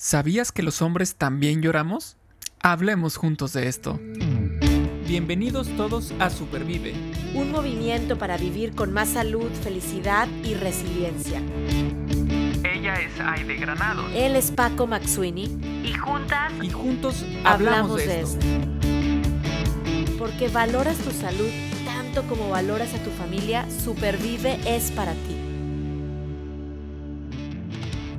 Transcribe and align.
¿Sabías 0.00 0.52
que 0.52 0.62
los 0.62 0.80
hombres 0.80 1.16
también 1.16 1.60
lloramos? 1.60 2.16
Hablemos 2.60 3.16
juntos 3.16 3.52
de 3.52 3.66
esto. 3.66 3.98
Bienvenidos 5.08 5.66
todos 5.76 6.14
a 6.20 6.30
Supervive. 6.30 6.94
Un 7.34 7.50
movimiento 7.50 8.16
para 8.16 8.36
vivir 8.36 8.76
con 8.76 8.92
más 8.92 9.08
salud, 9.08 9.50
felicidad 9.64 10.28
y 10.44 10.54
resiliencia. 10.54 11.42
Ella 12.62 12.94
es 12.94 13.18
Aide 13.18 13.56
Granado. 13.56 14.06
Él 14.14 14.36
es 14.36 14.52
Paco 14.52 14.86
Maxuini. 14.86 15.46
Y 15.82 15.92
juntas. 15.94 16.52
Y 16.62 16.70
juntos 16.70 17.26
hablamos, 17.44 17.96
de, 17.96 18.20
esto. 18.20 18.46
Porque 20.16 20.46
valoras 20.46 20.96
tu 20.98 21.10
salud 21.10 21.50
tanto 21.84 22.22
como 22.28 22.50
valoras 22.50 22.94
a 22.94 23.02
tu 23.02 23.10
familia, 23.10 23.66
Supervive 23.84 24.60
es 24.64 24.92
para 24.92 25.14
ti. 25.14 25.37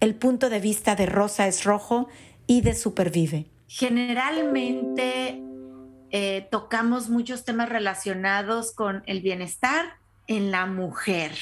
el 0.00 0.14
punto 0.14 0.50
de 0.50 0.60
vista 0.60 0.94
de 0.96 1.06
Rosa 1.06 1.46
es 1.46 1.64
rojo 1.64 2.08
y 2.46 2.60
de 2.60 2.74
Supervive. 2.74 3.46
Generalmente 3.66 5.42
eh, 6.10 6.48
tocamos 6.50 7.08
muchos 7.08 7.44
temas 7.44 7.68
relacionados 7.68 8.72
con 8.72 9.02
el 9.06 9.20
bienestar 9.20 9.96
en 10.26 10.50
la 10.50 10.66
mujer. 10.66 11.32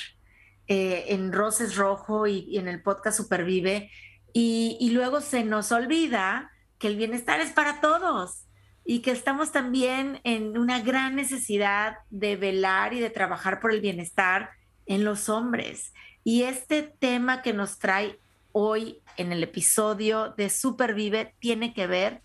Eh, 0.69 1.07
en 1.09 1.33
Rosa 1.33 1.65
es 1.65 1.77
rojo 1.77 2.27
y, 2.27 2.57
en 2.57 2.69
el 2.69 2.83
podcast 2.83 3.17
Supervive. 3.19 3.91
Y 4.33 4.91
luego 4.93 5.23
se 5.23 5.45
nos 5.45 5.73
olvida 5.73 6.51
que 6.79 6.89
el 6.89 6.97
bienestar 6.97 7.41
es 7.41 7.53
para 7.53 7.81
todos 7.81 8.47
y 8.85 9.01
que 9.01 9.11
estamos 9.11 9.51
también 9.51 10.21
en 10.25 10.57
una 10.57 10.81
gran 10.81 11.17
necesidad 11.17 11.99
de 12.11 12.37
velar 12.37 12.95
y 12.95 13.01
de 13.01 13.11
trabajar 13.11 13.61
por 13.61 13.73
el 13.73 13.81
bienestar 13.81 14.51
en 14.87 15.05
los 15.05 15.29
hombres. 15.29 15.93
Y 16.23 16.43
este 16.43 16.83
tema 16.83 17.43
que 17.43 17.53
nos 17.53 17.79
trae 17.79 18.21
hoy 18.59 19.03
en 19.19 19.33
el 19.33 19.43
episodio 19.43 20.31
de 20.31 20.49
Supervive 20.49 21.35
tiene 21.41 21.75
que 21.75 21.87
ver 21.87 22.23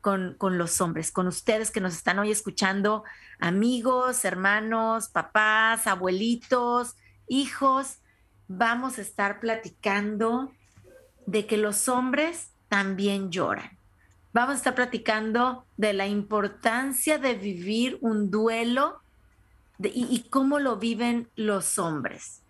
con, 0.00 0.34
con, 0.38 0.56
los 0.56 0.80
hombres, 0.80 1.12
con 1.12 1.26
ustedes 1.26 1.70
que 1.70 1.82
nos 1.82 1.92
están 1.92 2.18
hoy 2.18 2.30
escuchando, 2.30 3.04
amigos, 3.38 4.24
hermanos, 4.24 5.08
papás, 5.08 5.86
abuelitos, 5.86 6.96
hijos. 7.28 7.98
Vamos 8.48 8.96
a 8.96 9.02
estar 9.02 9.38
platicando 9.38 10.50
de 11.26 11.44
que 11.44 11.58
los 11.58 11.90
hombres 11.90 12.52
también 12.70 13.30
lloran. 13.30 13.76
Vamos 14.32 14.54
a 14.54 14.56
estar 14.56 14.74
platicando 14.74 15.66
de 15.76 15.92
la 15.92 16.06
importancia 16.06 17.18
de 17.18 17.34
vivir 17.34 17.98
un 18.00 18.30
duelo 18.30 19.02
y, 19.78 20.08
y 20.10 20.26
cómo 20.30 20.58
lo 20.58 20.76
viven 20.76 21.28
los 21.36 21.78
hombres. 21.78 22.40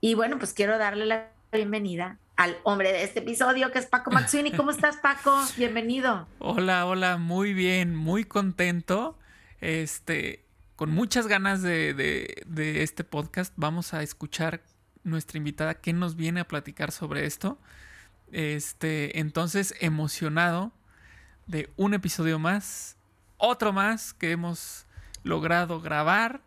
Y 0.00 0.14
bueno, 0.14 0.40
pues 0.40 0.52
quiero 0.52 0.78
darle 0.78 1.06
la 1.06 1.30
bienvenida 1.52 2.18
al 2.36 2.56
hombre 2.64 2.92
de 2.92 3.04
este 3.04 3.20
episodio, 3.20 3.70
que 3.70 3.78
es 3.78 3.86
Paco 3.86 4.10
Maxuini. 4.10 4.52
¿Cómo 4.52 4.70
estás, 4.70 4.96
Paco? 4.96 5.36
Bienvenido. 5.56 6.26
Hola, 6.38 6.86
hola, 6.86 7.18
muy 7.18 7.54
bien, 7.54 7.94
muy 7.94 8.24
contento. 8.24 9.18
Este, 9.60 10.44
con 10.76 10.90
muchas 10.90 11.26
ganas 11.26 11.62
de, 11.62 11.94
de, 11.94 12.82
este 12.82 13.04
podcast. 13.04 13.52
Vamos 13.56 13.94
a 13.94 14.02
escuchar 14.02 14.62
nuestra 15.04 15.38
invitada 15.38 15.74
que 15.74 15.92
nos 15.92 16.16
viene 16.16 16.40
a 16.40 16.48
platicar 16.48 16.90
sobre 16.90 17.26
esto. 17.26 17.58
Este, 18.32 19.18
entonces, 19.20 19.74
emocionado 19.80 20.72
de 21.46 21.70
un 21.76 21.94
episodio 21.94 22.38
más, 22.38 22.96
otro 23.36 23.72
más 23.72 24.14
que 24.14 24.32
hemos 24.32 24.86
logrado 25.22 25.80
grabar 25.80 26.40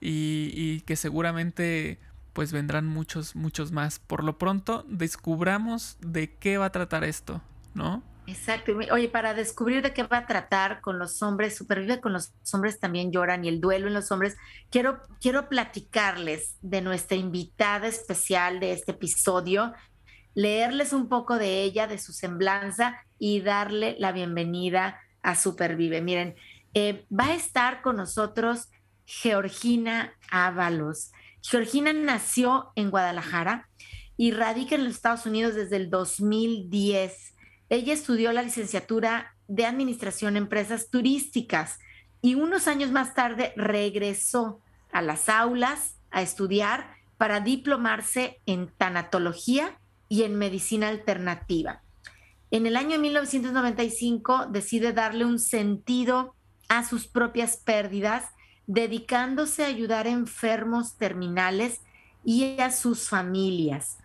y, 0.00 0.50
y 0.54 0.80
que 0.82 0.96
seguramente 0.96 1.98
pues 2.34 2.52
vendrán 2.52 2.86
muchos, 2.86 3.34
muchos 3.34 3.72
más. 3.72 3.98
Por 3.98 4.22
lo 4.22 4.36
pronto, 4.36 4.84
descubramos 4.88 5.96
de 6.00 6.36
qué 6.36 6.58
va 6.58 6.66
a 6.66 6.72
tratar 6.72 7.04
esto, 7.04 7.40
¿no? 7.72 8.02
Exacto. 8.26 8.72
Oye, 8.90 9.08
para 9.08 9.34
descubrir 9.34 9.82
de 9.82 9.92
qué 9.92 10.02
va 10.02 10.18
a 10.18 10.26
tratar 10.26 10.80
con 10.80 10.98
los 10.98 11.22
hombres, 11.22 11.56
supervive 11.56 12.00
con 12.00 12.12
los 12.12 12.32
hombres 12.52 12.80
también 12.80 13.12
lloran 13.12 13.44
y 13.44 13.48
el 13.48 13.60
duelo 13.60 13.86
en 13.86 13.94
los 13.94 14.10
hombres, 14.10 14.36
quiero, 14.70 15.00
quiero 15.20 15.48
platicarles 15.48 16.56
de 16.60 16.80
nuestra 16.80 17.16
invitada 17.16 17.86
especial 17.86 18.60
de 18.60 18.72
este 18.72 18.92
episodio, 18.92 19.72
leerles 20.34 20.92
un 20.92 21.08
poco 21.08 21.38
de 21.38 21.62
ella, 21.62 21.86
de 21.86 21.98
su 21.98 22.12
semblanza 22.12 22.96
y 23.18 23.40
darle 23.42 23.94
la 23.98 24.10
bienvenida 24.10 24.98
a 25.22 25.36
Supervive. 25.36 26.00
Miren, 26.00 26.34
eh, 26.72 27.06
va 27.08 27.26
a 27.26 27.34
estar 27.34 27.82
con 27.82 27.96
nosotros 27.96 28.70
Georgina 29.04 30.14
Ábalos. 30.30 31.12
Georgina 31.46 31.92
nació 31.92 32.72
en 32.74 32.90
Guadalajara 32.90 33.68
y 34.16 34.30
radica 34.30 34.76
en 34.76 34.84
los 34.84 34.94
Estados 34.94 35.26
Unidos 35.26 35.54
desde 35.54 35.76
el 35.76 35.90
2010. 35.90 37.34
Ella 37.68 37.92
estudió 37.92 38.32
la 38.32 38.42
licenciatura 38.42 39.36
de 39.46 39.66
Administración 39.66 40.38
en 40.38 40.44
Empresas 40.44 40.88
Turísticas 40.88 41.78
y 42.22 42.34
unos 42.34 42.66
años 42.66 42.92
más 42.92 43.12
tarde 43.12 43.52
regresó 43.56 44.62
a 44.90 45.02
las 45.02 45.28
aulas 45.28 45.96
a 46.10 46.22
estudiar 46.22 46.94
para 47.18 47.40
diplomarse 47.40 48.40
en 48.46 48.68
tanatología 48.78 49.78
y 50.08 50.22
en 50.22 50.36
medicina 50.36 50.88
alternativa. 50.88 51.82
En 52.50 52.64
el 52.66 52.74
año 52.74 52.98
1995 52.98 54.46
decide 54.46 54.94
darle 54.94 55.26
un 55.26 55.38
sentido 55.38 56.34
a 56.70 56.88
sus 56.88 57.06
propias 57.06 57.58
pérdidas 57.58 58.24
dedicándose 58.66 59.64
a 59.64 59.68
ayudar 59.68 60.06
a 60.06 60.10
enfermos 60.10 60.96
terminales 60.96 61.80
y 62.24 62.60
a 62.60 62.70
sus 62.70 63.08
familias. 63.08 63.98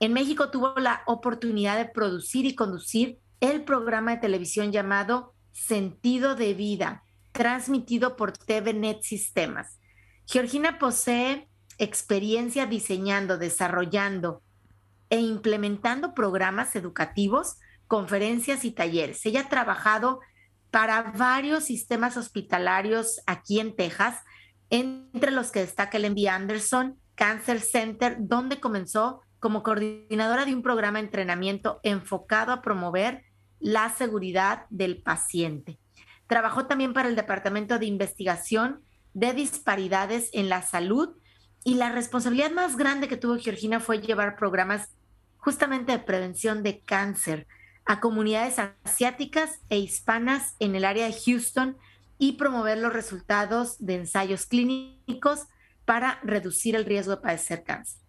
En 0.00 0.12
México 0.12 0.50
tuvo 0.50 0.74
la 0.76 1.02
oportunidad 1.06 1.76
de 1.76 1.86
producir 1.86 2.46
y 2.46 2.54
conducir 2.54 3.18
el 3.40 3.64
programa 3.64 4.12
de 4.12 4.20
televisión 4.20 4.72
llamado 4.72 5.34
Sentido 5.52 6.34
de 6.34 6.54
Vida, 6.54 7.02
transmitido 7.32 8.16
por 8.16 8.32
TVNet 8.32 9.02
Sistemas. 9.02 9.78
Georgina 10.26 10.78
posee 10.78 11.48
experiencia 11.78 12.66
diseñando, 12.66 13.38
desarrollando 13.38 14.42
e 15.10 15.20
implementando 15.20 16.14
programas 16.14 16.74
educativos, 16.76 17.56
conferencias 17.86 18.64
y 18.64 18.72
talleres. 18.72 19.24
Ella 19.24 19.42
ha 19.42 19.48
trabajado 19.48 20.20
para 20.76 21.00
varios 21.16 21.64
sistemas 21.64 22.18
hospitalarios 22.18 23.22
aquí 23.26 23.60
en 23.60 23.74
Texas, 23.74 24.20
entre 24.68 25.30
los 25.30 25.50
que 25.50 25.60
destaca 25.60 25.96
el 25.96 26.10
MD 26.10 26.28
Anderson 26.28 27.00
Cancer 27.14 27.62
Center, 27.62 28.16
donde 28.18 28.60
comenzó 28.60 29.22
como 29.40 29.62
coordinadora 29.62 30.44
de 30.44 30.54
un 30.54 30.60
programa 30.60 30.98
de 30.98 31.06
entrenamiento 31.06 31.80
enfocado 31.82 32.52
a 32.52 32.60
promover 32.60 33.22
la 33.58 33.88
seguridad 33.88 34.66
del 34.68 35.00
paciente. 35.02 35.78
Trabajó 36.26 36.66
también 36.66 36.92
para 36.92 37.08
el 37.08 37.16
Departamento 37.16 37.78
de 37.78 37.86
Investigación 37.86 38.82
de 39.14 39.32
Disparidades 39.32 40.28
en 40.34 40.50
la 40.50 40.60
Salud 40.60 41.16
y 41.64 41.76
la 41.76 41.90
responsabilidad 41.90 42.50
más 42.50 42.76
grande 42.76 43.08
que 43.08 43.16
tuvo 43.16 43.38
Georgina 43.38 43.80
fue 43.80 44.02
llevar 44.02 44.36
programas 44.36 44.90
justamente 45.38 45.92
de 45.92 46.00
prevención 46.00 46.62
de 46.62 46.80
cáncer 46.80 47.46
a 47.86 48.00
comunidades 48.00 48.56
asiáticas 48.84 49.60
e 49.70 49.78
hispanas 49.78 50.56
en 50.58 50.74
el 50.74 50.84
área 50.84 51.06
de 51.06 51.14
Houston 51.14 51.76
y 52.18 52.32
promover 52.32 52.78
los 52.78 52.92
resultados 52.92 53.76
de 53.78 53.94
ensayos 53.94 54.46
clínicos 54.46 55.46
para 55.84 56.18
reducir 56.22 56.74
el 56.74 56.84
riesgo 56.84 57.16
de 57.16 57.22
padecer 57.22 57.62
cáncer. 57.62 58.00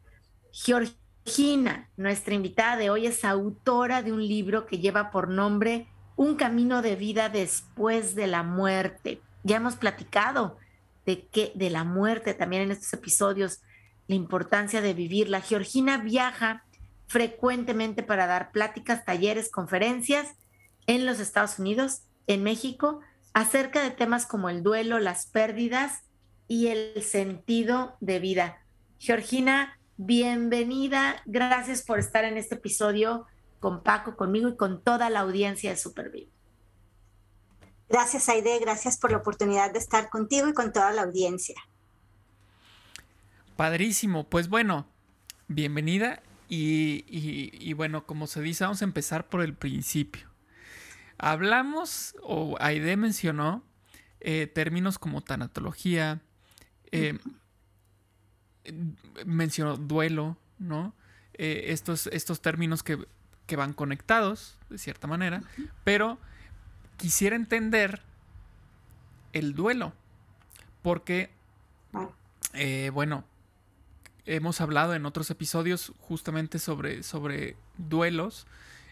Georgina, 0.51 1.89
nuestra 1.95 2.33
invitada 2.33 2.75
de 2.77 2.89
hoy, 2.89 3.05
es 3.05 3.23
autora 3.23 4.01
de 4.01 4.11
un 4.11 4.27
libro 4.27 4.65
que 4.65 4.79
lleva 4.79 5.11
por 5.11 5.29
nombre 5.29 5.87
Un 6.15 6.35
camino 6.35 6.81
de 6.81 6.95
vida 6.95 7.29
después 7.29 8.15
de 8.15 8.25
la 8.25 8.41
muerte. 8.41 9.21
Ya 9.43 9.57
hemos 9.57 9.75
platicado 9.75 10.57
de 11.05 11.27
que 11.27 11.51
de 11.53 11.69
la 11.69 11.83
muerte 11.83 12.33
también 12.33 12.63
en 12.63 12.71
estos 12.71 12.91
episodios, 12.93 13.61
la 14.07 14.15
importancia 14.15 14.81
de 14.81 14.95
vivirla. 14.95 15.41
Georgina 15.41 15.99
viaja 15.99 16.65
frecuentemente 17.07 18.03
para 18.03 18.27
dar 18.27 18.51
pláticas, 18.51 19.05
talleres, 19.05 19.49
conferencias 19.49 20.35
en 20.85 21.05
los 21.05 21.19
Estados 21.19 21.57
Unidos, 21.59 22.03
en 22.27 22.43
México, 22.43 22.99
acerca 23.33 23.81
de 23.81 23.91
temas 23.91 24.25
como 24.25 24.49
el 24.49 24.63
duelo, 24.63 24.99
las 24.99 25.25
pérdidas 25.27 26.03
y 26.47 26.67
el 26.67 27.01
sentido 27.01 27.95
de 27.99 28.19
vida. 28.19 28.61
Georgina, 28.99 29.79
bienvenida. 29.95 31.21
Gracias 31.25 31.81
por 31.81 31.99
estar 31.99 32.23
en 32.23 32.37
este 32.37 32.55
episodio 32.55 33.25
con 33.59 33.83
Paco, 33.83 34.15
conmigo 34.15 34.49
y 34.49 34.57
con 34.57 34.83
toda 34.83 35.09
la 35.09 35.21
audiencia 35.21 35.69
de 35.69 35.77
Supervive. 35.77 36.29
Gracias, 37.89 38.27
Aide, 38.27 38.59
gracias 38.59 38.97
por 38.97 39.11
la 39.11 39.17
oportunidad 39.17 39.71
de 39.71 39.79
estar 39.79 40.09
contigo 40.09 40.49
y 40.49 40.53
con 40.53 40.73
toda 40.73 40.91
la 40.91 41.03
audiencia. 41.03 41.55
Padrísimo, 43.55 44.25
pues 44.25 44.49
bueno, 44.49 44.87
bienvenida 45.47 46.21
y, 46.49 47.73
bueno, 47.73 48.05
como 48.05 48.27
se 48.27 48.41
dice, 48.41 48.63
vamos 48.63 48.81
a 48.81 48.85
empezar 48.85 49.27
por 49.27 49.41
el 49.41 49.53
principio. 49.53 50.27
Hablamos, 51.17 52.15
o 52.21 52.55
Aide 52.59 52.95
mencionó, 52.95 53.63
eh, 54.19 54.47
términos 54.47 54.99
como 54.99 55.21
tanatología, 55.21 56.21
eh, 56.91 57.17
mencionó 59.25 59.77
duelo, 59.77 60.37
¿no? 60.59 60.93
Eh, 61.33 61.65
estos, 61.67 62.07
estos 62.07 62.41
términos 62.41 62.83
que, 62.83 62.97
van 63.55 63.73
conectados, 63.73 64.57
de 64.69 64.77
cierta 64.77 65.07
manera, 65.07 65.41
pero 65.83 66.17
quisiera 66.97 67.35
entender 67.35 68.01
el 69.33 69.53
duelo, 69.53 69.93
porque, 70.81 71.29
bueno, 72.91 73.23
hemos 74.27 74.61
hablado 74.61 74.93
en 74.93 75.05
otros 75.05 75.31
episodios 75.31 75.93
justamente 75.99 76.59
sobre, 76.59 77.01
sobre 77.01 77.55
duelos 77.77 78.45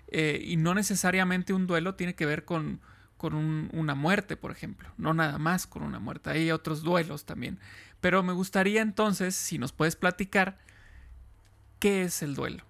eh, 0.08 0.42
y 0.44 0.58
no 0.58 0.74
necesariamente 0.74 1.54
un 1.54 1.68
duelo 1.68 1.96
tiene 1.96 2.16
que 2.16 2.26
ver 2.26 2.46
con, 2.46 2.80
con 3.18 3.34
una 3.74 3.96
muerte, 3.96 4.38
por 4.38 4.52
ejemplo, 4.52 4.90
no 4.98 5.14
nada 5.14 5.38
más 5.38 5.68
con 5.68 5.84
una 5.84 6.00
muerte, 6.00 6.30
hay 6.30 6.52
otros 6.52 6.84
duelos 6.84 7.26
también. 7.26 7.60
Pero 8.02 8.24
me 8.24 8.34
gustaría 8.34 8.82
entonces, 8.82 9.36
si 9.36 9.58
nos 9.58 9.72
puedes 9.72 9.96
platicar, 9.96 10.58
¿qué 11.80 12.04
es 12.04 12.22
el 12.22 12.36
duelo? 12.36 12.64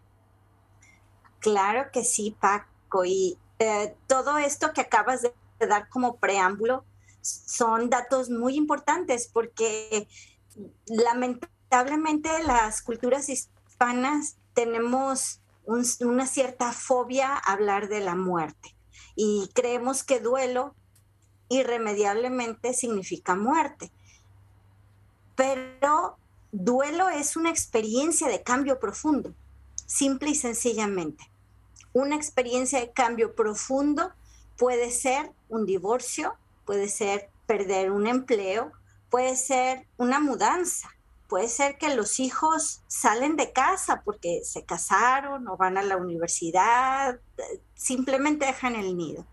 Claro 1.39 1.89
que 1.91 2.03
sí, 2.03 2.35
Paco, 2.39 3.05
y 3.05 3.37
eh, 3.59 3.95
todo 4.07 4.37
esto 4.37 4.73
que 4.73 4.81
acabas 4.81 5.21
de 5.21 5.33
dar 5.67 5.87
como 5.89 6.17
preámbulo 6.17 6.85
son 7.21 7.89
datos 7.89 8.29
muy 8.29 8.55
importantes 8.55 9.29
porque 9.31 10.07
lamentablemente 10.87 11.54
lamentablemente 11.75 12.43
las 12.43 12.81
culturas 12.81 13.27
hispanas 13.27 14.37
tenemos 14.53 15.41
una 15.65 16.25
cierta 16.25 16.71
fobia 16.71 17.33
a 17.33 17.51
hablar 17.51 17.89
de 17.89 17.99
la 17.99 18.15
muerte 18.15 18.73
y 19.15 19.49
creemos 19.53 20.03
que 20.03 20.21
duelo 20.21 20.73
irremediablemente 21.49 22.73
significa 22.73 23.35
muerte. 23.35 23.91
Pero 25.35 26.17
duelo 26.53 27.09
es 27.09 27.35
una 27.35 27.49
experiencia 27.49 28.29
de 28.29 28.41
cambio 28.41 28.79
profundo, 28.79 29.33
simple 29.85 30.29
y 30.29 30.35
sencillamente. 30.35 31.29
Una 31.91 32.15
experiencia 32.15 32.79
de 32.79 32.91
cambio 32.91 33.35
profundo 33.35 34.13
puede 34.57 34.91
ser 34.91 35.31
un 35.49 35.65
divorcio, 35.65 36.37
puede 36.65 36.87
ser 36.87 37.29
perder 37.47 37.91
un 37.91 38.07
empleo, 38.07 38.71
puede 39.09 39.35
ser 39.35 39.87
una 39.97 40.21
mudanza, 40.21 40.94
puede 41.27 41.47
ser 41.47 41.77
que 41.77 41.95
los 41.95 42.19
hijos 42.19 42.81
salen 42.87 43.35
de 43.35 43.51
casa 43.51 44.01
porque 44.03 44.41
se 44.43 44.65
casaron 44.65 45.47
o 45.47 45.57
van 45.57 45.77
a 45.77 45.83
la 45.83 45.97
universidad, 45.97 47.19
simplemente 47.73 48.45
dejan 48.45 48.75
el 48.75 48.95
nido. 48.95 49.25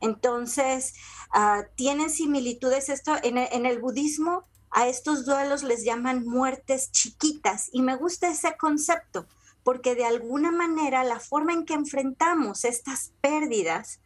Entonces, 0.00 0.94
ah, 1.32 1.64
tienen 1.76 2.10
similitudes 2.10 2.88
esto 2.88 3.16
en 3.22 3.38
en 3.38 3.66
el 3.66 3.80
budismo. 3.80 4.44
A 4.74 4.88
estos 4.88 5.26
duelos 5.26 5.62
les 5.62 5.84
llaman 5.84 6.24
muertes 6.24 6.90
chiquitas 6.92 7.68
y 7.72 7.82
me 7.82 7.94
gusta 7.94 8.28
ese 8.28 8.56
concepto 8.56 9.26
porque 9.62 9.94
de 9.94 10.04
alguna 10.04 10.50
manera 10.50 11.04
la 11.04 11.20
forma 11.20 11.52
en 11.52 11.64
que 11.64 11.74
enfrentamos 11.74 12.64
estas 12.64 13.12
pérdidas 13.20 14.00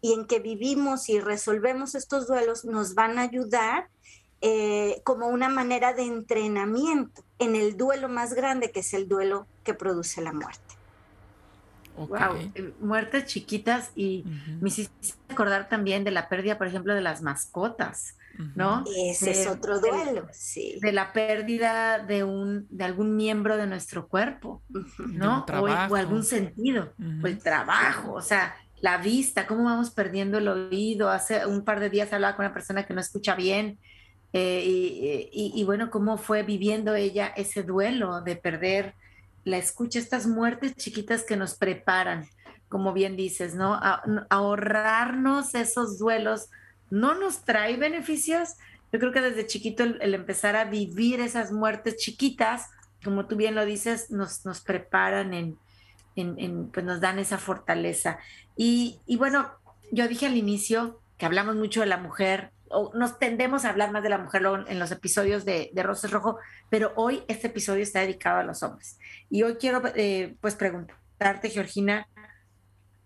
y 0.00 0.12
en 0.12 0.26
que 0.26 0.38
vivimos 0.38 1.08
y 1.08 1.20
resolvemos 1.20 1.94
estos 1.94 2.28
duelos 2.28 2.64
nos 2.64 2.94
van 2.94 3.18
a 3.18 3.22
ayudar 3.22 3.88
eh, 4.42 5.00
como 5.04 5.28
una 5.28 5.48
manera 5.48 5.94
de 5.94 6.02
entrenamiento 6.02 7.24
en 7.38 7.56
el 7.56 7.76
duelo 7.76 8.08
más 8.08 8.34
grande 8.34 8.70
que 8.70 8.80
es 8.80 8.92
el 8.92 9.08
duelo 9.08 9.46
que 9.64 9.74
produce 9.74 10.20
la 10.20 10.32
muerte. 10.32 10.60
Wow, 11.96 12.36
eh, 12.54 12.74
muertes 12.80 13.24
chiquitas 13.24 13.90
y 13.94 14.24
me 14.60 14.68
hiciste 14.68 15.14
acordar 15.30 15.70
también 15.70 16.04
de 16.04 16.10
la 16.10 16.28
pérdida, 16.28 16.58
por 16.58 16.66
ejemplo, 16.66 16.94
de 16.94 17.00
las 17.00 17.22
mascotas, 17.22 18.18
¿no? 18.54 18.84
Ese 18.94 19.30
es 19.30 19.46
otro 19.46 19.80
duelo, 19.80 20.28
sí. 20.32 20.78
De 20.82 20.92
la 20.92 21.14
pérdida 21.14 21.98
de 21.98 22.22
un, 22.22 22.66
de 22.68 22.84
algún 22.84 23.16
miembro 23.16 23.56
de 23.56 23.66
nuestro 23.66 24.08
cuerpo, 24.08 24.62
¿no? 24.98 25.46
O, 25.50 25.62
o, 25.62 25.94
algún 25.94 26.22
sentido, 26.22 26.92
o 27.22 27.26
el 27.26 27.38
trabajo, 27.38 28.12
o 28.12 28.22
sea, 28.22 28.54
la 28.80 28.98
vista, 28.98 29.46
cómo 29.46 29.64
vamos 29.64 29.90
perdiendo 29.90 30.36
el 30.36 30.48
oído. 30.48 31.08
Hace 31.08 31.46
un 31.46 31.64
par 31.64 31.80
de 31.80 31.88
días 31.88 32.12
hablaba 32.12 32.36
con 32.36 32.44
una 32.44 32.52
persona 32.52 32.84
que 32.84 32.92
no 32.92 33.00
escucha 33.00 33.34
bien 33.34 33.78
eh, 34.38 35.30
y, 35.32 35.64
bueno, 35.64 35.90
cómo 35.90 36.18
fue 36.18 36.42
viviendo 36.42 36.94
ella 36.94 37.32
ese 37.36 37.62
duelo 37.62 38.20
de 38.20 38.36
perder 38.36 38.94
la 39.44 39.56
escucha, 39.56 39.98
estas 39.98 40.26
muertes 40.26 40.74
chiquitas 40.76 41.22
que 41.22 41.36
nos 41.36 41.54
preparan, 41.54 42.26
como 42.68 42.92
bien 42.92 43.16
dices, 43.16 43.54
¿no? 43.54 43.80
ahorrarnos 44.28 45.54
esos 45.54 45.98
duelos 45.98 46.50
no 46.90 47.14
nos 47.14 47.44
trae 47.44 47.76
beneficios. 47.76 48.54
Yo 48.92 48.98
creo 48.98 49.12
que 49.12 49.20
desde 49.20 49.46
chiquito 49.46 49.84
el, 49.84 50.14
empezar 50.14 50.56
a 50.56 50.64
vivir 50.64 51.20
esas 51.20 51.52
muertes 51.52 51.96
chiquitas, 51.96 52.66
como 53.04 53.26
tú 53.26 53.36
bien 53.36 53.54
lo 53.54 53.64
dices, 53.64 54.10
nos, 54.10 54.44
nos 54.44 54.60
preparan 54.60 55.32
en, 55.32 55.58
en, 56.16 56.68
pues 56.70 56.84
nos 56.84 57.00
dan 57.00 57.18
esa 57.18 57.38
fortaleza. 57.38 58.18
Y, 58.56 58.98
y 59.06 59.16
bueno, 59.16 59.50
yo 59.92 60.08
dije 60.08 60.26
al 60.26 60.36
inicio 60.36 61.00
que 61.16 61.26
hablamos 61.26 61.56
mucho 61.56 61.80
de 61.80 61.86
la 61.86 61.96
mujer, 61.96 62.50
nos 62.94 63.18
tendemos 63.18 63.64
a 63.64 63.70
hablar 63.70 63.92
más 63.92 64.02
de 64.02 64.08
la 64.08 64.18
mujer 64.18 64.42
en 64.66 64.78
los 64.78 64.90
episodios 64.90 65.44
de, 65.44 65.70
de 65.72 65.82
Roses 65.82 66.10
Rojo, 66.10 66.38
pero 66.68 66.92
hoy 66.96 67.22
este 67.28 67.46
episodio 67.46 67.82
está 67.82 68.00
dedicado 68.00 68.40
a 68.40 68.44
los 68.44 68.62
hombres. 68.62 68.98
Y 69.30 69.42
hoy 69.42 69.56
quiero 69.56 69.82
eh, 69.94 70.36
pues 70.40 70.54
preguntarte, 70.54 71.50
Georgina, 71.50 72.08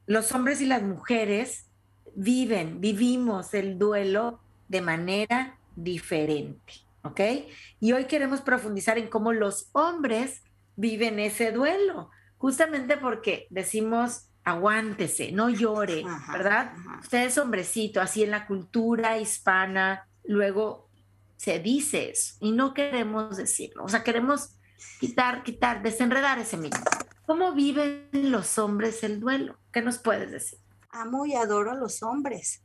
los 0.07 0.33
hombres 0.33 0.61
y 0.61 0.67
las 0.67 0.83
mujeres 0.83 1.67
viven, 2.15 2.81
vivimos 2.81 3.55
el 3.55 3.79
duelo 3.79 4.41
de 4.69 4.81
manera 4.81 5.59
diferente, 5.77 6.73
¿ok? 7.03 7.21
Y 7.81 7.93
hoy 7.93 8.07
queremos 8.07 8.41
profundizar 8.41 8.99
en 8.99 9.09
cómo 9.09 9.33
los 9.33 9.69
hombres 9.73 10.43
viven 10.77 11.19
ese 11.19 11.53
duelo, 11.53 12.11
justamente 12.39 12.97
porque 12.97 13.47
decimos 13.51 14.30
aguántese, 14.45 15.33
no 15.33 15.51
llore, 15.51 16.05
¿verdad? 16.33 16.73
Usted 17.01 17.27
es 17.27 17.39
hombrecito, 17.39 18.01
así 18.01 18.23
en 18.23 18.31
la 18.31 18.47
cultura 18.47 19.19
hispana, 19.19 20.09
luego 20.25 20.89
se 21.37 21.59
dice 21.59 22.11
eso 22.11 22.35
y 22.41 22.53
no 22.53 22.75
queremos 22.75 23.37
decirlo, 23.37 23.85
o 23.85 23.89
sea, 23.89 24.05
queremos 24.05 24.57
quitar, 24.99 25.43
quitar, 25.43 25.83
desenredar 25.83 26.39
ese 26.39 26.57
mito. 26.57 26.79
¿Cómo 27.27 27.53
viven 27.55 28.09
los 28.13 28.59
hombres 28.59 29.05
el 29.05 29.21
duelo? 29.21 29.57
¿Qué 29.73 29.83
nos 29.83 29.99
puedes 29.99 30.31
decir? 30.31 30.59
Amo 30.91 31.27
y 31.27 31.35
adoro 31.35 31.71
a 31.71 31.77
los 31.77 32.03
hombres. 32.03 32.63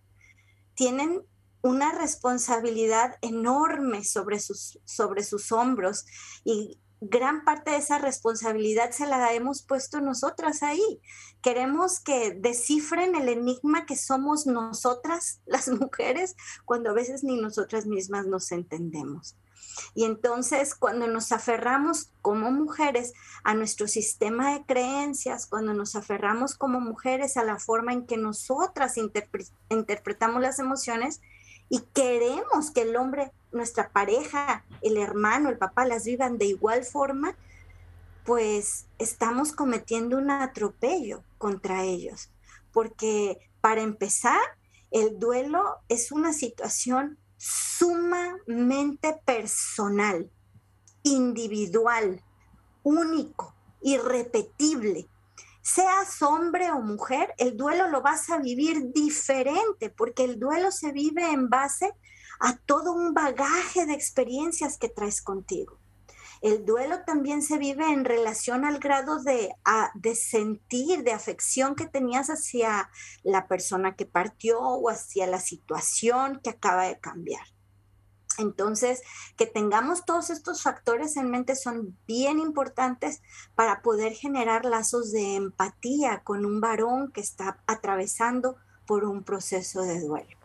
Tienen 0.73 1.21
una 1.61 1.91
responsabilidad 1.91 3.15
enorme 3.21 4.03
sobre 4.03 4.39
sus, 4.39 4.79
sobre 4.85 5.23
sus 5.23 5.51
hombros 5.51 6.05
y 6.43 6.79
gran 7.09 7.43
parte 7.43 7.71
de 7.71 7.77
esa 7.77 7.97
responsabilidad 7.99 8.91
se 8.91 9.05
la 9.05 9.33
hemos 9.33 9.61
puesto 9.61 10.01
nosotras 10.01 10.63
ahí. 10.63 11.01
Queremos 11.41 11.99
que 11.99 12.31
descifren 12.31 13.15
el 13.15 13.29
enigma 13.29 13.85
que 13.85 13.95
somos 13.95 14.47
nosotras, 14.47 15.41
las 15.45 15.67
mujeres, 15.67 16.35
cuando 16.65 16.89
a 16.89 16.93
veces 16.93 17.23
ni 17.23 17.37
nosotras 17.37 17.85
mismas 17.85 18.25
nos 18.25 18.51
entendemos. 18.51 19.35
Y 19.93 20.05
entonces 20.05 20.73
cuando 20.73 21.07
nos 21.07 21.31
aferramos 21.31 22.09
como 22.21 22.49
mujeres 22.49 23.13
a 23.43 23.53
nuestro 23.53 23.87
sistema 23.87 24.53
de 24.53 24.65
creencias, 24.65 25.47
cuando 25.47 25.73
nos 25.73 25.95
aferramos 25.95 26.55
como 26.55 26.79
mujeres 26.79 27.35
a 27.35 27.43
la 27.43 27.59
forma 27.59 27.91
en 27.91 28.05
que 28.05 28.17
nosotras 28.17 28.95
interpretamos 29.69 30.41
las 30.41 30.59
emociones 30.59 31.19
y 31.69 31.81
queremos 31.93 32.71
que 32.71 32.81
el 32.81 32.95
hombre 32.95 33.31
nuestra 33.51 33.89
pareja, 33.89 34.65
el 34.81 34.97
hermano, 34.97 35.49
el 35.49 35.57
papá 35.57 35.85
las 35.85 36.05
vivan 36.05 36.37
de 36.37 36.45
igual 36.45 36.83
forma, 36.83 37.35
pues 38.25 38.87
estamos 38.99 39.51
cometiendo 39.51 40.17
un 40.17 40.29
atropello 40.29 41.23
contra 41.37 41.83
ellos. 41.83 42.29
Porque 42.71 43.39
para 43.61 43.81
empezar, 43.81 44.41
el 44.91 45.19
duelo 45.19 45.77
es 45.89 46.11
una 46.11 46.33
situación 46.33 47.17
sumamente 47.37 49.19
personal, 49.25 50.29
individual, 51.03 52.21
único, 52.83 53.55
irrepetible. 53.81 55.07
Seas 55.67 56.21
hombre 56.21 56.69
o 56.69 56.79
mujer, 56.79 57.33
el 57.39 57.57
duelo 57.57 57.89
lo 57.89 58.03
vas 58.03 58.29
a 58.29 58.37
vivir 58.37 58.91
diferente 58.93 59.89
porque 59.89 60.23
el 60.23 60.39
duelo 60.39 60.71
se 60.71 60.91
vive 60.91 61.31
en 61.31 61.49
base 61.49 61.91
a 62.39 62.55
todo 62.55 62.93
un 62.93 63.15
bagaje 63.15 63.87
de 63.87 63.95
experiencias 63.95 64.77
que 64.77 64.89
traes 64.89 65.23
contigo. 65.23 65.79
El 66.43 66.65
duelo 66.65 67.03
también 67.03 67.41
se 67.41 67.57
vive 67.57 67.91
en 67.91 68.05
relación 68.05 68.63
al 68.63 68.77
grado 68.77 69.23
de, 69.23 69.55
de 69.95 70.13
sentir, 70.13 71.01
de 71.01 71.13
afección 71.13 71.73
que 71.73 71.87
tenías 71.87 72.29
hacia 72.29 72.91
la 73.23 73.47
persona 73.47 73.95
que 73.95 74.05
partió 74.05 74.59
o 74.59 74.87
hacia 74.87 75.25
la 75.25 75.39
situación 75.39 76.41
que 76.43 76.51
acaba 76.51 76.85
de 76.85 76.99
cambiar. 76.99 77.54
Entonces, 78.37 79.01
que 79.37 79.45
tengamos 79.45 80.05
todos 80.05 80.29
estos 80.29 80.61
factores 80.61 81.17
en 81.17 81.29
mente 81.29 81.55
son 81.55 81.97
bien 82.07 82.39
importantes 82.39 83.21
para 83.55 83.81
poder 83.81 84.13
generar 84.13 84.65
lazos 84.65 85.11
de 85.11 85.35
empatía 85.35 86.21
con 86.23 86.45
un 86.45 86.61
varón 86.61 87.11
que 87.11 87.21
está 87.21 87.57
atravesando 87.67 88.57
por 88.85 89.05
un 89.05 89.23
proceso 89.23 89.81
de 89.81 90.01
duelo. 90.01 90.37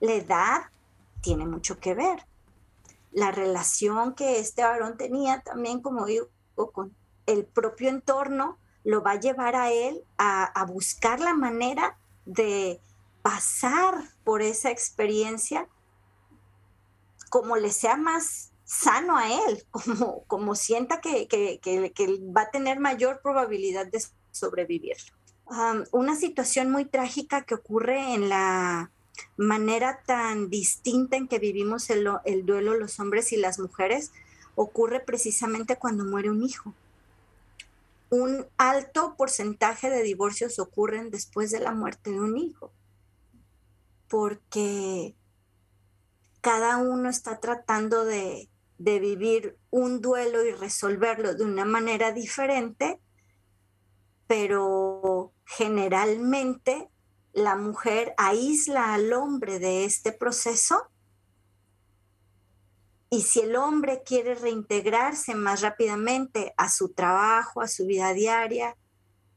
La 0.00 0.12
edad 0.14 0.62
tiene 1.20 1.46
mucho 1.46 1.78
que 1.78 1.94
ver. 1.94 2.24
La 3.12 3.30
relación 3.32 4.14
que 4.14 4.38
este 4.38 4.62
varón 4.62 4.96
tenía 4.96 5.40
también, 5.40 5.80
como 5.82 6.06
digo, 6.06 6.28
con 6.72 6.94
el 7.26 7.44
propio 7.44 7.88
entorno, 7.88 8.58
lo 8.84 9.02
va 9.02 9.12
a 9.12 9.20
llevar 9.20 9.56
a 9.56 9.70
él 9.70 10.02
a, 10.16 10.44
a 10.44 10.64
buscar 10.64 11.20
la 11.20 11.34
manera 11.34 11.98
de 12.24 12.80
pasar 13.22 13.94
por 14.24 14.42
esa 14.42 14.70
experiencia 14.70 15.68
como 17.30 17.56
le 17.56 17.70
sea 17.70 17.96
más 17.96 18.50
sano 18.64 19.16
a 19.16 19.32
él, 19.32 19.64
como, 19.70 20.24
como 20.26 20.54
sienta 20.54 21.00
que, 21.00 21.28
va 22.36 22.42
a 22.42 22.50
tener 22.50 22.78
mayor 22.78 23.20
probabilidad 23.22 23.86
de 23.86 24.04
sobrevivir. 24.32 24.96
una 25.92 26.14
situación 26.14 26.70
muy 26.70 26.84
trágica 26.84 27.42
que 27.42 27.54
ocurre 27.54 28.14
en 28.14 28.28
la 28.28 28.90
manera 29.36 30.02
tan 30.06 30.50
distinta 30.50 31.16
en 31.16 31.28
que 31.28 31.38
vivimos 31.38 31.90
el, 31.90 32.08
el 32.24 32.46
duelo 32.46 32.74
los 32.74 33.00
hombres 33.00 33.32
y 33.32 33.36
las 33.36 33.58
mujeres 33.58 34.12
ocurre 34.54 35.00
precisamente 35.00 35.76
cuando 35.76 36.04
muere 36.04 36.30
un 36.30 36.42
hijo. 36.42 36.74
Un 38.10 38.46
alto 38.56 39.14
porcentaje 39.16 39.88
de 39.88 40.02
divorcios 40.02 40.58
ocurren 40.58 41.10
después 41.10 41.50
de 41.50 41.60
la 41.60 41.72
muerte 41.72 42.10
de 42.10 42.20
un 42.20 42.36
hijo, 42.36 42.72
porque 44.08 45.14
cada 46.40 46.78
uno 46.78 47.08
está 47.08 47.40
tratando 47.40 48.04
de, 48.04 48.48
vivir 48.78 49.58
un 49.70 50.00
duelo 50.00 50.44
y 50.44 50.52
resolverlo 50.52 51.34
de 51.34 51.44
una 51.44 51.66
manera 51.66 52.12
diferente, 52.12 52.98
pero 54.26 55.32
generalmente 55.44 56.88
la 57.32 57.56
mujer 57.56 58.14
aísla 58.16 58.94
al 58.94 59.12
hombre 59.12 59.58
de 59.58 59.84
este 59.84 60.12
proceso 60.12 60.90
y 63.10 63.22
si 63.22 63.40
el 63.40 63.56
hombre 63.56 64.02
quiere 64.04 64.34
reintegrarse 64.34 65.34
más 65.34 65.60
rápidamente 65.60 66.54
a 66.56 66.70
su 66.70 66.90
trabajo, 66.90 67.60
a 67.60 67.68
su 67.68 67.84
vida 67.84 68.12
diaria, 68.14 68.76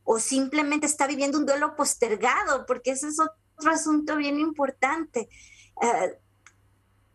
o 0.03 0.19
simplemente 0.19 0.85
está 0.85 1.07
viviendo 1.07 1.39
un 1.39 1.45
duelo 1.45 1.75
postergado, 1.75 2.65
porque 2.67 2.91
ese 2.91 3.07
es 3.07 3.19
otro 3.19 3.71
asunto 3.71 4.15
bien 4.15 4.39
importante. 4.39 5.27
Eh, 5.81 6.19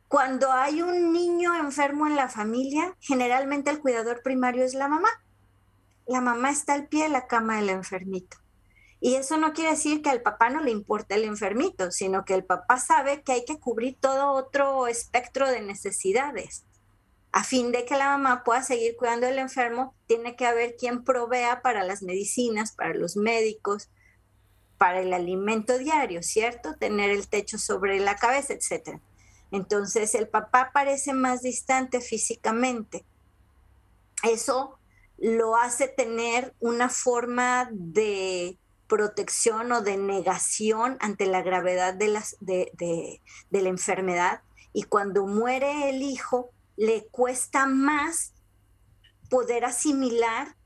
cuando 0.08 0.50
hay 0.52 0.80
un 0.80 1.12
niño 1.12 1.54
enfermo 1.54 2.06
en 2.06 2.16
la 2.16 2.30
familia, 2.30 2.96
generalmente 2.98 3.70
el 3.70 3.80
cuidador 3.80 4.22
primario 4.22 4.64
es 4.64 4.72
la 4.72 4.88
mamá. 4.88 5.10
La 6.06 6.22
mamá 6.22 6.50
está 6.50 6.72
al 6.72 6.88
pie 6.88 7.04
de 7.04 7.08
la 7.10 7.26
cama 7.26 7.56
del 7.56 7.68
enfermito. 7.68 8.38
Y 9.00 9.16
eso 9.16 9.36
no 9.36 9.52
quiere 9.52 9.72
decir 9.72 10.00
que 10.00 10.08
al 10.08 10.22
papá 10.22 10.48
no 10.48 10.62
le 10.62 10.70
importe 10.70 11.14
el 11.14 11.24
enfermito, 11.24 11.92
sino 11.92 12.24
que 12.24 12.34
el 12.34 12.44
papá 12.44 12.78
sabe 12.78 13.22
que 13.22 13.32
hay 13.32 13.44
que 13.44 13.60
cubrir 13.60 13.98
todo 14.00 14.32
otro 14.32 14.86
espectro 14.86 15.48
de 15.50 15.60
necesidades. 15.60 16.64
A 17.30 17.44
fin 17.44 17.70
de 17.70 17.84
que 17.84 17.96
la 17.96 18.08
mamá 18.08 18.42
pueda 18.42 18.62
seguir 18.62 18.96
cuidando 18.96 19.26
del 19.26 19.38
enfermo, 19.38 19.94
tiene 20.06 20.36
que 20.36 20.46
haber 20.46 20.76
quien 20.76 21.04
provea 21.04 21.60
para 21.60 21.84
las 21.84 22.02
medicinas, 22.02 22.72
para 22.72 22.94
los 22.94 23.16
médicos, 23.16 23.90
para 24.78 25.00
el 25.00 25.12
alimento 25.12 25.76
diario, 25.76 26.22
¿cierto? 26.22 26.76
Tener 26.76 27.10
el 27.10 27.28
techo 27.28 27.58
sobre 27.58 28.00
la 28.00 28.16
cabeza, 28.16 28.54
etcétera. 28.54 29.00
Entonces 29.50 30.14
el 30.14 30.28
papá 30.28 30.70
parece 30.72 31.12
más 31.12 31.42
distante 31.42 32.00
físicamente. 32.00 33.04
Eso 34.22 34.78
lo 35.16 35.56
hace 35.56 35.88
tener 35.88 36.54
una 36.60 36.88
forma 36.88 37.68
de 37.72 38.58
protección 38.86 39.70
o 39.72 39.82
de 39.82 39.96
negación 39.96 40.96
ante 41.00 41.26
la 41.26 41.42
gravedad 41.42 41.94
de, 41.94 42.22
de, 42.40 43.20
la 43.50 43.68
enfermedad. 43.68 44.42
Y 44.72 44.84
cuando 44.84 45.26
muere 45.26 45.90
el 45.90 46.02
hijo, 46.02 46.50
le 46.76 47.06
cuesta 47.08 47.66
más 47.66 48.32
poder 49.28 49.64
asimilar 49.64 50.56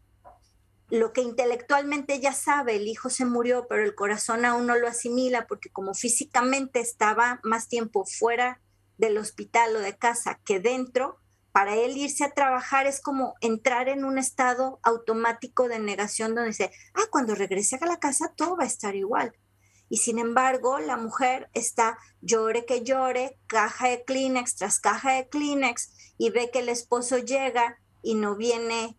lo 0.89 1.15
que 1.15 1.23
intelectualmente 1.23 2.21
ya 2.21 2.35
sabe, 2.35 2.77
el 2.77 2.87
hijo 2.87 3.09
se 3.09 3.25
murió, 3.25 3.67
pero 3.67 3.83
el 3.83 3.95
corazón 3.95 4.45
aún 4.45 4.67
no 4.67 4.77
lo 4.77 4.87
asimila 4.87 5.47
porque 5.47 5.71
como 5.71 5.95
físicamente 5.95 6.81
estaba 6.81 7.41
más 7.43 7.69
tiempo 7.69 8.05
fuera 8.05 8.61
del 8.99 9.19
hospital 9.19 9.77
o 9.77 9.81
de 9.81 9.97
casa 9.97 10.41
que 10.45 10.61
dentro, 10.61 11.19
para 11.53 11.77
él 11.77 11.97
irse 11.97 12.25
a 12.25 12.33
trabajar 12.33 12.87
es 12.87 13.01
como 13.01 13.35
entrar 13.41 13.89
en 13.89 14.05
un 14.05 14.19
estado 14.19 14.81
automático 14.83 15.69
de 15.69 15.79
negación 15.79 16.35
donde 16.35 16.51
dice, 16.51 16.73
ah, 16.95 17.07
cuando 17.11 17.35
regrese 17.35 17.79
a 17.81 17.87
la 17.87 17.99
casa 17.99 18.33
todo 18.37 18.57
va 18.57 18.65
a 18.65 18.67
estar 18.67 18.95
igual. 18.95 19.35
Y 19.91 19.99
sin 19.99 20.19
embargo, 20.19 20.79
la 20.79 20.97
mujer 20.97 21.51
está 21.53 21.99
llore 22.23 22.65
que 22.65 22.83
llore, 22.83 23.39
caja 23.47 23.89
de 23.89 24.05
Kleenex 24.05 24.57
tras 24.57 24.81
caja 24.81 25.13
de 25.13 25.29
Kleenex, 25.29 25.93
y 26.17 26.31
ve 26.31 26.51
que 26.51 26.61
el 26.61 26.71
esposo 26.71 27.19
llega 27.19 27.79
y 28.03 28.15
no 28.15 28.35
viene 28.35 28.97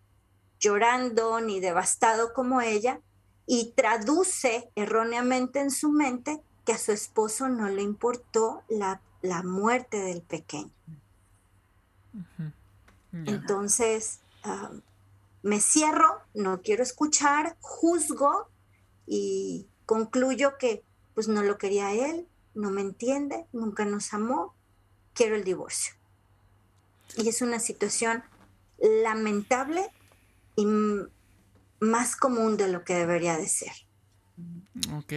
llorando 0.59 1.41
ni 1.41 1.59
devastado 1.59 2.33
como 2.33 2.61
ella, 2.61 3.01
y 3.47 3.73
traduce 3.75 4.71
erróneamente 4.75 5.59
en 5.59 5.71
su 5.71 5.89
mente 5.89 6.43
que 6.63 6.73
a 6.73 6.77
su 6.77 6.91
esposo 6.91 7.49
no 7.49 7.69
le 7.69 7.81
importó 7.81 8.61
la 8.69 9.01
la 9.23 9.41
muerte 9.41 9.97
del 9.97 10.21
pequeño. 10.21 10.69
Entonces, 13.11 14.19
me 15.41 15.59
cierro, 15.59 16.21
no 16.35 16.61
quiero 16.61 16.83
escuchar, 16.83 17.57
juzgo 17.61 18.49
y 19.07 19.65
concluyo 19.85 20.57
que 20.59 20.83
pues 21.15 21.27
no 21.27 21.41
lo 21.41 21.57
quería 21.57 21.93
él, 21.93 22.27
no 22.53 22.69
me 22.69 22.81
entiende, 22.81 23.45
nunca 23.53 23.85
nos 23.85 24.13
amó, 24.13 24.53
quiero 25.13 25.35
el 25.35 25.43
divorcio. 25.43 25.93
Y 27.17 27.29
es 27.29 27.41
una 27.41 27.59
situación 27.59 28.23
lamentable 28.77 29.89
y 30.55 30.67
más 31.79 32.15
común 32.15 32.57
de 32.57 32.67
lo 32.67 32.83
que 32.83 32.95
debería 32.95 33.37
de 33.37 33.47
ser. 33.47 33.73
Ok. 34.93 35.13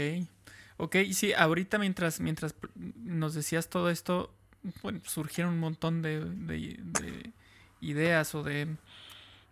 Ok, 0.78 0.96
sí, 1.12 1.32
ahorita 1.32 1.78
mientras, 1.78 2.20
mientras 2.20 2.54
nos 2.74 3.34
decías 3.34 3.68
todo 3.68 3.90
esto, 3.90 4.34
bueno, 4.82 5.00
surgieron 5.04 5.54
un 5.54 5.60
montón 5.60 6.02
de, 6.02 7.32
ideas 7.80 8.34
o 8.34 8.42
de 8.42 8.76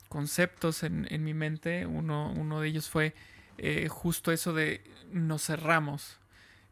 conceptos 0.09 0.83
en, 0.83 1.25
mi 1.25 1.35
mente. 1.35 1.87
Uno, 1.87 2.33
uno, 2.37 2.61
de 2.61 2.69
ellos 2.69 2.89
fue 2.89 3.15
eh, 3.59 3.89
justo 3.89 4.33
eso 4.33 4.53
de 4.53 4.83
nos 5.13 5.45
cerramos. 5.47 6.19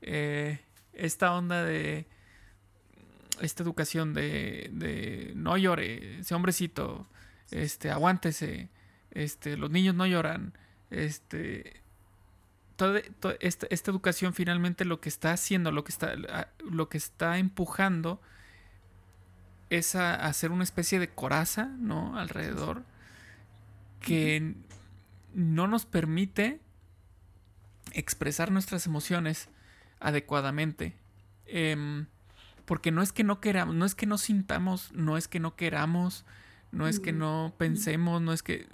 Eh, 0.02 0.60
esta 0.92 1.32
onda 1.34 1.64
de 1.64 2.06
esta 3.40 3.62
educación 3.62 4.14
de, 4.14 4.68
de, 4.72 5.32
no 5.34 5.56
llore, 5.56 6.20
ese 6.20 6.34
hombrecito, 6.34 7.06
este, 7.50 7.90
aguántese, 7.90 8.68
este, 9.10 9.56
los 9.56 9.70
niños 9.70 9.94
no 9.94 10.06
lloran, 10.06 10.52
este, 10.90 11.81
toda, 12.76 13.00
esta, 13.40 13.66
educación 13.90 14.34
finalmente 14.34 14.84
lo 14.84 15.00
que 15.00 15.08
está 15.08 15.32
haciendo, 15.32 15.72
lo 15.72 15.84
que 15.84 15.92
está, 15.92 16.14
lo 16.58 16.88
que 16.88 16.98
está 16.98 17.38
empujando 17.38 18.20
es 19.70 19.94
a, 19.94 20.14
hacer 20.14 20.50
una 20.50 20.64
especie 20.64 20.98
de 20.98 21.08
coraza, 21.08 21.66
¿no? 21.78 22.18
Alrededor, 22.18 22.84
que 24.00 24.54
no 25.34 25.66
nos 25.66 25.86
permite 25.86 26.60
expresar 27.92 28.50
nuestras 28.50 28.86
emociones 28.86 29.48
adecuadamente. 30.00 30.94
Em, 31.46 32.06
porque 32.64 32.90
no 32.90 33.02
es 33.02 33.12
que 33.12 33.24
no 33.24 33.40
queramos, 33.40 33.74
no 33.74 33.84
es 33.84 33.94
que 33.94 34.06
no 34.06 34.18
sintamos, 34.18 34.92
no 34.92 35.16
es 35.16 35.28
que 35.28 35.40
no 35.40 35.56
queramos, 35.56 36.24
no 36.70 36.88
es 36.88 37.00
que 37.00 37.12
no 37.12 37.54
pensemos, 37.58 38.20
no 38.22 38.32
es 38.32 38.42
que... 38.42 38.66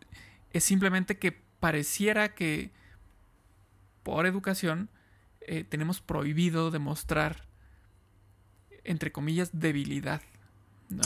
Es 0.52 0.64
simplemente 0.64 1.18
que 1.18 1.32
pareciera 1.32 2.34
que 2.34 2.70
por 4.08 4.24
educación, 4.24 4.88
eh, 5.42 5.64
tenemos 5.64 6.00
prohibido 6.00 6.70
demostrar, 6.70 7.44
entre 8.84 9.12
comillas, 9.12 9.50
debilidad. 9.52 10.22
¿no? 10.88 11.02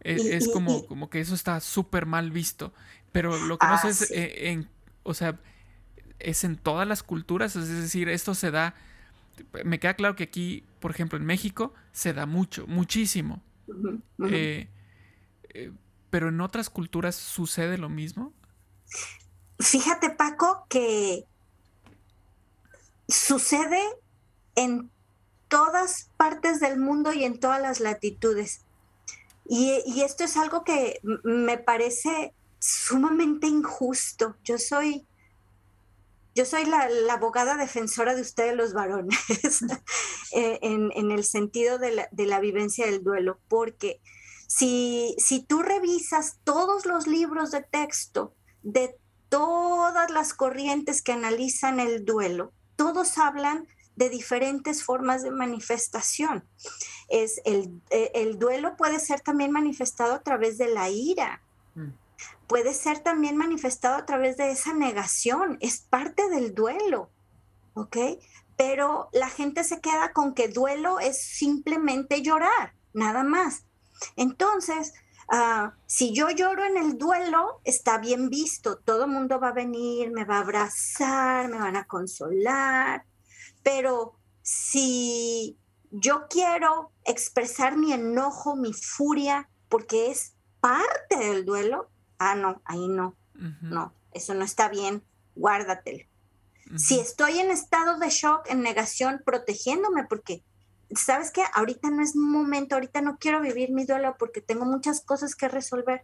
Es, 0.00 0.50
como, 0.52 0.86
como 0.86 1.08
que 1.08 1.20
eso 1.20 1.34
está 1.34 1.60
súper 1.60 2.04
mal 2.04 2.30
visto. 2.30 2.74
Pero 3.10 3.38
lo 3.38 3.56
que 3.56 3.66
no 3.66 3.78
sé 3.78 3.88
es, 3.88 4.10
eh, 4.10 4.50
en, 4.50 4.68
o 5.02 5.14
sea, 5.14 5.40
es 6.18 6.44
en 6.44 6.56
todas 6.56 6.86
las 6.86 7.02
culturas, 7.02 7.56
es 7.56 7.68
decir, 7.68 8.10
esto 8.10 8.34
se 8.34 8.50
da, 8.50 8.74
me 9.64 9.80
queda 9.80 9.94
claro 9.94 10.14
que 10.14 10.24
aquí, 10.24 10.64
por 10.78 10.90
ejemplo, 10.90 11.16
en 11.16 11.24
México, 11.24 11.72
se 11.92 12.12
da 12.12 12.26
mucho, 12.26 12.66
muchísimo. 12.66 13.42
Eh, 14.28 14.68
pero 16.10 16.28
en 16.28 16.38
otras 16.42 16.68
culturas 16.68 17.16
sucede 17.16 17.78
lo 17.78 17.88
mismo. 17.88 18.34
Fíjate, 19.58 20.10
Paco, 20.10 20.66
que 20.68 21.24
sucede 23.10 23.82
en 24.54 24.90
todas 25.48 26.10
partes 26.16 26.60
del 26.60 26.78
mundo 26.78 27.12
y 27.12 27.24
en 27.24 27.38
todas 27.38 27.60
las 27.60 27.80
latitudes. 27.80 28.62
Y, 29.46 30.02
esto 30.02 30.22
es 30.22 30.36
algo 30.36 30.62
que 30.62 31.00
me 31.24 31.58
parece 31.58 32.32
sumamente 32.60 33.48
injusto. 33.48 34.36
Yo 34.44 34.58
soy, 34.58 35.08
yo 36.36 36.44
soy 36.44 36.66
la, 36.66 36.88
abogada 37.10 37.56
defensora 37.56 38.14
de 38.14 38.20
ustedes 38.20 38.54
los 38.54 38.74
varones 38.74 39.18
eh, 40.32 40.60
en, 40.62 41.10
el 41.10 41.24
sentido 41.24 41.78
de 41.78 41.90
la, 41.90 42.08
de 42.12 42.26
la, 42.26 42.38
vivencia 42.38 42.86
del 42.86 43.02
duelo, 43.02 43.40
porque 43.48 44.00
si, 44.46 45.16
si 45.18 45.42
tú 45.42 45.62
revisas 45.62 46.38
todos 46.44 46.86
los 46.86 47.08
libros 47.08 47.50
de 47.50 47.62
texto 47.62 48.34
de 48.62 48.96
todas 49.28 50.10
las 50.10 50.32
corrientes 50.32 51.02
que 51.02 51.12
analizan 51.12 51.80
el 51.80 52.04
duelo, 52.04 52.52
todos 52.80 53.18
hablan 53.18 53.68
de 53.94 54.08
diferentes 54.08 54.82
formas 54.82 55.22
de 55.22 55.30
manifestación. 55.30 56.48
Es 57.10 57.42
el, 57.44 57.82
eh, 57.90 58.10
el, 58.14 58.38
duelo 58.38 58.74
puede 58.78 58.98
ser 58.98 59.20
también 59.20 59.50
manifestado 59.50 60.14
a 60.14 60.22
través 60.22 60.56
de 60.56 60.68
la 60.68 60.88
ira. 60.88 61.42
Mm. 61.74 61.90
Puede 62.46 62.72
ser 62.72 63.00
también 63.00 63.36
manifestado 63.36 63.96
a 63.96 64.06
través 64.06 64.38
de 64.38 64.50
esa 64.50 64.72
negación. 64.72 65.58
Es 65.60 65.82
parte 65.82 66.30
del 66.30 66.54
duelo. 66.54 67.10
¿Ok? 67.74 67.98
Pero 68.56 69.10
la 69.12 69.28
gente 69.28 69.62
se 69.62 69.82
queda 69.82 70.14
con 70.14 70.32
que 70.32 70.48
duelo 70.48 71.00
es 71.00 71.22
simplemente 71.22 72.22
llorar, 72.22 72.72
nada 72.94 73.24
más. 73.24 73.66
Entonces, 74.16 74.94
ah, 75.30 75.74
si 75.86 76.12
yo 76.12 76.30
lloro 76.30 76.64
en 76.64 76.76
el 76.76 76.98
duelo, 76.98 77.60
está 77.64 77.98
bien 77.98 78.28
visto. 78.28 78.78
Todo 78.78 79.04
el 79.04 79.10
mundo 79.10 79.40
va 79.40 79.48
a 79.48 79.52
venir, 79.52 80.10
me 80.10 80.24
va 80.24 80.36
a 80.36 80.40
abrazar, 80.40 81.48
me 81.48 81.58
van 81.58 81.76
a 81.76 81.86
consolar, 81.86 83.04
pero 83.62 84.16
si 84.42 85.56
yo 85.90 86.26
quiero 86.28 86.92
expresar 87.04 87.76
mi 87.76 87.92
enojo, 87.92 88.56
mi 88.56 88.72
furia, 88.72 89.48
porque 89.68 90.10
es 90.10 90.34
parte 90.60 91.16
del 91.16 91.44
duelo, 91.44 91.90
ah, 92.18 92.34
no, 92.34 92.60
ahí 92.64 92.88
no, 92.88 93.16
no, 93.62 93.94
eso 94.12 94.34
no 94.34 94.44
está 94.44 94.68
bien, 94.68 95.02
guárdatelo. 95.34 96.04
Si 96.76 97.00
estoy 97.00 97.40
en 97.40 97.50
estado 97.50 97.98
de 97.98 98.10
shock, 98.10 98.46
en 98.48 98.62
negación, 98.62 99.22
protegiéndome, 99.24 100.04
porque, 100.04 100.44
¿sabes 100.94 101.30
qué? 101.30 101.42
Ahorita 101.54 101.90
no 101.90 102.02
es 102.02 102.16
momento, 102.16 102.74
ahorita 102.74 103.00
no 103.00 103.18
quiero 103.18 103.40
vivir 103.40 103.70
mi 103.70 103.84
duelo 103.84 104.16
porque 104.18 104.40
tengo 104.40 104.64
muchas 104.64 105.00
cosas 105.00 105.34
que 105.34 105.48
resolver. 105.48 106.02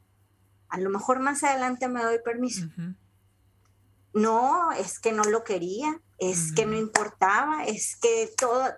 A 0.68 0.78
lo 0.78 0.90
mejor 0.90 1.20
más 1.20 1.42
adelante 1.44 1.88
me 1.88 2.02
doy 2.02 2.18
permiso. 2.24 2.66
No, 4.12 4.72
es 4.72 4.98
que 4.98 5.12
no 5.12 5.24
lo 5.24 5.44
quería, 5.44 6.00
es 6.18 6.52
que 6.52 6.64
no 6.64 6.76
importaba, 6.76 7.66
es 7.66 7.96
que 7.96 8.30
todo, 8.36 8.70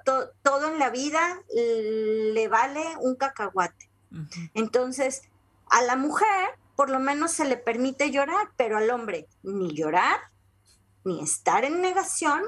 todo, 0.42 0.72
en 0.72 0.78
la 0.78 0.90
vida 0.90 1.40
le 1.54 2.48
vale 2.48 2.82
un 3.00 3.14
cacahuate. 3.14 3.88
Entonces, 4.54 5.22
a 5.70 5.82
la 5.82 5.96
mujer 5.96 6.58
por 6.78 6.90
lo 6.90 7.00
menos 7.00 7.32
se 7.32 7.44
le 7.44 7.56
permite 7.56 8.12
llorar, 8.12 8.52
pero 8.56 8.76
al 8.76 8.88
hombre 8.90 9.26
ni 9.42 9.74
llorar, 9.74 10.20
ni 11.04 11.20
estar 11.20 11.64
en 11.64 11.80
negación, 11.80 12.44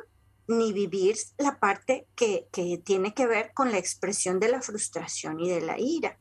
ni 0.50 0.72
vivir 0.72 1.16
la 1.38 1.58
parte 1.58 2.08
que, 2.14 2.48
que 2.52 2.78
tiene 2.78 3.14
que 3.14 3.26
ver 3.26 3.52
con 3.54 3.70
la 3.70 3.78
expresión 3.78 4.40
de 4.40 4.48
la 4.48 4.60
frustración 4.60 5.40
y 5.40 5.48
de 5.48 5.60
la 5.60 5.78
ira. 5.78 6.18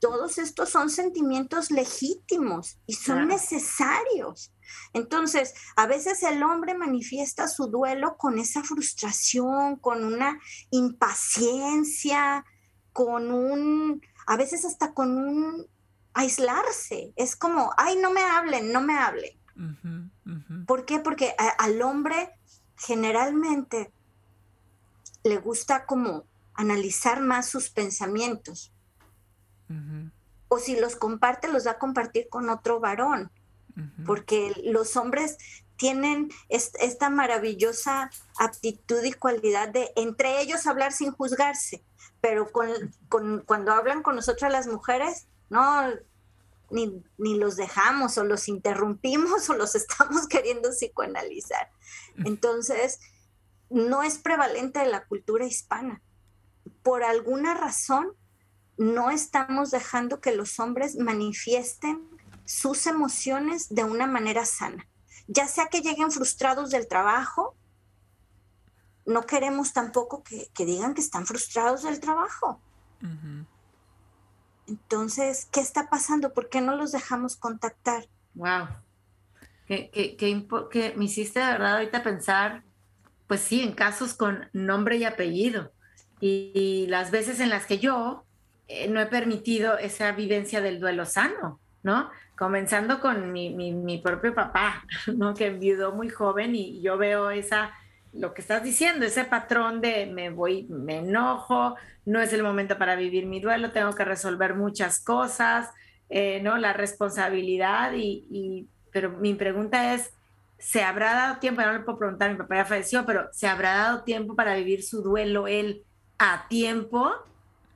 Todos 0.00 0.38
estos 0.38 0.70
son 0.70 0.90
sentimientos 0.90 1.70
legítimos 1.70 2.78
y 2.86 2.94
son 2.94 3.28
necesarios. 3.28 4.52
Entonces, 4.92 5.54
a 5.76 5.86
veces 5.86 6.22
el 6.22 6.42
hombre 6.42 6.74
manifiesta 6.74 7.46
su 7.46 7.66
duelo 7.66 8.16
con 8.16 8.38
esa 8.38 8.62
frustración, 8.64 9.76
con 9.76 10.04
una 10.04 10.40
impaciencia, 10.70 12.44
con 12.92 13.30
un, 13.30 14.00
a 14.26 14.36
veces 14.36 14.64
hasta 14.64 14.94
con 14.94 15.16
un 15.16 15.66
aislarse. 16.14 17.12
Es 17.16 17.36
como, 17.36 17.72
ay, 17.76 17.96
no 17.96 18.10
me 18.10 18.22
hablen, 18.22 18.72
no 18.72 18.80
me 18.80 18.94
hablen. 18.94 19.38
¿Por 20.66 20.86
qué? 20.86 20.98
Porque 20.98 21.34
al 21.58 21.82
hombre 21.82 22.30
generalmente 22.84 23.92
le 25.22 25.38
gusta 25.38 25.86
como 25.86 26.24
analizar 26.54 27.20
más 27.20 27.48
sus 27.48 27.70
pensamientos. 27.70 28.72
O 30.48 30.58
si 30.58 30.78
los 30.78 30.96
comparte, 30.96 31.48
los 31.48 31.66
va 31.66 31.72
a 31.72 31.78
compartir 31.78 32.28
con 32.28 32.50
otro 32.50 32.80
varón, 32.80 33.30
porque 34.04 34.52
los 34.64 34.96
hombres 34.96 35.38
tienen 35.76 36.30
esta 36.48 37.08
maravillosa 37.08 38.10
aptitud 38.38 39.02
y 39.02 39.12
cualidad 39.12 39.68
de 39.68 39.92
entre 39.96 40.42
ellos 40.42 40.66
hablar 40.66 40.92
sin 40.92 41.12
juzgarse, 41.12 41.82
pero 42.20 42.50
cuando 42.52 43.72
hablan 43.72 44.02
con 44.02 44.16
nosotras 44.16 44.52
las 44.52 44.66
mujeres, 44.66 45.26
no, 45.48 45.82
ni, 46.72 47.04
ni, 47.18 47.36
los 47.36 47.56
dejamos 47.56 48.18
o 48.18 48.24
los 48.24 48.48
interrumpimos 48.48 49.48
o 49.50 49.54
los 49.54 49.74
estamos 49.74 50.26
queriendo 50.26 50.70
psicoanalizar. 50.70 51.70
Entonces, 52.24 52.98
no 53.70 54.02
es 54.02 54.18
prevalente 54.18 54.80
de 54.80 54.86
la 54.86 55.04
cultura 55.06 55.46
hispana. 55.46 56.02
Por 56.82 57.04
alguna 57.04 57.54
razón, 57.54 58.12
no 58.76 59.10
estamos 59.10 59.70
dejando 59.70 60.20
que 60.20 60.34
los 60.34 60.58
hombres 60.58 60.96
manifiesten 60.96 62.08
sus 62.44 62.86
emociones 62.86 63.68
de 63.68 63.84
una 63.84 64.06
manera 64.06 64.44
sana. 64.44 64.88
Ya 65.28 65.46
sea 65.46 65.68
que 65.68 65.80
lleguen 65.80 66.10
frustrados 66.10 66.70
del 66.70 66.88
trabajo, 66.88 67.56
no 69.06 69.22
queremos 69.22 69.72
tampoco 69.72 70.22
que, 70.22 70.50
digan 70.64 70.94
que 70.94 71.00
están 71.00 71.26
frustrados 71.26 71.82
del 71.82 72.00
trabajo. 72.00 72.60
Entonces, 74.72 75.48
¿qué 75.52 75.60
está 75.60 75.90
pasando? 75.90 76.32
¿Por 76.32 76.48
qué 76.48 76.60
no 76.60 76.76
los 76.76 76.92
dejamos 76.92 77.36
contactar? 77.36 78.06
Wow. 78.34 78.68
Que, 79.66 80.94
me 80.96 81.04
hiciste 81.04 81.40
de 81.40 81.46
verdad 81.46 81.74
ahorita 81.76 82.02
pensar, 82.02 82.62
pues 83.26 83.40
sí, 83.40 83.62
en 83.62 83.72
casos 83.72 84.14
con 84.14 84.48
nombre 84.52 84.96
y 84.96 85.04
apellido. 85.04 85.72
y 86.20 86.86
las 86.88 87.10
veces 87.10 87.40
en 87.40 87.50
las 87.50 87.66
que 87.66 87.78
yo 87.78 88.24
eh, 88.68 88.88
no 88.88 89.00
he 89.00 89.06
permitido 89.06 89.76
esa 89.76 90.12
vivencia 90.12 90.62
del 90.62 90.80
duelo 90.80 91.04
sano, 91.04 91.60
¿no? 91.82 92.10
Comenzando 92.38 93.00
con 93.00 93.30
mi, 93.32 94.00
propio 94.02 94.34
papá, 94.34 94.84
¿no? 95.14 95.34
Que 95.34 95.48
enviudó 95.48 95.92
muy 95.92 96.08
joven 96.08 96.54
y 96.54 96.80
yo 96.80 96.96
veo 96.96 97.30
esa, 97.30 97.72
lo 98.12 98.34
que 98.34 98.42
estás 98.42 98.62
diciendo, 98.62 99.06
ese 99.06 99.24
patrón 99.24 99.80
de 99.80 100.06
me 100.06 100.30
voy, 100.30 100.64
me 100.68 100.98
enojo, 100.98 101.76
no 102.04 102.20
es 102.20 102.32
el 102.32 102.42
momento 102.42 102.78
para 102.78 102.96
vivir 102.96 103.26
mi 103.26 103.40
duelo, 103.40 103.72
tengo 103.72 103.94
que 103.94 104.04
resolver 104.04 104.54
muchas 104.54 105.00
cosas, 105.00 105.70
eh, 106.10 106.40
¿no? 106.42 106.58
La 106.58 106.72
responsabilidad 106.72 107.92
y, 107.94 108.68
pero 108.90 109.10
mi 109.10 109.34
pregunta 109.34 109.94
es, 109.94 110.12
¿se 110.58 110.82
habrá 110.82 111.14
dado 111.14 111.38
tiempo? 111.38 111.62
No 111.62 111.72
le 111.72 111.80
puedo 111.80 111.98
preguntar, 111.98 112.30
mi 112.30 112.36
papá 112.36 112.56
ya 112.56 112.64
falleció, 112.66 113.06
pero 113.06 113.28
¿se 113.32 113.46
habrá 113.46 113.74
dado 113.74 114.02
tiempo 114.02 114.34
para 114.36 114.54
vivir 114.56 114.82
su 114.82 115.02
duelo 115.02 115.48
él 115.48 115.82
a 116.18 116.46
tiempo? 116.48 117.12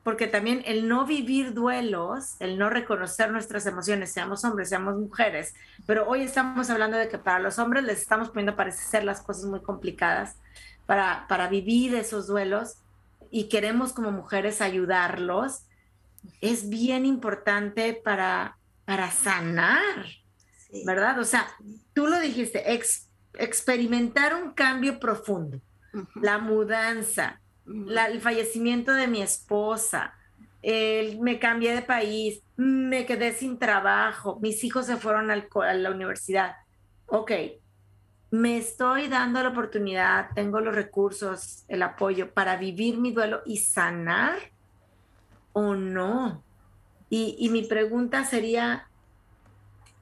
Porque 0.06 0.28
también 0.28 0.62
el 0.66 0.86
no 0.86 1.04
vivir 1.04 1.52
duelos, 1.52 2.36
el 2.38 2.58
no 2.58 2.70
reconocer 2.70 3.32
nuestras 3.32 3.66
emociones, 3.66 4.12
seamos 4.12 4.44
hombres, 4.44 4.68
seamos 4.68 4.94
mujeres, 4.94 5.52
pero 5.84 6.06
hoy 6.06 6.22
estamos 6.22 6.70
hablando 6.70 6.96
de 6.96 7.08
que 7.08 7.18
para 7.18 7.40
los 7.40 7.58
hombres 7.58 7.82
les 7.82 8.02
estamos 8.02 8.28
poniendo 8.28 8.54
parece 8.54 8.84
ser 8.84 9.02
las 9.02 9.20
cosas 9.20 9.46
muy 9.46 9.62
complicadas 9.62 10.36
para, 10.86 11.26
para 11.28 11.48
vivir 11.48 11.96
esos 11.96 12.28
duelos 12.28 12.76
y 13.32 13.48
queremos 13.48 13.92
como 13.92 14.12
mujeres 14.12 14.60
ayudarlos, 14.60 15.64
es 16.40 16.68
bien 16.68 17.04
importante 17.04 17.92
para, 17.92 18.58
para 18.84 19.10
sanar, 19.10 20.06
¿verdad? 20.84 21.18
O 21.18 21.24
sea, 21.24 21.48
tú 21.94 22.06
lo 22.06 22.20
dijiste, 22.20 22.62
experimentar 23.34 24.36
un 24.36 24.52
cambio 24.52 25.00
profundo, 25.00 25.60
la 26.14 26.38
mudanza, 26.38 27.40
el 27.66 28.20
fallecimiento 28.20 28.92
de 28.92 29.09
mi 29.09 29.22
esposa, 29.22 30.14
me 30.62 31.38
cambié 31.38 31.74
de 31.74 31.83
país, 31.83 32.42
me 32.57 33.07
quedé 33.07 33.33
sin 33.33 33.59
trabajo, 33.59 34.38
mis 34.40 34.64
hijos 34.64 34.87
se 34.87 34.96
fueron 34.96 35.31
al, 35.31 35.48
a 35.62 35.74
la 35.74 35.90
universidad. 35.90 36.57
Ok, 37.07 37.33
me 38.31 38.57
estoy 38.57 39.09
dando 39.09 39.42
la 39.42 39.50
oportunidad, 39.50 40.31
tengo 40.35 40.61
los 40.61 40.74
recursos, 40.74 41.64
el 41.68 41.83
apoyo 41.83 42.33
para 42.33 42.57
vivir 42.57 42.98
mi 42.98 43.12
duelo 43.12 43.42
y 43.46 43.59
sanar 43.59 44.37
o 45.52 45.74
no. 45.74 46.42
Y, 47.09 47.37
y 47.38 47.48
mi 47.50 47.62
pregunta 47.62 48.24
sería, 48.24 48.88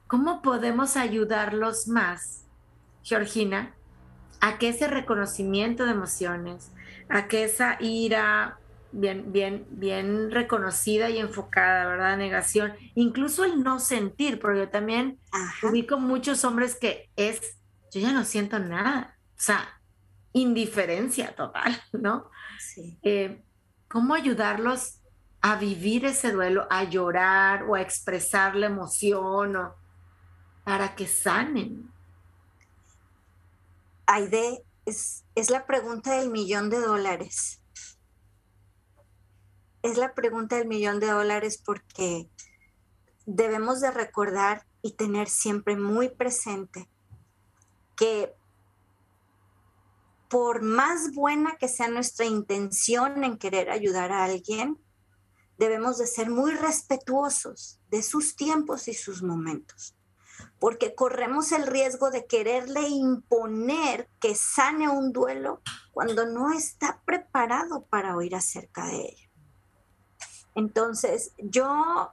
¿cómo 0.07 0.41
podemos 0.41 0.97
ayudarlos 0.97 1.87
más, 1.87 2.45
Georgina, 3.03 3.75
a 4.41 4.57
que 4.57 4.69
ese 4.69 4.87
reconocimiento 4.87 5.85
de 5.85 5.91
emociones, 5.91 6.71
a 7.09 7.27
que 7.27 7.43
esa 7.43 7.77
ira, 7.79 8.59
bien, 8.91 9.31
bien, 9.31 9.65
bien 9.69 10.31
reconocida 10.31 11.09
y 11.09 11.19
enfocada, 11.19 11.85
¿verdad? 11.87 12.17
Negación. 12.17 12.73
Incluso 12.95 13.43
el 13.43 13.63
no 13.63 13.79
sentir, 13.79 14.39
porque 14.39 14.59
yo 14.59 14.69
también 14.69 15.19
vi 15.71 15.85
con 15.85 16.03
muchos 16.03 16.43
hombres 16.43 16.75
que 16.75 17.09
es, 17.15 17.57
yo 17.91 18.01
ya 18.01 18.11
no 18.11 18.23
siento 18.23 18.59
nada. 18.59 19.17
O 19.37 19.41
sea, 19.41 19.81
indiferencia 20.33 21.35
total, 21.35 21.81
¿no? 21.93 22.29
Sí. 22.59 22.97
Eh, 23.03 23.43
¿Cómo 23.87 24.13
ayudarlos 24.13 24.99
a 25.41 25.57
vivir 25.57 26.05
ese 26.05 26.31
duelo, 26.31 26.67
a 26.69 26.83
llorar 26.85 27.63
o 27.63 27.75
a 27.75 27.81
expresar 27.81 28.55
la 28.55 28.65
emoción 28.65 29.55
o 29.55 29.75
para 30.63 30.95
que 30.95 31.07
sanen? 31.07 31.89
Aide, 34.07 34.63
es, 34.85 35.23
la 35.49 35.65
pregunta 35.65 36.17
del 36.17 36.29
millón 36.29 36.69
de 36.69 36.79
dólares. 36.79 37.61
Es 39.81 39.97
la 39.97 40.13
pregunta 40.13 40.57
del 40.57 40.67
millón 40.67 40.99
de 40.99 41.07
dólares 41.07 41.61
porque 41.63 42.29
debemos 43.25 43.81
de 43.81 43.91
recordar 43.91 44.65
y 44.81 44.93
tener 44.93 45.29
siempre 45.29 45.75
muy 45.75 46.09
presente 46.09 46.89
que 47.95 48.35
por 50.29 50.61
más 50.61 51.13
buena 51.13 51.55
que 51.57 51.67
sea 51.67 51.87
nuestra 51.87 52.25
intención 52.25 53.23
en 53.23 53.37
querer 53.37 53.69
ayudar 53.69 54.11
a 54.11 54.25
alguien, 54.25 54.79
debemos 55.57 55.97
de 55.97 56.07
ser 56.07 56.29
muy 56.29 56.51
respetuosos 56.51 57.79
de 57.89 58.03
sus 58.03 58.35
tiempos 58.35 58.87
y 58.87 58.93
sus 58.93 59.23
momentos, 59.23 59.95
porque 60.59 60.95
corremos 60.95 61.51
el 61.51 61.67
riesgo 61.67 62.09
de 62.11 62.25
quererle 62.25 62.87
imponer 62.87 64.09
que 64.19 64.35
sane 64.35 64.89
un 64.89 65.11
duelo 65.11 65.61
cuando 65.91 66.25
no 66.25 66.51
está 66.51 67.01
preparado 67.05 67.85
para 67.85 68.15
oír 68.15 68.35
acerca 68.35 68.85
de 68.87 69.01
ello. 69.01 69.29
Entonces, 70.55 71.33
yo 71.37 72.11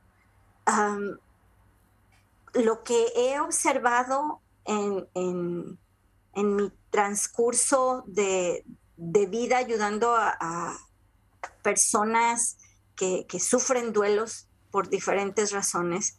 lo 2.54 2.82
que 2.82 3.06
he 3.16 3.40
observado 3.40 4.40
en, 4.64 5.08
en, 5.14 6.56
mi 6.56 6.72
transcurso 6.90 8.04
de, 8.06 8.64
vida 8.96 9.58
ayudando 9.58 10.14
a 10.14 10.76
personas 11.62 12.56
que, 12.96 13.40
sufren 13.40 13.92
duelos 13.92 14.48
por 14.70 14.88
diferentes 14.88 15.52
razones, 15.52 16.18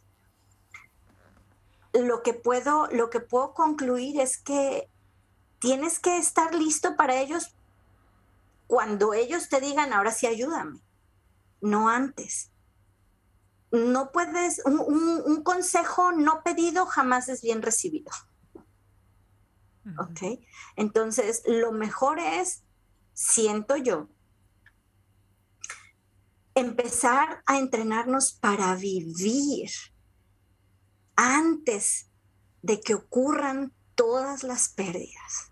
lo 1.94 2.22
que 2.22 2.34
puedo, 2.34 2.88
lo 2.88 3.10
que 3.10 3.20
puedo 3.20 3.54
concluir 3.54 4.20
es 4.20 4.38
que 4.38 4.90
tienes 5.60 5.98
que 5.98 6.18
estar 6.18 6.54
listo 6.54 6.96
para 6.96 7.20
ellos 7.20 7.56
cuando 8.66 9.14
ellos 9.14 9.48
te 9.48 9.60
digan, 9.60 9.92
ahora 9.92 10.10
sí 10.10 10.26
ayúdame, 10.26 10.80
no 11.60 11.88
antes. 11.88 12.50
No 13.70 14.12
puedes, 14.12 14.62
un, 14.64 14.78
un 14.78 15.42
consejo 15.42 16.12
no 16.12 16.42
pedido 16.42 16.86
jamás 16.86 17.28
es 17.28 17.42
bien 17.42 17.62
recibido. 17.62 18.10
¿Ok? 19.98 20.40
Entonces, 20.76 21.42
lo 21.46 21.72
mejor 21.72 22.18
es, 22.18 22.62
siento 23.12 23.76
yo, 23.76 24.08
empezar 26.54 27.42
a 27.46 27.58
entrenarnos 27.58 28.32
para 28.32 28.74
vivir 28.76 29.70
antes 31.16 32.08
de 32.62 32.80
que 32.80 32.94
ocurran 32.94 33.72
todas 33.94 34.42
las 34.42 34.68
pérdidas. 34.68 35.50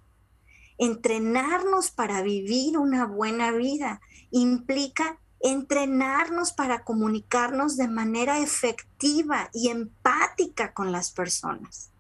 Entrenarnos 0.78 1.90
para 1.90 2.22
vivir 2.22 2.78
una 2.78 3.06
buena 3.06 3.52
vida 3.52 4.00
implica 4.30 5.18
entrenarnos 5.42 6.52
para 6.52 6.84
comunicarnos 6.84 7.76
de 7.76 7.88
manera 7.88 8.38
efectiva 8.38 9.50
y 9.52 9.68
empática 9.68 10.72
con 10.72 10.92
las 10.92 11.10
personas. 11.10 11.90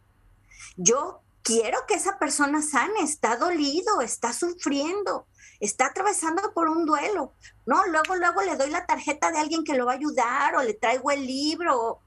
Yo 0.76 1.22
quiero 1.42 1.78
que 1.86 1.94
esa 1.94 2.18
persona 2.18 2.62
sane, 2.62 3.02
está 3.02 3.36
dolido, 3.36 4.00
está 4.00 4.32
sufriendo, 4.32 5.26
está 5.60 5.86
atravesando 5.86 6.52
por 6.54 6.68
un 6.68 6.86
duelo, 6.86 7.34
¿no? 7.66 7.84
Luego, 7.86 8.16
luego 8.16 8.42
le 8.42 8.56
doy 8.56 8.70
la 8.70 8.86
tarjeta 8.86 9.32
de 9.32 9.38
alguien 9.38 9.64
que 9.64 9.74
lo 9.74 9.86
va 9.86 9.92
a 9.92 9.96
ayudar 9.96 10.56
o 10.56 10.62
le 10.62 10.74
traigo 10.74 11.10
el 11.10 11.26
libro. 11.26 12.00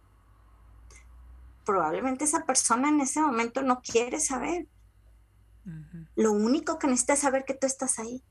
Probablemente 1.65 2.25
esa 2.25 2.45
persona 2.45 2.89
en 2.89 3.01
ese 3.01 3.19
momento 3.19 3.61
no 3.61 3.81
quiere 3.81 4.19
saber. 4.19 4.67
Lo 6.15 6.31
único 6.31 6.77
que 6.77 6.87
necesita 6.87 7.13
es 7.13 7.19
saber 7.19 7.43
que 7.43 7.55
tú 7.55 7.65
estás 7.65 7.97
ahí. 7.99 8.23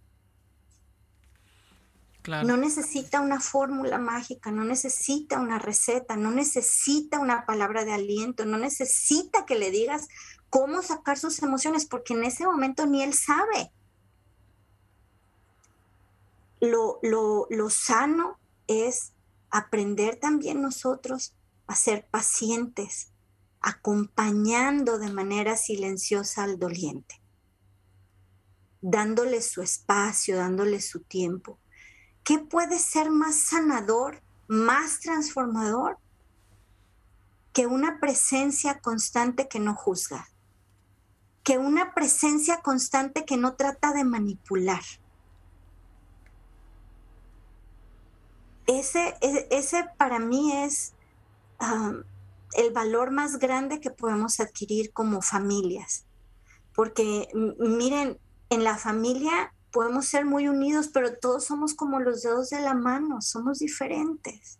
No 2.26 2.56
necesita 2.56 3.20
una 3.20 3.38
fórmula 3.38 3.98
mágica, 3.98 4.50
no 4.50 4.64
necesita 4.64 5.40
una 5.40 5.58
receta, 5.58 6.16
no 6.16 6.30
necesita 6.30 7.18
una 7.18 7.44
palabra 7.44 7.84
de 7.84 7.92
aliento, 7.92 8.46
no 8.46 8.56
necesita 8.56 9.44
que 9.44 9.56
le 9.56 9.70
digas 9.70 10.08
cómo 10.48 10.80
sacar 10.80 11.18
sus 11.18 11.42
emociones, 11.42 11.84
porque 11.84 12.14
en 12.14 12.24
ese 12.24 12.46
momento 12.46 12.86
ni 12.86 13.02
él 13.02 13.12
sabe 13.12 13.72
lo, 16.70 17.70
sano 17.70 18.38
es 18.66 19.12
aprender 19.50 20.16
también 20.16 20.62
nosotros 20.62 21.34
a 21.66 21.74
ser 21.74 22.06
pacientes, 22.10 23.10
acompañando 23.66 24.98
de 24.98 25.10
manera 25.10 25.56
silenciosa 25.56 26.44
al 26.44 26.58
doliente, 26.58 27.22
dándole 28.82 29.40
su 29.40 29.62
espacio, 29.62 30.36
dándole 30.36 30.82
su 30.82 31.00
tiempo. 31.00 31.58
¿Qué 32.22 32.38
puede 32.38 32.78
ser 32.78 33.10
más 33.10 33.36
sanador, 33.36 34.22
más 34.48 35.00
transformador 35.00 35.98
que 37.54 37.66
una 37.66 38.00
presencia 38.00 38.80
constante 38.80 39.48
que 39.48 39.60
no 39.60 39.74
juzga? 39.74 40.28
Que 41.42 41.56
una 41.56 41.94
presencia 41.94 42.60
constante 42.60 43.24
que 43.24 43.38
no 43.38 43.54
trata 43.54 43.92
de 43.92 44.04
manipular 44.04 44.82
ese, 48.66 49.14
e, 49.20 49.48
ese 49.50 49.84
para 49.96 50.18
mí 50.18 50.52
es 50.52 50.94
el 52.54 52.72
valor 52.72 53.10
más 53.10 53.38
grande 53.38 53.80
que 53.80 53.90
podemos 53.90 54.40
adquirir 54.40 54.92
como 54.92 55.22
familias. 55.22 56.04
Porque 56.74 57.28
miren, 57.58 58.18
en 58.50 58.64
la 58.64 58.76
familia 58.76 59.52
podemos 59.70 60.06
ser 60.06 60.24
muy 60.24 60.48
unidos, 60.48 60.88
pero 60.88 61.16
todos 61.16 61.44
somos 61.44 61.74
como 61.74 62.00
los 62.00 62.22
dedos 62.22 62.50
de 62.50 62.60
la 62.60 62.74
mano, 62.74 63.20
somos 63.20 63.58
diferentes. 63.58 64.58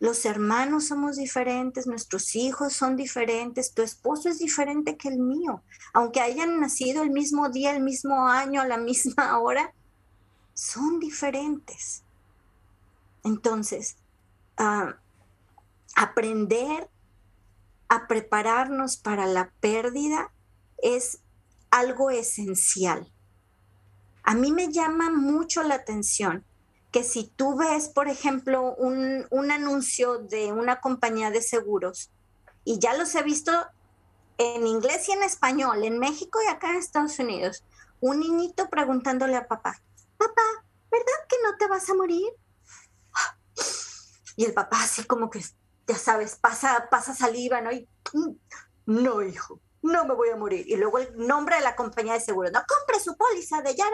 Los 0.00 0.26
hermanos 0.26 0.88
somos 0.88 1.16
diferentes, 1.16 1.86
nuestros 1.86 2.36
hijos 2.36 2.74
son 2.74 2.96
diferentes, 2.96 3.72
tu 3.72 3.80
esposo 3.80 4.28
es 4.28 4.38
diferente 4.38 4.98
que 4.98 5.08
el 5.08 5.18
mío. 5.18 5.62
Aunque 5.94 6.20
hayan 6.20 6.60
nacido 6.60 7.02
el 7.02 7.10
mismo 7.10 7.48
día, 7.48 7.74
el 7.74 7.82
mismo 7.82 8.28
año, 8.28 8.60
a 8.60 8.66
la 8.66 8.76
misma 8.90 9.38
hora, 9.38 9.72
son 10.52 11.00
diferentes. 11.00 12.02
Entonces, 13.22 13.96
ah, 14.58 14.96
aprender 15.94 16.88
a 17.88 18.06
prepararnos 18.06 18.96
para 18.96 19.26
la 19.26 19.50
pérdida 19.60 20.32
es 20.82 21.20
algo 21.70 22.10
esencial. 22.10 23.12
A 24.22 24.34
mí 24.34 24.52
me 24.52 24.72
llama 24.72 25.10
mucho 25.10 25.62
la 25.62 25.74
atención 25.74 26.44
que 26.90 27.02
si 27.02 27.24
tú 27.24 27.56
ves, 27.56 27.88
por 27.88 28.08
ejemplo, 28.08 28.74
un, 28.76 29.26
un, 29.30 29.50
anuncio 29.50 30.18
de 30.18 30.52
una 30.52 30.80
compañía 30.80 31.30
de 31.30 31.42
seguros, 31.42 32.10
y 32.64 32.78
ya 32.78 32.96
los 32.96 33.14
he 33.16 33.22
visto 33.22 33.52
en 34.38 34.66
inglés 34.66 35.08
y 35.08 35.12
en 35.12 35.24
español, 35.24 35.84
en 35.84 35.98
México 35.98 36.38
y 36.42 36.48
acá 36.48 36.70
en 36.70 36.76
Estados 36.76 37.18
Unidos, 37.18 37.64
un 38.00 38.20
niñito 38.20 38.70
preguntándole 38.70 39.34
a 39.34 39.48
papá, 39.48 39.80
papá, 40.16 40.64
¿verdad 40.90 41.26
que 41.28 41.36
no 41.42 41.56
te 41.56 41.66
vas 41.66 41.88
a 41.90 41.94
morir? 41.94 42.32
Y 44.36 44.44
el 44.44 44.54
papá 44.54 44.82
así 44.82 45.04
como 45.04 45.30
que, 45.30 45.44
ya 45.86 45.98
sabes, 45.98 46.36
pasa, 46.36 46.88
pasa 46.90 47.14
saliva, 47.14 47.60
¿no? 47.60 47.72
Y, 47.72 47.88
no, 48.86 49.22
hijo, 49.22 49.60
no 49.82 50.04
me 50.04 50.14
voy 50.14 50.30
a 50.30 50.36
morir. 50.36 50.64
Y 50.68 50.76
luego 50.76 50.98
el 50.98 51.26
nombre 51.26 51.56
de 51.56 51.62
la 51.62 51.76
compañía 51.76 52.14
de 52.14 52.20
seguro, 52.20 52.50
no, 52.50 52.62
compre 52.66 53.00
su 53.00 53.16
póliza 53.16 53.62
de 53.62 53.74
ya, 53.74 53.84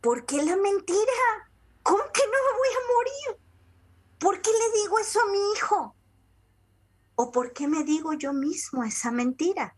¿Por 0.00 0.26
qué 0.26 0.42
la 0.42 0.56
mentira? 0.56 1.50
¿Cómo 1.82 2.02
que 2.12 2.22
no 2.26 2.32
me 2.32 2.58
voy 2.58 2.68
a 2.68 2.94
morir? 2.96 3.44
¿Por 4.18 4.40
qué 4.40 4.50
le 4.50 4.80
digo 4.82 4.98
eso 4.98 5.20
a 5.20 5.26
mi 5.26 5.52
hijo? 5.52 5.94
¿O 7.14 7.30
por 7.30 7.52
qué 7.52 7.68
me 7.68 7.84
digo 7.84 8.12
yo 8.14 8.32
mismo 8.32 8.84
esa 8.84 9.10
mentira? 9.10 9.76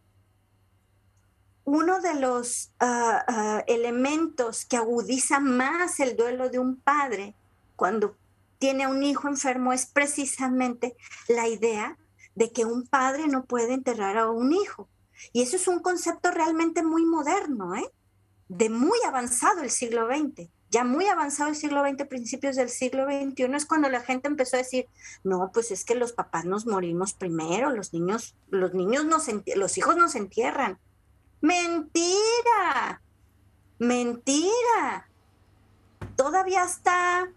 uno 1.64 2.00
de 2.00 2.14
los 2.14 2.72
ah, 2.78 3.24
ah, 3.26 3.64
elementos 3.66 4.64
que 4.66 4.76
agudiza 4.76 5.40
más 5.40 5.98
el 5.98 6.16
duelo 6.16 6.50
de 6.50 6.59
un 6.59 6.76
padre 6.76 7.35
cuando 7.74 8.16
tiene 8.64 8.87
un 8.87 9.03
hijo 9.03 9.29
enfermo 9.29 9.74
es 9.74 9.85
precisamente 9.85 10.96
la 11.29 11.48
idea 11.48 11.98
de 12.35 12.50
que 12.50 12.64
un 12.64 12.87
padre 12.87 13.29
no 13.29 13.44
puede 13.44 13.74
enterrar 13.74 14.16
a 14.16 14.31
un 14.31 14.55
hijo. 14.55 14.88
Y 15.35 15.42
eso 15.42 15.57
es 15.57 15.68
un 15.68 15.81
concepto 15.81 16.31
realmente 16.31 16.83
muy 16.83 17.05
moderno, 17.05 17.74
¿eh? 17.74 17.87
de 18.48 18.70
muy 18.70 18.98
avanzado 19.07 19.61
el 19.61 19.70
siglo 19.70 20.07
XX. 20.07 20.48
Ya 20.70 20.83
muy 20.83 21.05
avanzado 21.09 21.50
el 21.50 21.57
siglo 21.57 21.83
XX, 21.87 22.07
principios 22.09 22.57
del 22.57 22.70
siglo 22.70 23.05
XXI, 23.05 23.55
es 23.55 23.66
cuando 23.66 23.90
la 23.90 24.00
gente 24.00 24.29
empezó 24.29 24.57
a 24.57 24.61
decir, 24.61 24.87
no, 25.24 25.50
pues 25.53 25.70
es 25.70 25.85
que 25.85 25.94
los 25.94 26.14
papás 26.14 26.46
nos 26.46 26.64
morimos 26.64 27.12
primero, 27.12 27.68
los 27.68 27.92
niños, 27.92 28.35
los 28.48 28.72
niños 28.72 29.05
nos, 29.05 29.27
los 29.57 29.77
hijos 29.77 29.98
nos 29.98 30.14
entierran. 30.14 30.79
Mentira, 31.42 33.03
mentira. 33.79 35.11
Todavía 36.16 36.62
hasta 36.62 37.29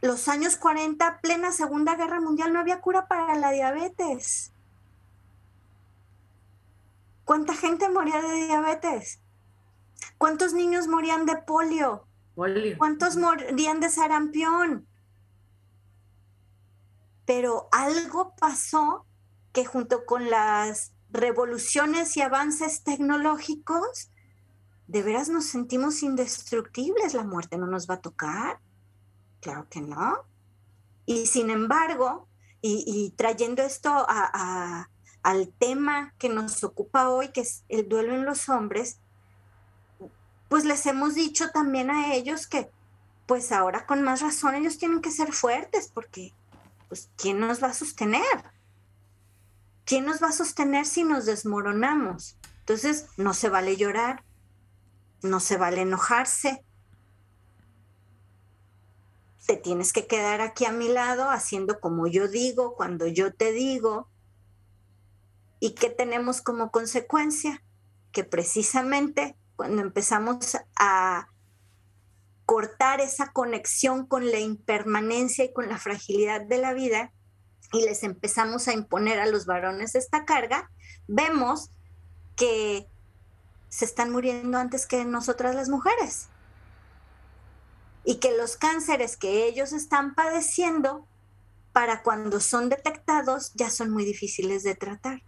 los 0.00 0.28
años 0.28 0.56
40, 0.56 1.20
plena 1.20 1.52
Segunda 1.52 1.96
Guerra 1.96 2.20
Mundial, 2.20 2.52
no 2.52 2.60
había 2.60 2.80
cura 2.80 3.06
para 3.08 3.34
la 3.36 3.50
diabetes. 3.50 4.52
¿Cuánta 7.24 7.54
gente 7.54 7.88
moría 7.88 8.20
de 8.20 8.46
diabetes? 8.46 9.20
¿Cuántos 10.18 10.52
niños 10.52 10.86
morían 10.86 11.26
de 11.26 11.36
polio? 11.36 12.06
¿Cuántos 12.78 13.16
morían 13.16 13.80
de 13.80 13.88
sarampión? 13.88 14.86
Pero 17.24 17.68
algo 17.72 18.34
pasó 18.38 19.06
que 19.52 19.64
junto 19.64 20.04
con 20.04 20.30
las 20.30 20.92
revoluciones 21.10 22.16
y 22.16 22.20
avances 22.20 22.84
tecnológicos, 22.84 24.10
de 24.86 25.02
veras 25.02 25.28
nos 25.28 25.46
sentimos 25.46 26.02
indestructibles, 26.02 27.14
la 27.14 27.24
muerte 27.24 27.58
no 27.58 27.66
nos 27.66 27.88
va 27.88 27.94
a 27.94 28.00
tocar. 28.00 28.60
Claro 29.46 29.68
que 29.70 29.80
no. 29.80 30.24
Y 31.04 31.26
sin 31.28 31.50
embargo, 31.50 32.26
y, 32.60 33.14
trayendo 33.16 33.62
esto 33.62 34.04
al 35.22 35.52
tema 35.60 36.12
que 36.18 36.28
nos 36.28 36.64
ocupa 36.64 37.10
hoy, 37.10 37.28
que 37.28 37.42
es 37.42 37.62
el 37.68 37.88
duelo 37.88 38.16
en 38.16 38.24
los 38.24 38.48
hombres, 38.48 38.98
pues 40.48 40.64
les 40.64 40.84
hemos 40.86 41.14
dicho 41.14 41.50
también 41.50 41.92
a 41.92 42.12
ellos 42.12 42.48
que 42.48 42.72
pues 43.26 43.52
ahora 43.52 43.86
con 43.86 44.02
más 44.02 44.20
razón 44.20 44.56
ellos 44.56 44.78
tienen 44.78 45.00
que 45.00 45.12
ser 45.12 45.32
fuertes 45.32 45.92
porque 45.94 46.32
pues 46.88 47.08
¿quién 47.16 47.38
nos 47.38 47.62
va 47.62 47.68
a 47.68 47.74
sostener? 47.74 48.50
¿Quién 49.84 50.06
nos 50.06 50.20
va 50.20 50.30
a 50.30 50.32
sostener 50.32 50.86
si 50.86 51.04
nos 51.04 51.24
desmoronamos? 51.24 52.36
Entonces 52.58 53.06
no 53.16 53.32
se 53.32 53.48
vale 53.48 53.76
llorar, 53.76 54.24
no 55.22 55.38
se 55.38 55.56
vale 55.56 55.82
enojarse. 55.82 56.65
Te 59.46 59.56
tienes 59.56 59.92
que 59.92 60.06
quedar 60.06 60.40
aquí 60.40 60.64
a 60.64 60.72
mi 60.72 60.88
lado 60.88 61.30
haciendo 61.30 61.80
como 61.80 62.06
yo 62.06 62.28
digo, 62.28 62.74
cuando 62.74 63.06
yo 63.06 63.32
te 63.32 63.52
digo. 63.52 64.08
¿Y 65.60 65.74
qué 65.74 65.88
tenemos 65.88 66.42
como 66.42 66.70
consecuencia? 66.70 67.62
Que 68.12 68.24
precisamente 68.24 69.36
cuando 69.56 69.82
empezamos 69.82 70.56
a 70.78 71.28
cortar 72.44 73.00
esa 73.00 73.32
conexión 73.32 74.06
con 74.06 74.30
la 74.30 74.38
impermanencia 74.38 75.44
y 75.44 75.52
con 75.52 75.68
la 75.68 75.78
fragilidad 75.78 76.42
de 76.42 76.58
la 76.58 76.74
vida 76.74 77.12
y 77.72 77.82
les 77.82 78.04
empezamos 78.04 78.68
a 78.68 78.72
imponer 78.72 79.18
a 79.18 79.26
los 79.26 79.46
varones 79.46 79.96
esta 79.96 80.24
carga, 80.24 80.70
vemos 81.08 81.70
que 82.36 82.86
se 83.68 83.84
están 83.84 84.12
muriendo 84.12 84.58
antes 84.58 84.86
que 84.86 85.04
nosotras 85.04 85.54
las 85.54 85.68
mujeres. 85.68 86.28
Y 88.06 88.16
que 88.16 88.34
los 88.36 88.56
cánceres 88.56 89.18
que 89.18 89.46
ellos 89.46 89.74
están 89.74 90.14
padeciendo, 90.14 91.06
para 91.76 92.02
cuando 92.02 92.40
son 92.40 92.70
detectados, 92.70 93.52
ya 93.54 93.68
son 93.68 93.90
muy 93.90 94.06
difíciles 94.06 94.62
de 94.62 94.74
tratar. 94.74 95.22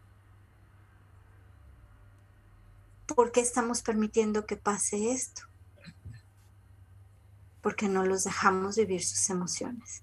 ¿Por 3.07 3.33
qué 3.33 3.41
estamos 3.41 3.83
permitiendo 3.83 4.47
que 4.47 4.57
pase 4.57 5.13
esto? 5.13 5.43
Porque 7.61 7.89
no 7.89 8.07
los 8.07 8.25
dejamos 8.25 8.77
vivir 8.77 9.05
sus 9.05 9.29
emociones. 9.29 10.03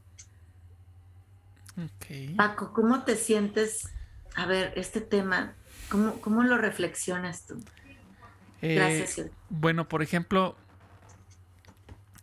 Paco, 2.37 2.73
¿cómo 2.73 3.03
te 3.05 3.15
sientes? 3.15 3.89
A 4.35 4.45
ver, 4.45 4.73
este 4.75 5.01
tema, 5.01 5.55
¿cómo, 5.89 6.21
cómo 6.21 6.43
lo 6.43 6.59
reflexionas 6.59 7.47
tú? 7.47 7.63
Eh, 8.61 8.75
Gracias. 8.75 9.31
Bueno, 9.49 9.87
por 9.87 10.03
ejemplo, 10.03 10.55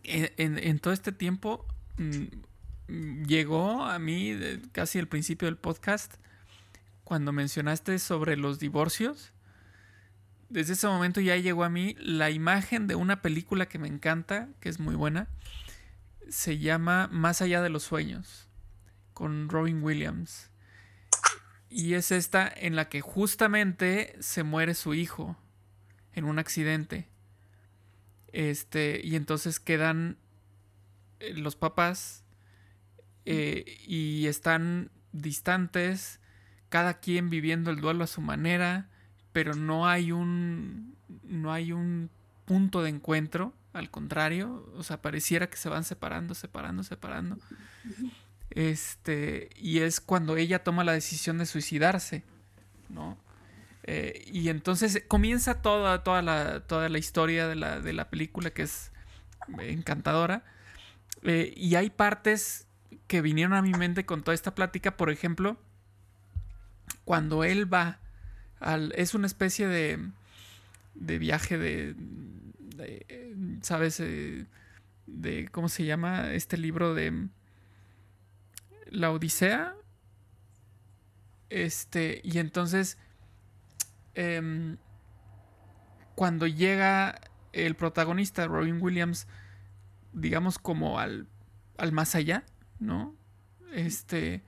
en, 0.04 0.78
todo 0.78 0.92
este 0.92 1.12
tiempo 1.12 1.66
mm, 1.98 3.24
llegó 3.24 3.84
a 3.84 3.98
mí 3.98 4.36
casi 4.72 4.98
al 4.98 5.08
principio 5.08 5.46
del 5.46 5.56
podcast 5.56 6.14
cuando 7.04 7.32
mencionaste 7.32 7.98
sobre 7.98 8.36
los 8.36 8.58
divorcios 8.58 9.32
desde 10.52 10.74
ese 10.74 10.86
momento 10.86 11.22
ya 11.22 11.36
llegó 11.36 11.64
a 11.64 11.70
mí 11.70 11.96
la 11.98 12.28
imagen 12.28 12.86
de 12.86 12.94
una 12.94 13.22
película 13.22 13.66
que 13.66 13.78
me 13.78 13.88
encanta, 13.88 14.50
que 14.60 14.68
es 14.68 14.80
muy 14.80 14.94
buena. 14.94 15.28
Se 16.28 16.58
llama 16.58 17.08
Más 17.10 17.40
allá 17.40 17.62
de 17.62 17.70
los 17.70 17.84
sueños, 17.84 18.48
con 19.14 19.48
Robin 19.48 19.82
Williams. 19.82 20.50
Y 21.70 21.94
es 21.94 22.12
esta 22.12 22.52
en 22.54 22.76
la 22.76 22.90
que 22.90 23.00
justamente 23.00 24.14
se 24.20 24.42
muere 24.42 24.74
su 24.74 24.92
hijo 24.92 25.38
en 26.12 26.26
un 26.26 26.38
accidente. 26.38 27.08
Este, 28.32 29.00
y 29.04 29.16
entonces 29.16 29.60
quedan 29.60 30.16
eh, 31.20 31.34
los 31.34 31.56
papás 31.56 32.24
eh, 33.24 33.78
y 33.86 34.26
están 34.26 34.90
distantes, 35.12 36.20
cada 36.68 37.00
quien 37.00 37.28
viviendo 37.28 37.70
el 37.70 37.80
duelo 37.80 38.04
a 38.04 38.06
su 38.06 38.20
manera 38.22 38.88
pero 39.32 39.54
no 39.54 39.88
hay 39.88 40.12
un 40.12 40.94
no 41.24 41.52
hay 41.52 41.72
un 41.72 42.10
punto 42.44 42.82
de 42.82 42.90
encuentro, 42.90 43.52
al 43.72 43.90
contrario, 43.90 44.70
o 44.76 44.82
sea, 44.82 45.00
pareciera 45.00 45.48
que 45.48 45.56
se 45.56 45.68
van 45.68 45.84
separando, 45.84 46.34
separando, 46.34 46.82
separando. 46.82 47.38
Este, 48.50 49.48
y 49.56 49.78
es 49.78 50.00
cuando 50.00 50.36
ella 50.36 50.62
toma 50.62 50.84
la 50.84 50.92
decisión 50.92 51.38
de 51.38 51.46
suicidarse, 51.46 52.24
¿no? 52.88 53.16
Eh, 53.84 54.24
y 54.26 54.48
entonces 54.48 55.04
comienza 55.08 55.60
toda, 55.60 56.04
toda, 56.04 56.22
la, 56.22 56.60
toda 56.60 56.88
la 56.88 56.98
historia 56.98 57.48
de 57.48 57.56
la, 57.56 57.80
de 57.80 57.92
la 57.92 58.10
película 58.10 58.50
que 58.50 58.62
es 58.62 58.92
encantadora. 59.58 60.44
Eh, 61.22 61.52
y 61.56 61.74
hay 61.74 61.90
partes 61.90 62.66
que 63.06 63.20
vinieron 63.20 63.54
a 63.54 63.62
mi 63.62 63.72
mente 63.72 64.06
con 64.06 64.22
toda 64.22 64.34
esta 64.34 64.54
plática, 64.54 64.96
por 64.96 65.10
ejemplo, 65.10 65.58
cuando 67.04 67.44
él 67.44 67.72
va 67.72 67.98
es 68.94 69.14
una 69.14 69.26
especie 69.26 69.66
de, 69.66 69.98
de 70.94 71.18
viaje 71.18 71.58
de, 71.58 71.96
¿sabes? 73.62 74.00
Eh, 74.00 74.46
de, 75.06 75.48
¿cómo 75.50 75.68
se 75.68 75.84
llama? 75.84 76.32
Este 76.32 76.56
libro 76.56 76.94
de 76.94 77.28
La 78.86 79.10
Odisea. 79.10 79.74
Este, 81.50 82.20
y 82.24 82.38
entonces, 82.38 82.98
em, 84.14 84.76
cuando 86.14 86.46
llega 86.46 87.20
el 87.52 87.74
protagonista, 87.74 88.46
Robin 88.46 88.78
Williams, 88.80 89.26
digamos 90.12 90.58
como 90.58 90.98
al, 90.98 91.28
al 91.78 91.92
más 91.92 92.14
allá, 92.14 92.44
¿no? 92.78 93.14
Este, 93.72 94.42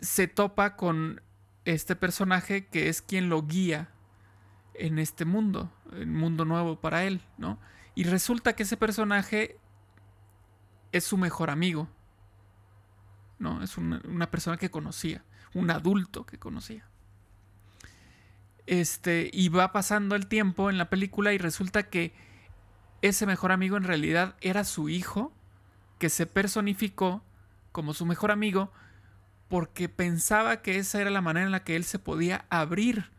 se 0.00 0.28
topa 0.28 0.76
con 0.76 1.22
este 1.64 1.96
personaje 1.96 2.66
que 2.66 2.88
es 2.88 3.02
quien 3.02 3.28
lo 3.28 3.46
guía 3.46 3.90
en 4.74 4.98
este 4.98 5.24
mundo, 5.24 5.72
el 5.92 6.06
mundo 6.06 6.44
nuevo 6.44 6.80
para 6.80 7.04
él, 7.04 7.20
¿no? 7.36 7.58
Y 7.94 8.04
resulta 8.04 8.54
que 8.54 8.62
ese 8.62 8.76
personaje 8.76 9.58
es 10.92 11.04
su 11.04 11.16
mejor 11.16 11.50
amigo, 11.50 11.88
¿no? 13.38 13.62
Es 13.62 13.76
una 13.76 14.30
persona 14.30 14.56
que 14.56 14.70
conocía, 14.70 15.24
un 15.54 15.70
adulto 15.70 16.24
que 16.24 16.38
conocía. 16.38 16.88
Este, 18.68 19.30
y 19.32 19.48
va 19.48 19.72
pasando 19.72 20.14
el 20.14 20.26
tiempo 20.26 20.68
en 20.68 20.76
la 20.76 20.90
película 20.90 21.32
y 21.32 21.38
resulta 21.38 21.84
que 21.84 22.12
ese 23.00 23.24
mejor 23.24 23.50
amigo 23.50 23.78
en 23.78 23.84
realidad 23.84 24.36
era 24.42 24.62
su 24.64 24.90
hijo, 24.90 25.32
que 25.98 26.10
se 26.10 26.26
personificó 26.26 27.24
como 27.72 27.94
su 27.94 28.04
mejor 28.04 28.30
amigo, 28.30 28.70
porque 29.48 29.88
pensaba 29.88 30.60
que 30.60 30.76
esa 30.76 31.00
era 31.00 31.08
la 31.08 31.22
manera 31.22 31.46
en 31.46 31.52
la 31.52 31.64
que 31.64 31.76
él 31.76 31.84
se 31.84 31.98
podía 31.98 32.44
abrir 32.50 33.10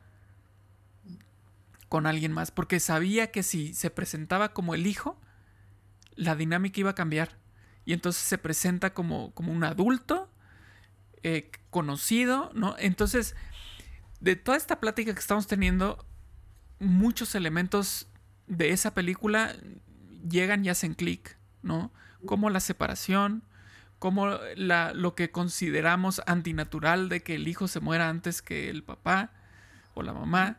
con 1.87 2.05
alguien 2.05 2.31
más, 2.31 2.51
porque 2.51 2.79
sabía 2.79 3.31
que 3.31 3.41
si 3.41 3.73
se 3.73 3.89
presentaba 3.89 4.53
como 4.53 4.75
el 4.75 4.85
hijo, 4.85 5.19
la 6.13 6.35
dinámica 6.35 6.79
iba 6.79 6.91
a 6.91 6.95
cambiar. 6.95 7.39
Y 7.85 7.93
entonces 7.93 8.21
se 8.21 8.37
presenta 8.37 8.93
como, 8.93 9.33
como 9.33 9.51
un 9.51 9.63
adulto, 9.63 10.29
eh, 11.23 11.49
conocido, 11.71 12.51
¿no? 12.53 12.75
Entonces, 12.77 13.35
de 14.19 14.35
toda 14.35 14.57
esta 14.57 14.79
plática 14.79 15.13
que 15.13 15.19
estamos 15.19 15.47
teniendo, 15.47 16.05
muchos 16.79 17.35
elementos 17.35 18.07
de 18.47 18.71
esa 18.71 18.93
película 18.93 19.55
llegan 20.29 20.65
y 20.65 20.69
hacen 20.69 20.93
clic, 20.93 21.37
¿no? 21.61 21.91
Como 22.25 22.49
la 22.49 22.59
separación, 22.59 23.43
como 23.99 24.27
la, 24.55 24.93
lo 24.93 25.13
que 25.15 25.29
consideramos 25.31 26.21
antinatural 26.25 27.09
de 27.09 27.21
que 27.21 27.35
el 27.35 27.47
hijo 27.47 27.67
se 27.67 27.79
muera 27.79 28.09
antes 28.09 28.41
que 28.41 28.69
el 28.69 28.83
papá 28.83 29.31
o 29.93 30.03
la 30.03 30.13
mamá. 30.13 30.57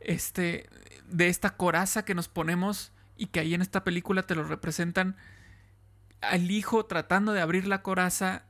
este, 0.00 0.68
de 1.08 1.28
esta 1.28 1.56
coraza 1.56 2.04
que 2.04 2.14
nos 2.14 2.28
ponemos 2.28 2.92
y 3.16 3.26
que 3.26 3.40
ahí 3.40 3.54
en 3.54 3.62
esta 3.62 3.84
película 3.84 4.22
te 4.22 4.34
lo 4.34 4.44
representan 4.44 5.16
al 6.20 6.50
hijo 6.50 6.86
tratando 6.86 7.32
de 7.32 7.40
abrir 7.40 7.66
la 7.66 7.82
coraza, 7.82 8.44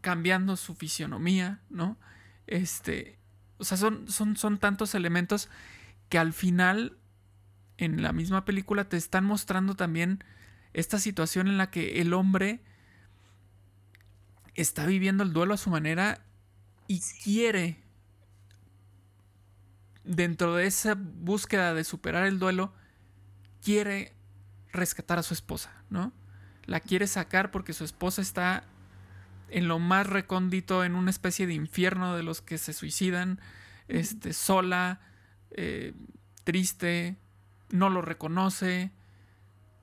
cambiando 0.00 0.56
su 0.56 0.74
fisionomía, 0.74 1.60
¿no? 1.70 1.96
Este, 2.46 3.18
o 3.58 3.64
sea, 3.64 3.76
son, 3.76 4.08
son, 4.08 4.36
son 4.36 4.58
tantos 4.58 4.94
elementos 4.94 5.48
que 6.08 6.18
al 6.18 6.32
final, 6.32 6.98
en 7.76 8.02
la 8.02 8.12
misma 8.12 8.44
película, 8.44 8.88
te 8.88 8.96
están 8.96 9.24
mostrando 9.24 9.74
también 9.74 10.24
esta 10.72 10.98
situación 10.98 11.48
en 11.48 11.58
la 11.58 11.70
que 11.70 12.00
el 12.00 12.12
hombre 12.12 12.60
está 14.54 14.86
viviendo 14.86 15.22
el 15.22 15.32
duelo 15.32 15.54
a 15.54 15.58
su 15.58 15.70
manera 15.70 16.24
y 16.86 17.00
quiere, 17.22 17.82
dentro 20.04 20.54
de 20.54 20.66
esa 20.66 20.94
búsqueda 20.96 21.74
de 21.74 21.84
superar 21.84 22.26
el 22.26 22.38
duelo, 22.38 22.72
quiere 23.62 24.14
rescatar 24.72 25.18
a 25.18 25.22
su 25.22 25.34
esposa, 25.34 25.72
¿no? 25.88 26.12
La 26.66 26.80
quiere 26.80 27.06
sacar 27.06 27.50
porque 27.50 27.72
su 27.72 27.84
esposa 27.84 28.20
está 28.20 28.64
en 29.48 29.68
lo 29.68 29.78
más 29.78 30.06
recóndito, 30.06 30.84
en 30.84 30.94
una 30.94 31.10
especie 31.10 31.46
de 31.46 31.54
infierno 31.54 32.16
de 32.16 32.22
los 32.22 32.40
que 32.40 32.58
se 32.58 32.72
suicidan, 32.72 33.40
este, 33.88 34.32
sola, 34.32 35.00
eh, 35.50 35.94
triste, 36.44 37.16
no 37.70 37.90
lo 37.90 38.02
reconoce, 38.02 38.90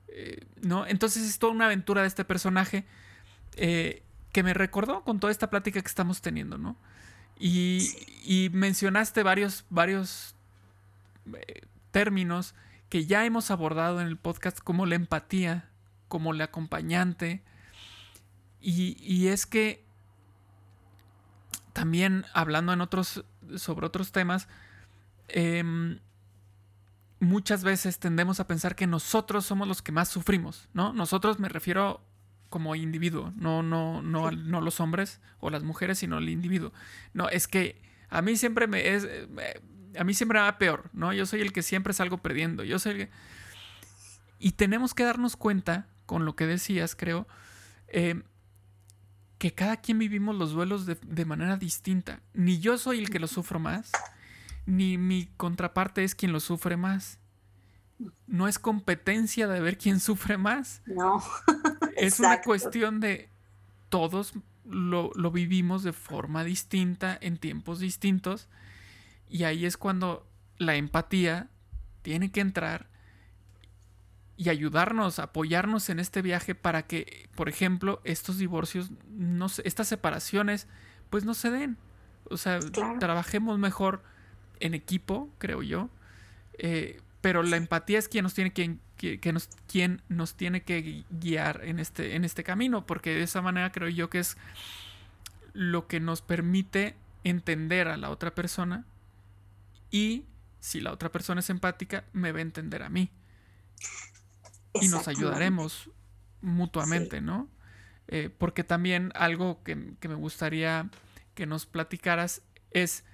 eh, 0.08 0.46
¿no? 0.60 0.86
Entonces 0.86 1.22
es 1.24 1.38
toda 1.38 1.52
una 1.52 1.66
aventura 1.66 2.02
de 2.02 2.08
este 2.08 2.24
personaje 2.24 2.84
eh, 3.56 4.02
que 4.32 4.42
me 4.42 4.54
recordó 4.54 5.02
con 5.02 5.20
toda 5.20 5.30
esta 5.30 5.50
plática 5.50 5.80
que 5.80 5.88
estamos 5.88 6.20
teniendo, 6.20 6.58
¿no? 6.58 6.76
Y, 7.38 8.50
mencionaste 8.52 9.24
varios, 9.24 9.64
varios 9.68 10.36
términos 11.90 12.54
que 12.88 13.04
ya 13.04 13.24
hemos 13.24 13.50
abordado 13.50 14.00
en 14.00 14.06
el 14.06 14.16
podcast 14.16 14.60
como 14.60 14.86
la 14.86 14.94
empatía, 14.94 15.68
como 16.06 16.32
la 16.32 16.44
acompañante, 16.44 17.42
y, 18.62 19.26
es 19.28 19.46
que 19.46 19.84
también 21.72 22.24
hablando 22.32 22.72
en 22.72 22.80
otros, 22.80 23.24
sobre 23.56 23.86
otros 23.86 24.12
temas, 24.12 24.48
em, 25.28 25.98
muchas 27.18 27.64
veces 27.64 27.98
tendemos 27.98 28.40
a 28.40 28.46
pensar 28.46 28.76
que 28.76 28.86
nosotros 28.86 29.46
somos 29.46 29.66
los 29.66 29.82
que 29.82 29.92
más 29.92 30.08
sufrimos, 30.08 30.68
¿no? 30.74 30.92
Nosotros 30.92 31.38
me 31.38 31.48
refiero 31.48 32.00
como 32.50 32.74
individuo, 32.74 33.32
no, 33.36 33.62
no, 33.62 34.02
no, 34.02 34.30
no 34.30 34.60
los 34.60 34.78
hombres 34.80 35.20
o 35.40 35.48
las 35.48 35.62
mujeres, 35.62 35.98
sino 35.98 36.18
el 36.18 36.28
individuo. 36.28 36.72
No, 37.14 37.28
es 37.28 37.48
que 37.48 37.80
a 38.10 38.20
mí 38.22 38.36
siempre 38.36 38.66
me 38.66 38.94
es, 38.94 39.08
a 39.98 40.04
mí 40.04 40.14
siempre 40.14 40.38
me 40.38 40.44
va 40.44 40.58
peor, 40.58 40.90
¿no? 40.92 41.12
Yo 41.12 41.26
soy 41.26 41.40
el 41.40 41.52
que 41.52 41.62
siempre 41.62 41.94
salgo 41.94 42.18
perdiendo, 42.18 42.62
yo 42.62 42.78
soy 42.78 43.08
Y 44.38 44.52
tenemos 44.52 44.92
que 44.92 45.04
darnos 45.04 45.36
cuenta, 45.36 45.86
con 46.04 46.24
lo 46.24 46.36
que 46.36 46.46
decías, 46.46 46.94
creo, 46.94 47.26
eh, 47.88 48.22
que 49.42 49.52
cada 49.52 49.78
quien 49.78 49.98
vivimos 49.98 50.36
los 50.36 50.52
duelos 50.52 50.86
de, 50.86 51.24
manera 51.24 51.56
distinta. 51.56 52.20
Ni 52.32 52.60
yo 52.60 52.78
soy 52.78 53.00
el 53.00 53.10
que 53.10 53.18
lo 53.18 53.26
sufro 53.26 53.58
más, 53.58 53.90
ni 54.66 54.98
mi 54.98 55.26
contraparte 55.36 56.04
es 56.04 56.14
quien 56.14 56.30
lo 56.30 56.38
sufre 56.38 56.76
más. 56.76 57.18
No 58.28 58.46
es 58.46 58.60
competencia 58.60 59.48
de 59.48 59.58
ver 59.58 59.78
quién 59.78 59.98
sufre 59.98 60.38
más. 60.38 60.80
No. 60.86 61.20
es 61.96 62.20
una 62.20 62.40
cuestión 62.40 63.00
de 63.00 63.30
todos 63.88 64.34
lo, 64.64 65.10
lo, 65.16 65.32
vivimos 65.32 65.82
de 65.82 65.92
forma 65.92 66.44
distinta, 66.44 67.18
en 67.20 67.36
tiempos 67.36 67.80
distintos. 67.80 68.48
Y 69.28 69.42
ahí 69.42 69.66
es 69.66 69.76
cuando 69.76 70.24
la 70.56 70.76
empatía 70.76 71.48
tiene 72.02 72.30
que 72.30 72.42
entrar 72.42 72.91
y 74.42 74.48
ayudarnos, 74.48 75.20
apoyarnos 75.20 75.88
en 75.88 76.00
este 76.00 76.20
viaje 76.20 76.56
para 76.56 76.82
que, 76.82 77.28
por 77.36 77.48
ejemplo, 77.48 78.00
estos 78.02 78.38
divorcios, 78.38 78.90
no 79.08 79.46
estas 79.62 79.86
separaciones, 79.86 80.66
pues 81.10 81.24
no 81.24 81.34
se 81.34 81.52
den. 81.52 81.76
O 82.24 82.36
sea, 82.36 82.58
trabajemos 82.98 83.60
mejor 83.60 84.02
en 84.58 84.74
equipo, 84.74 85.30
creo 85.38 85.62
yo. 85.62 85.90
Eh, 86.58 87.00
pero 87.20 87.44
la 87.44 87.56
empatía 87.56 88.00
es 88.00 88.08
quien 88.08 88.24
nos 88.24 88.34
tiene 88.34 88.52
que, 88.52 88.78
que, 88.96 89.32
nos, 89.32 89.48
quien 89.68 90.02
nos 90.08 90.34
tiene 90.34 90.64
que 90.64 91.04
guiar 91.10 91.60
en 91.62 91.78
este, 91.78 92.16
en 92.16 92.24
este 92.24 92.42
camino, 92.42 92.84
porque 92.84 93.14
de 93.14 93.22
esa 93.22 93.42
manera 93.42 93.70
creo 93.70 93.90
yo 93.90 94.10
que 94.10 94.18
es 94.18 94.36
lo 95.52 95.86
que 95.86 96.00
nos 96.00 96.20
permite 96.20 96.96
entender 97.22 97.86
a 97.86 97.96
la 97.96 98.10
otra 98.10 98.34
persona 98.34 98.86
y 99.92 100.24
si 100.58 100.80
la 100.80 100.92
otra 100.92 101.12
persona 101.12 101.38
es 101.38 101.50
empática, 101.50 102.02
me 102.12 102.32
va 102.32 102.40
a 102.40 102.42
entender 102.42 102.82
a 102.82 102.88
mí 102.88 103.08
y 104.74 104.88
nos 104.88 105.08
ayudaremos 105.08 105.90
mutuamente, 106.40 107.20
¿no? 107.20 107.48
Eh, 108.08 108.30
porque 108.36 108.64
también 108.64 109.12
algo 109.14 109.62
que, 109.62 109.76
me 109.76 110.14
gustaría 110.14 110.90
que 111.34 111.46
nos 111.46 111.66
platicaras 111.66 112.42
es 112.70 113.04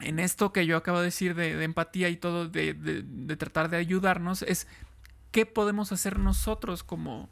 en 0.00 0.18
esto 0.18 0.52
que 0.52 0.64
yo 0.66 0.76
acabo 0.76 0.98
de 0.98 1.06
decir 1.06 1.34
de, 1.34 1.62
empatía 1.62 2.08
y 2.08 2.16
todo, 2.16 2.48
de, 2.48 2.74
tratar 3.38 3.68
de 3.68 3.76
ayudarnos, 3.76 4.42
es 4.42 4.66
qué 5.30 5.44
podemos 5.46 5.92
hacer 5.92 6.18
nosotros 6.18 6.82
como, 6.82 7.28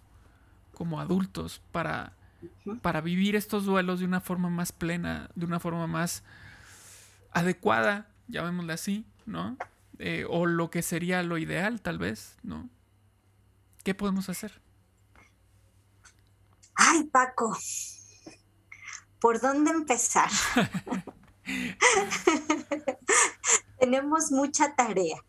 como 0.75 1.01
adultos 1.01 1.63
para, 1.73 2.13
para 2.83 3.01
vivir 3.01 3.37
estos 3.37 3.65
duelos 3.65 4.01
de 4.01 4.05
una 4.05 4.21
forma 4.21 4.51
más 4.51 4.73
plena, 4.73 5.31
de 5.35 5.47
una 5.47 5.61
forma 5.61 5.87
más 5.87 6.25
adecuada, 7.33 8.09
llamémosle 8.29 8.73
así, 8.73 9.07
¿no? 9.25 9.57
Eh, 9.99 10.27
o 10.29 10.47
lo 10.47 10.71
que 10.71 10.83
sería 10.83 11.23
lo 11.23 11.39
ideal, 11.39 11.81
tal 11.81 11.99
vez, 11.99 12.37
¿no? 12.43 12.69
¿Qué 13.89 13.95
podemos 13.95 14.29
hacer? 14.29 14.61
Ay, 16.75 17.05
Paco, 17.05 17.57
¿por 19.19 19.41
dónde 19.41 19.71
empezar? 19.71 20.29
Tenemos 23.81 24.31
mucha 24.31 24.75
tarea. 24.75 25.25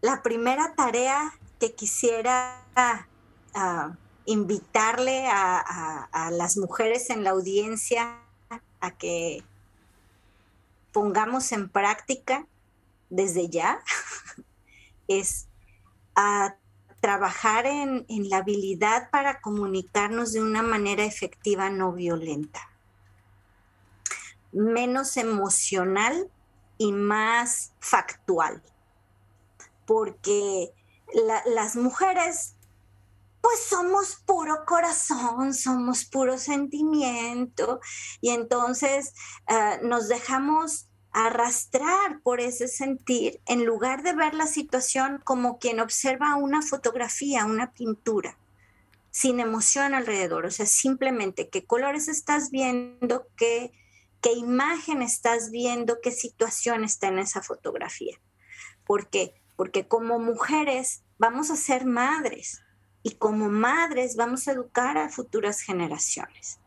La 0.00 0.22
primera 0.22 0.74
tarea 0.74 1.34
que 1.60 1.74
quisiera 1.74 2.64
ah, 2.74 3.94
invitarle 4.24 5.26
a 5.28 6.30
las 6.32 6.56
mujeres 6.56 7.10
en 7.10 7.22
la 7.22 7.32
audiencia 7.32 8.18
a 8.80 8.90
que 8.92 9.44
pongamos 10.90 11.52
en 11.52 11.68
práctica 11.68 12.46
desde 13.10 13.50
ya 13.50 13.78
es 15.06 15.48
a 16.14 16.56
trabajar 17.02 17.66
en, 17.66 18.06
la 18.30 18.36
habilidad 18.38 19.10
para 19.10 19.40
comunicarnos 19.40 20.32
de 20.32 20.40
una 20.40 20.62
manera 20.62 21.04
efectiva 21.04 21.68
no 21.68 21.92
violenta, 21.92 22.70
menos 24.52 25.16
emocional 25.16 26.30
y 26.78 26.92
más 26.92 27.72
factual, 27.80 28.62
porque 29.84 30.72
las 31.44 31.74
mujeres 31.74 32.54
pues 33.40 33.58
somos 33.64 34.22
puro 34.24 34.64
corazón, 34.64 35.54
somos 35.54 36.04
puro 36.04 36.38
sentimiento 36.38 37.80
y 38.20 38.30
entonces 38.30 39.12
ah, 39.48 39.78
nos 39.82 40.06
dejamos 40.06 40.86
arrastrar 41.12 42.20
por 42.22 42.40
ese 42.40 42.68
sentir 42.68 43.40
en 43.46 43.64
lugar 43.64 44.02
de 44.02 44.14
ver 44.14 44.34
la 44.34 44.46
situación 44.46 45.20
como 45.24 45.58
quien 45.58 45.80
observa 45.80 46.36
una 46.36 46.62
fotografía, 46.62 47.44
una 47.44 47.72
pintura, 47.72 48.38
sin 49.10 49.40
emoción 49.40 49.92
alrededor, 49.92 50.46
o 50.46 50.50
sea, 50.50 50.64
simplemente 50.64 51.50
qué 51.50 51.64
colores 51.64 52.08
estás 52.08 52.50
viendo, 52.50 53.26
qué, 53.36 53.72
qué 54.22 54.32
imagen 54.32 55.02
estás 55.02 55.50
viendo, 55.50 56.00
qué 56.02 56.12
situación 56.12 56.82
está 56.82 57.08
en 57.08 57.18
esa 57.18 57.42
fotografía. 57.42 58.18
¿Por 58.86 59.08
qué? 59.08 59.34
Porque 59.56 59.86
como 59.86 60.18
mujeres 60.18 61.02
vamos 61.18 61.50
a 61.50 61.56
ser 61.56 61.84
madres 61.84 62.62
y 63.02 63.16
como 63.16 63.50
madres 63.50 64.16
vamos 64.16 64.48
a 64.48 64.52
educar 64.52 64.96
a 64.96 65.10
futuras 65.10 65.60
generaciones. 65.60 66.58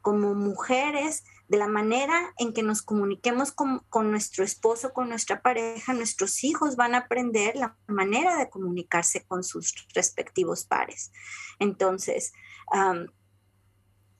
Como 0.00 0.34
mujeres 0.34 1.24
de 1.50 1.58
la 1.58 1.66
manera 1.66 2.32
en 2.38 2.52
que 2.52 2.62
nos 2.62 2.80
comuniquemos 2.80 3.50
con, 3.50 3.82
nuestro 4.12 4.44
esposo, 4.44 4.92
con 4.92 5.08
nuestra 5.08 5.42
pareja, 5.42 5.92
nuestros 5.92 6.44
hijos 6.44 6.76
van 6.76 6.94
a 6.94 6.98
aprender 6.98 7.56
la 7.56 7.76
manera 7.88 8.36
de 8.36 8.48
comunicarse 8.48 9.24
con 9.24 9.42
sus 9.42 9.74
respectivos 9.92 10.64
pares. 10.64 11.10
Entonces, 11.58 12.32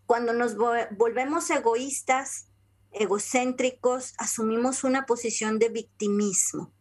cuando 0.06 0.32
nos 0.32 0.56
volvemos 0.56 1.48
egoístas, 1.50 2.48
egocéntricos, 2.90 4.12
asumimos 4.18 4.82
una 4.82 5.06
posición 5.06 5.60
de 5.60 5.68
victimismo. 5.68 6.72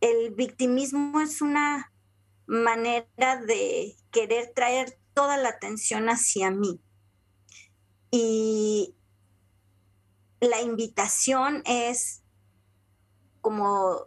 El 0.00 0.32
victimismo 0.32 1.20
es 1.20 1.42
una 1.42 1.92
manera 2.46 3.42
de 3.44 3.96
querer 4.12 4.52
traer 4.54 4.96
toda 5.12 5.36
la 5.38 5.48
atención 5.48 6.08
hacia 6.08 6.52
mí 6.52 6.80
y 8.10 8.94
la 10.40 10.60
invitación 10.60 11.62
es 11.64 12.22
como 13.40 14.06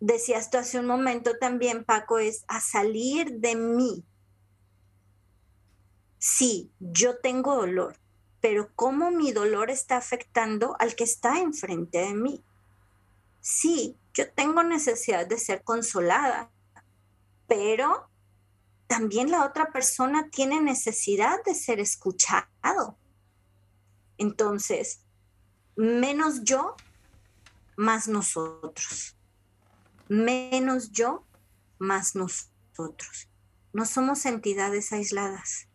decías 0.00 0.50
tú 0.50 0.58
hace 0.58 0.80
un 0.80 0.86
momento 0.86 1.38
también, 1.38 1.84
Paco, 1.84 2.18
es 2.18 2.44
a 2.48 2.60
salir 2.60 3.34
de 3.34 3.54
mí. 3.54 4.04
Sí, 6.18 6.72
yo 6.80 7.18
tengo 7.18 7.54
dolor, 7.54 7.96
pero 8.40 8.70
cómo 8.74 9.10
mi 9.10 9.32
dolor 9.32 9.70
está 9.70 9.96
afectando 9.96 10.74
al 10.80 10.96
que 10.96 11.04
está 11.04 11.38
enfrente 11.38 11.98
de 11.98 12.14
mí. 12.14 12.44
Sí, 13.40 13.96
yo 14.12 14.30
tengo 14.32 14.62
necesidad 14.62 15.26
de 15.26 15.38
ser 15.38 15.62
consolada, 15.62 16.50
pero 17.46 18.10
también 18.86 19.30
la 19.30 19.46
otra 19.46 19.70
persona 19.70 20.28
tiene 20.30 20.60
necesidad 20.60 21.42
de 21.44 21.54
ser 21.54 21.78
escuchado. 21.78 22.98
Entonces, 24.20 25.00
menos 25.76 26.44
yo, 26.44 26.76
más 27.78 28.06
nosotros. 28.06 29.16
Menos 30.08 30.92
yo, 30.92 31.24
más 31.78 32.14
nosotros. 32.14 33.30
No 33.72 33.86
somos 33.86 34.26
entidades 34.26 34.92
aisladas. 34.92 35.68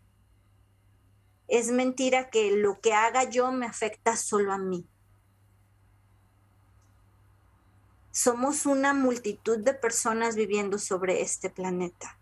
Es 1.47 1.71
mentira 1.71 2.29
que 2.29 2.55
lo 2.55 2.79
que 2.81 2.93
haga 2.93 3.27
yo 3.27 3.51
me 3.51 3.65
afecta 3.65 4.15
solo 4.15 4.53
a 4.53 4.59
mí. 4.59 4.87
Somos 8.11 8.67
una 8.67 8.93
multitud 8.93 9.57
de 9.57 9.73
personas 9.73 10.35
viviendo 10.35 10.77
sobre 10.77 11.23
este 11.23 11.49
planeta. 11.49 12.19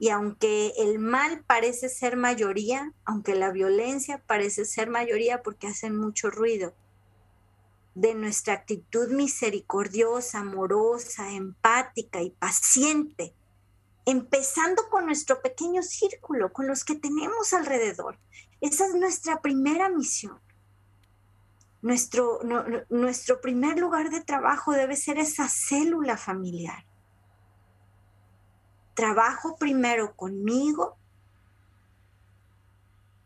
Y 0.00 0.08
aunque 0.08 0.72
el 0.78 0.98
mal 0.98 1.44
parece 1.46 1.90
ser 1.90 2.16
mayoría, 2.16 2.94
aunque 3.04 3.34
la 3.34 3.50
violencia 3.50 4.22
parece 4.26 4.64
ser 4.64 4.88
mayoría 4.88 5.42
porque 5.42 5.66
hacen 5.66 5.94
mucho 5.94 6.30
ruido, 6.30 6.72
de 7.94 8.14
nuestra 8.14 8.54
actitud 8.54 9.10
misericordiosa, 9.10 10.38
amorosa, 10.38 11.30
empática 11.32 12.22
y 12.22 12.30
paciente, 12.30 13.34
empezando 14.06 14.88
con 14.88 15.04
nuestro 15.04 15.42
pequeño 15.42 15.82
círculo, 15.82 16.50
con 16.50 16.66
los 16.66 16.82
que 16.82 16.94
tenemos 16.94 17.52
alrededor. 17.52 18.18
Esa 18.62 18.86
es 18.86 18.94
nuestra 18.94 19.42
primera 19.42 19.90
misión. 19.90 20.40
Nuestro, 21.82 22.40
nuestro 22.88 23.42
primer 23.42 23.78
lugar 23.78 24.08
de 24.08 24.22
trabajo 24.22 24.72
debe 24.72 24.96
ser 24.96 25.18
esa 25.18 25.46
célula 25.46 26.16
familiar 26.16 26.86
trabajo 29.00 29.56
primero 29.56 30.14
conmigo, 30.14 30.98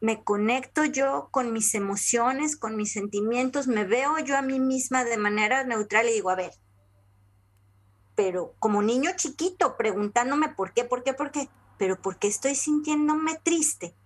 me 0.00 0.22
conecto 0.22 0.84
yo 0.84 1.30
con 1.32 1.52
mis 1.52 1.74
emociones, 1.74 2.56
con 2.56 2.76
mis 2.76 2.92
sentimientos, 2.92 3.66
me 3.66 3.84
veo 3.84 4.20
yo 4.20 4.36
a 4.36 4.42
mí 4.42 4.60
misma 4.60 5.02
de 5.02 5.16
manera 5.16 5.64
neutral 5.64 6.08
y 6.08 6.12
digo, 6.12 6.30
a 6.30 6.36
ver, 6.36 6.52
pero 8.14 8.54
como 8.60 8.82
niño 8.82 9.10
chiquito 9.16 9.76
preguntándome 9.76 10.48
por 10.48 10.72
qué, 10.74 10.84
por 10.84 11.02
qué, 11.02 11.12
por 11.12 11.32
qué, 11.32 11.48
pero 11.76 12.00
¿por 12.00 12.18
qué 12.18 12.28
estoy 12.28 12.54
sintiéndome 12.54 13.40
triste? 13.42 13.96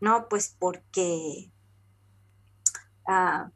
No, 0.00 0.28
pues 0.28 0.56
porque 0.58 1.48
ah, 3.06 3.52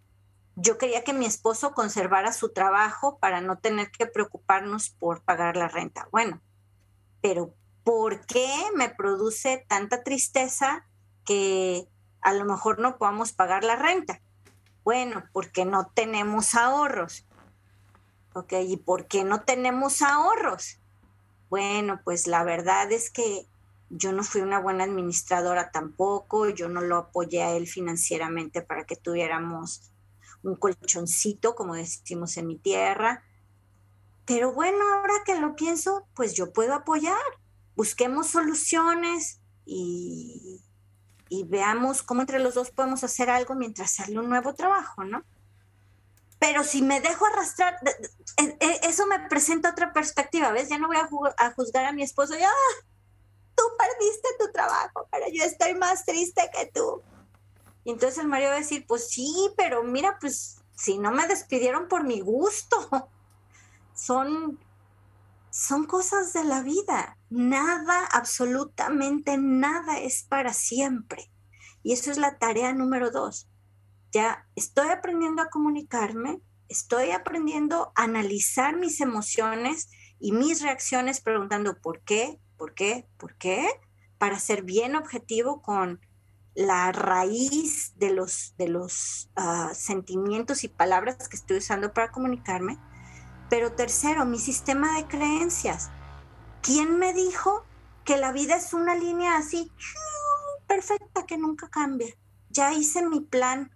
yo 0.55 0.79
quería 0.79 1.03
que 1.03 1.13
mi 1.13 1.27
esposo 1.27 1.75
conservara 1.75 2.33
su 2.33 2.53
trabajo 2.53 3.19
para 3.19 3.41
no 3.41 3.59
tener 3.59 3.91
que 3.91 4.07
preocuparnos 4.07 4.91
por 4.91 5.25
pagar 5.25 5.57
la 5.57 5.67
renta. 5.67 6.07
Bueno, 6.13 6.41
pero 7.21 7.55
¿por 7.85 8.25
qué 8.27 8.49
me 8.75 8.89
produce 8.89 9.65
tanta 9.69 10.03
tristeza 10.03 10.87
que 11.25 11.89
a 12.21 12.33
lo 12.33 12.45
mejor 12.45 12.79
no 12.79 12.99
podamos 12.99 13.33
pagar 13.33 13.65
la 13.65 13.77
renta? 13.77 14.21
Bueno, 14.85 15.25
porque 15.33 15.65
no 15.65 15.91
tenemos 15.95 16.55
ahorros. 16.55 17.27
¿Ok? 18.33 18.53
¿Y 18.67 18.77
por 18.77 19.07
qué 19.07 19.25
no 19.25 19.43
tenemos 19.43 20.03
ahorros? 20.03 20.79
Bueno, 21.49 22.01
pues 22.05 22.27
la 22.27 22.45
verdad 22.45 22.91
es 22.93 23.11
que 23.11 23.47
yo 23.91 24.13
no 24.13 24.23
fui 24.23 24.41
una 24.41 24.61
buena 24.61 24.85
administradora 24.85 25.73
tampoco, 25.73 26.49
yo 26.49 26.69
no 26.69 26.81
lo 26.81 26.97
apoyé 26.97 27.43
a 27.43 27.57
él 27.57 27.67
financieramente 27.67 28.63
para 28.63 28.85
que 28.85 28.95
tuviéramos 28.95 29.91
un 30.43 30.55
colchoncito, 30.55 31.57
como 31.57 31.75
decimos 31.75 32.37
en 32.37 32.47
mi 32.47 32.57
tierra. 32.57 33.25
Pero 34.31 34.53
bueno, 34.53 34.79
ahora 34.95 35.15
que 35.27 35.35
lo 35.35 35.57
pienso, 35.57 36.07
pues 36.15 36.35
yo 36.35 36.53
puedo 36.53 36.73
apoyar. 36.73 37.19
Busquemos 37.75 38.29
soluciones 38.29 39.41
y, 39.65 40.63
veamos 41.47 42.05
cómo 42.05 42.21
entre 42.21 42.39
los 42.39 42.55
dos 42.55 42.71
podemos 42.71 43.03
hacer 43.03 43.29
algo 43.29 43.57
mientras 43.57 43.91
sale 43.91 44.21
un 44.21 44.29
nuevo 44.29 44.55
trabajo, 44.55 45.03
¿no? 45.03 45.25
Pero 46.39 46.63
si 46.63 46.81
me 46.81 47.01
dejo 47.01 47.27
arrastrar, 47.27 47.77
e, 48.37 48.57
e, 48.61 48.81
eso 48.85 49.05
me 49.09 49.19
presenta 49.29 49.71
otra 49.71 49.93
perspectiva, 49.93 50.53
¿ves? 50.53 50.69
Ya 50.69 50.79
no 50.79 50.87
voy 50.87 50.99
a, 50.99 51.51
juzgar 51.51 51.87
a 51.87 51.93
mi 51.93 52.05
esposo, 52.05 52.39
ya, 52.39 52.53
tú 53.57 53.65
perdiste 53.77 54.29
tu 54.39 54.53
trabajo, 54.53 55.09
pero 55.11 55.27
yo 55.33 55.43
estoy 55.43 55.75
más 55.75 56.05
triste 56.05 56.49
que 56.57 56.67
tú. 56.67 57.03
Y 57.83 57.91
entonces 57.91 58.19
el 58.19 58.29
marido 58.29 58.51
va 58.51 58.59
a 58.59 58.61
decir, 58.61 58.87
pues 58.87 59.11
sí, 59.11 59.53
pero 59.57 59.83
mira, 59.83 60.19
pues 60.21 60.59
si 60.77 60.99
no 60.99 61.11
me 61.11 61.27
despidieron 61.27 61.89
por 61.89 62.05
mi 62.05 62.21
gusto, 62.21 63.11
son, 64.01 64.59
son 65.51 65.85
cosas 65.85 66.33
de 66.33 66.45
la 66.45 66.63
vida. 66.63 67.19
Nada, 67.29 68.07
absolutamente 68.07 69.37
nada 69.37 69.99
es 69.99 70.25
para 70.25 70.55
siempre. 70.55 71.31
Y 71.83 71.93
eso 71.93 72.11
es 72.11 72.19
la 72.19 72.39
tarea 72.39 72.73
número 72.73 73.11
dos. 73.11 73.49
Ya 74.13 74.47
estoy 74.57 74.89
aprendiendo 74.89 75.43
a 75.43 75.51
comunicarme, 75.51 76.41
estoy 76.69 77.11
aprendiendo 77.11 77.93
a 77.95 78.05
analizar 78.05 78.77
mis 78.77 79.01
emociones 79.01 79.91
y 80.19 80.33
mis 80.33 80.63
reacciones 80.63 81.21
preguntando 81.21 81.79
por 81.81 82.01
qué, 82.03 82.41
por 82.57 82.75
qué, 82.75 83.09
por 83.19 83.37
qué, 83.37 83.69
para 84.19 84.39
ser 84.39 84.63
bien 84.63 84.97
objetivo 84.97 85.63
con 85.63 86.01
la 86.55 86.91
raíz 86.91 87.97
de 87.97 88.11
los, 88.11 88.55
de 88.57 88.69
los 88.69 89.31
ah, 89.37 89.71
sentimientos 89.75 90.65
y 90.65 90.69
palabras 90.69 91.29
que 91.29 91.37
estoy 91.37 91.59
usando 91.59 91.93
para 91.93 92.11
comunicarme 92.11 92.79
pero 93.51 93.73
tercero, 93.73 94.25
mi 94.25 94.39
sistema 94.39 94.97
de 94.97 95.07
creencias. 95.07 95.91
¿Quién 96.63 96.99
me 96.99 97.13
dijo 97.13 97.65
que 98.05 98.17
la 98.17 98.33
vida 98.33 98.57
es 98.57 98.73
una 98.73 98.95
línea 98.95 99.37
así 99.37 99.73
perfecta 100.69 101.27
que 101.27 101.37
nunca 101.37 101.69
cambia? 101.69 102.15
Ya 102.49 102.73
hice 102.73 103.07
mi 103.07 103.21
plan. 103.21 103.73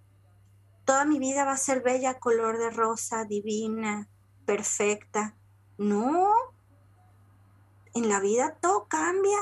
Toda 0.84 1.04
mi 1.04 1.18
vida 1.18 1.44
va 1.44 1.52
a 1.52 1.56
ser 1.56 1.82
bella, 1.82 2.20
color 2.20 2.58
de 2.58 2.70
rosa, 2.70 3.24
divina, 3.24 4.08
perfecta. 4.46 5.34
No. 5.76 6.32
En 7.94 8.08
la 8.08 8.20
vida 8.20 8.56
todo 8.60 8.86
cambia. 8.86 9.38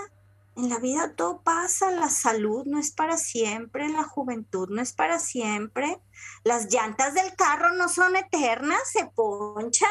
En 0.54 0.68
la 0.68 0.78
vida 0.78 1.14
todo 1.14 1.40
pasa, 1.42 1.90
la 1.90 2.10
salud 2.10 2.66
no 2.66 2.78
es 2.78 2.90
para 2.90 3.16
siempre, 3.16 3.88
la 3.88 4.04
juventud 4.04 4.68
no 4.68 4.82
es 4.82 4.92
para 4.92 5.18
siempre, 5.18 5.98
las 6.44 6.70
llantas 6.70 7.14
del 7.14 7.34
carro 7.36 7.74
no 7.74 7.88
son 7.88 8.16
eternas, 8.16 8.80
se 8.92 9.06
ponchan. 9.06 9.88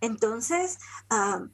Entonces, 0.00 0.78
ah, 1.08 1.46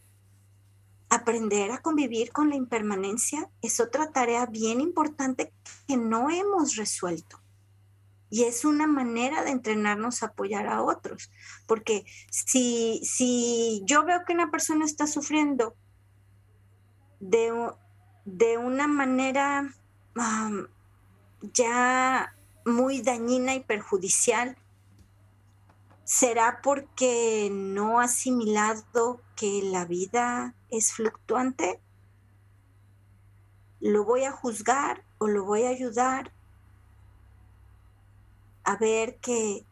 aprender 1.11 1.72
a 1.72 1.82
convivir 1.82 2.32
con 2.32 2.49
la 2.49 2.57
impermanencia 2.57 3.51
es 3.61 3.80
otra 3.80 4.11
tarea 4.11 4.47
bien 4.47 4.80
importante 4.80 5.53
que 5.86 5.97
no 5.97 6.30
hemos 6.30 6.76
resuelto. 6.76 7.43
Y 8.30 8.45
es 8.45 8.64
una 8.64 8.86
manera 8.86 9.43
de 9.43 9.51
entrenarnos 9.51 10.22
a 10.22 10.26
apoyar 10.26 10.68
a 10.68 10.82
otros. 10.82 11.30
Porque 11.66 12.05
si, 12.30 13.01
si 13.03 13.82
yo 13.84 14.05
veo 14.05 14.24
que 14.24 14.32
una 14.32 14.53
persona 14.53 14.84
está 14.84 15.09
sufriendo 15.09 15.76
de, 17.20 18.58
una 18.58 18.88
manera 18.88 19.72
ya 21.42 22.34
muy 22.64 23.02
dañina 23.02 23.54
y 23.54 23.60
perjudicial, 23.60 24.56
¿será 26.04 26.60
porque 26.62 27.48
no 27.52 28.00
ha 28.00 28.04
asimilado 28.04 29.20
que 29.36 29.62
la 29.62 29.84
vida 29.84 30.54
es 30.70 30.92
fluctuante? 30.92 31.80
¿Lo 33.80 34.04
voy 34.04 34.24
a 34.24 34.32
juzgar 34.32 35.04
o 35.18 35.28
lo 35.28 35.44
voy 35.44 35.64
a 35.64 35.70
ayudar 35.70 36.32
a 38.64 38.76
ver 38.76 39.18
que 39.20 39.64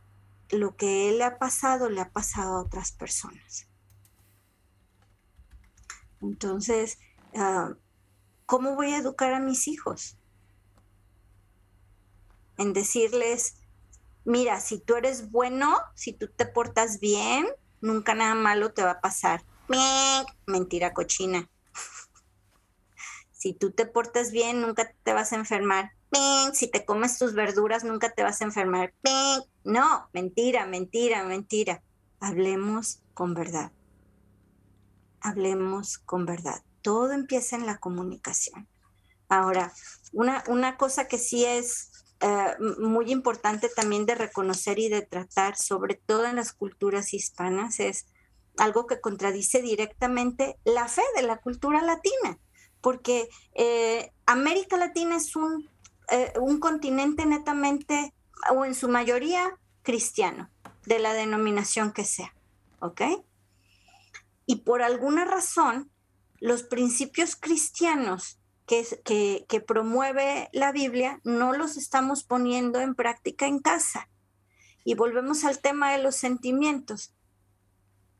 lo 0.50 0.76
que 0.76 1.10
él 1.10 1.18
le 1.18 1.24
ha 1.24 1.38
pasado 1.38 1.90
le 1.90 2.00
ha 2.00 2.10
pasado 2.10 2.56
a 2.56 2.62
otras 2.62 2.92
personas? 2.92 3.66
Entonces, 6.20 6.98
Ah, 7.34 7.74
¿cómo 8.46 8.74
voy 8.74 8.92
a 8.92 8.98
educar 8.98 9.32
a 9.32 9.40
mis 9.40 9.68
hijos? 9.68 10.18
En 12.56 12.72
decirles, 12.72 13.54
mira, 14.24 14.60
si 14.60 14.80
tú 14.80 14.96
eres 14.96 15.30
bueno, 15.30 15.78
si 15.94 16.12
tú 16.12 16.28
te 16.28 16.46
portas 16.46 16.98
bien, 17.00 17.46
nunca 17.80 18.14
nada 18.14 18.34
malo 18.34 18.72
te 18.72 18.82
va 18.82 18.92
a 18.92 19.00
pasar. 19.00 19.44
Mentira 20.46 20.92
cochina. 20.92 21.48
si 23.30 23.54
tú 23.54 23.72
te 23.72 23.86
portas 23.86 24.32
bien, 24.32 24.60
nunca 24.60 24.92
te 25.02 25.12
vas 25.12 25.32
a 25.32 25.36
enfermar. 25.36 25.92
si 26.52 26.70
te 26.70 26.84
comes 26.84 27.18
tus 27.18 27.34
verduras 27.34 27.84
nunca 27.84 28.10
te 28.10 28.22
vas 28.22 28.40
a 28.40 28.44
enfermar. 28.44 28.94
No, 29.62 30.08
mentira, 30.12 30.66
mentira, 30.66 31.24
mentira. 31.24 31.82
Hablemos 32.20 33.02
con 33.14 33.34
verdad. 33.34 33.72
Hablemos 35.20 35.98
con 35.98 36.26
verdad. 36.26 36.62
Todo 36.82 37.12
empieza 37.12 37.56
en 37.56 37.66
la 37.66 37.78
comunicación. 37.78 38.68
Ahora, 39.28 39.72
una, 40.12 40.42
una 40.48 40.76
cosa 40.76 41.06
que 41.06 41.18
sí 41.18 41.44
es 41.44 41.90
eh, 42.20 42.56
muy 42.78 43.12
importante 43.12 43.68
también 43.68 44.04
de 44.04 44.16
reconocer 44.16 44.78
y 44.78 44.88
de 44.88 45.02
tratar, 45.02 45.56
sobre 45.56 45.94
todo 45.94 46.26
en 46.26 46.36
las 46.36 46.52
culturas 46.52 47.14
hispanas, 47.14 47.78
es 47.78 48.06
algo 48.56 48.86
que 48.86 49.00
contradice 49.00 49.62
directamente 49.62 50.56
la 50.64 50.88
fe 50.88 51.02
de 51.14 51.22
la 51.22 51.36
cultura 51.36 51.80
latina, 51.80 52.38
porque 52.80 53.28
eh, 53.54 54.12
América 54.26 54.76
Latina 54.76 55.16
es 55.16 55.36
un, 55.36 55.70
eh, 56.10 56.32
un 56.40 56.58
continente 56.58 57.24
netamente, 57.24 58.12
o 58.50 58.64
en 58.64 58.74
su 58.74 58.88
mayoría, 58.88 59.56
cristiano, 59.82 60.50
de 60.86 60.98
la 60.98 61.12
denominación 61.12 61.92
que 61.92 62.04
sea, 62.04 62.34
¿ok? 62.80 63.02
Y 64.46 64.56
por 64.56 64.82
alguna 64.82 65.24
razón, 65.24 65.90
los 66.40 66.62
principios 66.62 67.36
cristianos 67.36 68.38
que, 68.66 69.64
promueve 69.66 70.48
la 70.52 70.72
Biblia 70.72 71.20
no 71.24 71.52
los 71.52 71.76
estamos 71.76 72.22
poniendo 72.22 72.80
en 72.80 72.94
práctica 72.94 73.46
en 73.46 73.60
casa. 73.60 74.08
Y 74.84 74.94
volvemos 74.94 75.44
al 75.44 75.60
tema 75.60 75.92
de 75.92 76.02
los 76.02 76.16
sentimientos. 76.16 77.14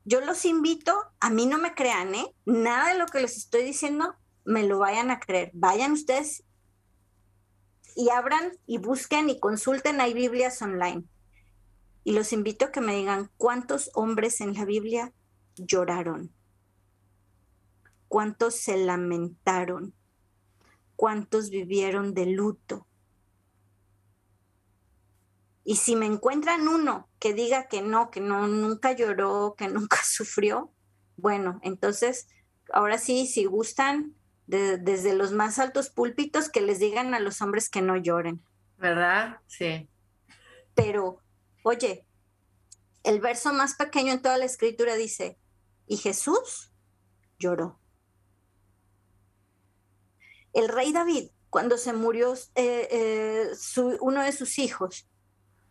Yo 0.05 0.21
los 0.23 0.45
invito, 0.45 0.97
a 1.21 1.31
mí 1.31 1.47
no 1.47 1.59
me 1.59 1.75
crean, 1.75 2.15
¿eh? 2.15 2.35
Nada 2.47 2.93
de 2.93 2.99
lo 2.99 3.07
que 3.07 3.21
les 3.21 3.37
estoy 3.37 3.63
diciendo 3.63 4.15
me 4.45 4.65
lo 4.65 4.79
vayan 4.79 5.11
a 5.11 5.21
creer. 5.21 5.51
Vayan 5.53 5.93
ustedes 5.93 6.45
y 7.95 8.09
abran 8.11 8.53
y 8.67 8.79
busquen 8.79 9.29
y 9.29 9.39
consulten, 9.39 10.01
hay 10.01 10.15
Biblias 10.15 10.63
online. 10.63 11.05
Y 12.05 12.13
los 12.13 12.33
invito 12.33 12.67
a 12.67 12.73
que 12.73 12.81
me 12.81 12.95
digan 12.95 13.31
cuántos 13.37 13.91
hombres 13.93 14.41
en 14.41 14.55
la 14.55 14.65
Biblia 14.65 15.13
lloraron, 15.57 16.33
cuántos 18.09 18.55
se 18.55 18.77
lamentaron, 18.79 19.95
cuántos 20.97 21.51
vivieron 21.51 22.15
de 22.15 22.27
luto. 22.27 22.87
Y 25.63 25.77
si 25.77 25.95
me 25.95 26.07
encuentran 26.07 26.67
uno 26.67 27.09
que 27.19 27.35
diga 27.35 27.69
que 27.69 27.83
no, 27.83 28.11
que 28.11 28.21
no, 28.21 28.49
nunca 28.49 28.93
lloró, 28.93 29.55
que 29.57 29.69
nunca 29.69 29.99
sufrió, 30.03 30.73
bueno, 31.17 31.61
entonces, 31.63 32.29
ahora 32.73 32.97
sí, 32.97 33.27
si 33.27 33.45
gustan, 33.45 34.15
desde 34.47 35.15
los 35.15 35.33
más 35.33 35.59
altos 35.59 35.91
púlpitos, 35.91 36.49
que 36.49 36.63
les 36.63 36.79
digan 36.79 37.13
a 37.13 37.21
los 37.21 37.43
hombres 37.43 37.69
que 37.69 37.83
no 37.83 37.97
lloren. 37.97 38.43
¿Verdad? 38.79 39.41
Sí. 39.47 39.91
Pero, 40.75 41.21
oye, 41.65 42.07
el 43.03 43.21
verso 43.21 43.53
más 43.53 43.75
pequeño 43.75 44.13
en 44.15 44.23
toda 44.23 44.39
la 44.39 44.47
escritura 44.47 44.95
dice, 44.95 45.39
y 45.87 45.99
Jesús 45.99 46.73
lloró 47.39 47.79
el 50.53 50.69
rey 50.69 50.93
David, 50.93 51.31
cuando 51.51 51.79
se 51.79 51.93
murió 51.93 52.35
eh, 52.55 52.89
eh, 52.91 53.51
uno 54.01 54.23
de 54.23 54.33
sus 54.33 54.59
hijos, 54.59 55.09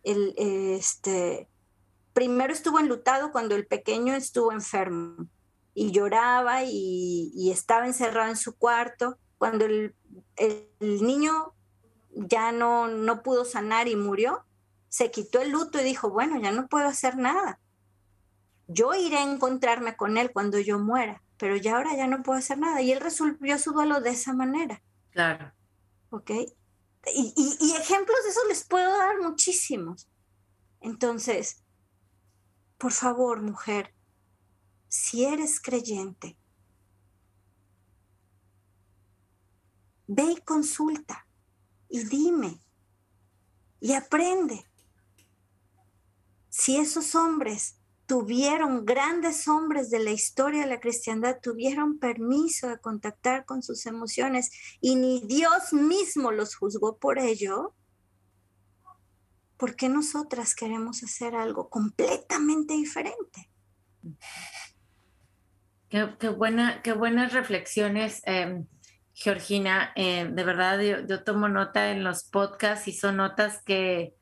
el, 0.03 0.33
este, 0.37 1.49
primero 2.13 2.53
estuvo 2.53 2.79
enlutado 2.79 3.31
cuando 3.31 3.55
el 3.55 3.67
pequeño 3.67 4.15
estuvo 4.15 4.51
enfermo 4.51 5.27
y 5.73 5.91
lloraba 5.91 6.63
y, 6.63 7.51
estaba 7.51 7.85
encerrado 7.85 8.29
en 8.29 8.37
su 8.37 8.55
cuarto. 8.55 9.17
Cuando 9.37 9.65
el, 9.65 9.93
niño 10.79 11.53
ya 12.09 12.51
no, 12.51 12.87
no 12.87 13.21
pudo 13.21 13.45
sanar 13.45 13.87
y 13.87 13.95
murió, 13.95 14.45
se 14.89 15.11
quitó 15.11 15.41
el 15.41 15.51
luto 15.51 15.79
y 15.79 15.83
dijo, 15.83 16.09
bueno, 16.09 16.39
ya 16.39 16.51
no 16.51 16.67
puedo 16.67 16.87
hacer 16.87 17.17
nada. 17.17 17.59
Yo 18.67 18.95
iré 18.95 19.17
a 19.17 19.31
encontrarme 19.31 19.95
con 19.95 20.17
él 20.17 20.31
cuando 20.33 20.59
yo 20.59 20.79
muera 20.79 21.21
pero 21.37 21.55
ya 21.55 21.77
ahora 21.77 21.95
ya 21.95 22.07
no 22.07 22.23
puedo 22.23 22.39
hacer 22.39 22.57
nada. 22.57 22.81
Y 22.81 22.91
él 22.91 22.99
resolvió 22.99 23.57
su 23.59 23.71
duelo 23.71 24.01
de 24.01 24.09
esa 24.09 24.33
manera. 24.33 24.81
Claro. 25.11 25.53
¿Ok? 26.09 26.31
Y, 27.13 27.73
ejemplos 27.79 28.23
de 28.23 28.29
eso 28.29 28.41
les 28.49 28.65
puedo 28.65 28.97
dar 28.97 29.21
muchísimos. 29.21 30.09
Entonces, 30.81 31.63
por 32.77 32.91
favor, 32.91 33.41
mujer, 33.41 33.93
si 34.89 35.25
eres 35.25 35.61
creyente, 35.61 36.37
ve 40.07 40.23
y 40.23 40.41
consulta 40.41 41.27
y 41.89 42.03
dime 42.03 42.59
y 43.79 43.93
aprende. 43.93 44.65
Si 46.49 46.77
esos 46.77 47.15
hombres 47.15 47.76
tuvieron, 48.07 48.85
grandes 48.85 49.47
hombres 49.47 49.89
de 49.91 49.99
la 49.99 50.11
historia 50.11 50.61
de 50.61 50.67
la 50.67 50.79
cristiandad, 50.79 51.39
tuvieron 51.41 51.99
permiso 51.99 52.69
de 52.69 52.79
contactar 52.79 53.45
con 53.45 53.61
sus 53.61 53.85
emociones 53.85 54.49
y 54.79 54.95
ni 54.95 55.21
Dios 55.27 55.73
mismo 55.73 56.31
los 56.31 56.55
juzgó 56.55 56.97
por 56.97 57.19
ello, 57.19 57.75
¿por 59.57 59.75
qué 59.75 59.89
nosotras 59.89 60.55
queremos 60.55 61.03
hacer 61.03 61.35
algo 61.35 61.69
completamente 61.69 62.73
diferente? 62.75 63.51
Qué, 65.89 66.29
buena, 66.29 66.81
qué 66.81 66.93
buenas 66.93 67.33
reflexiones, 67.33 68.21
em, 68.25 68.67
Georgina. 69.13 69.91
Em, 69.95 70.33
de 70.33 70.43
verdad, 70.43 70.79
yo 70.79 71.23
tomo 71.23 71.49
nota 71.49 71.91
en 71.91 72.03
los 72.03 72.23
podcasts 72.23 72.87
y 72.87 72.93
son 72.93 73.17
notas 73.17 73.61
que, 73.63 74.16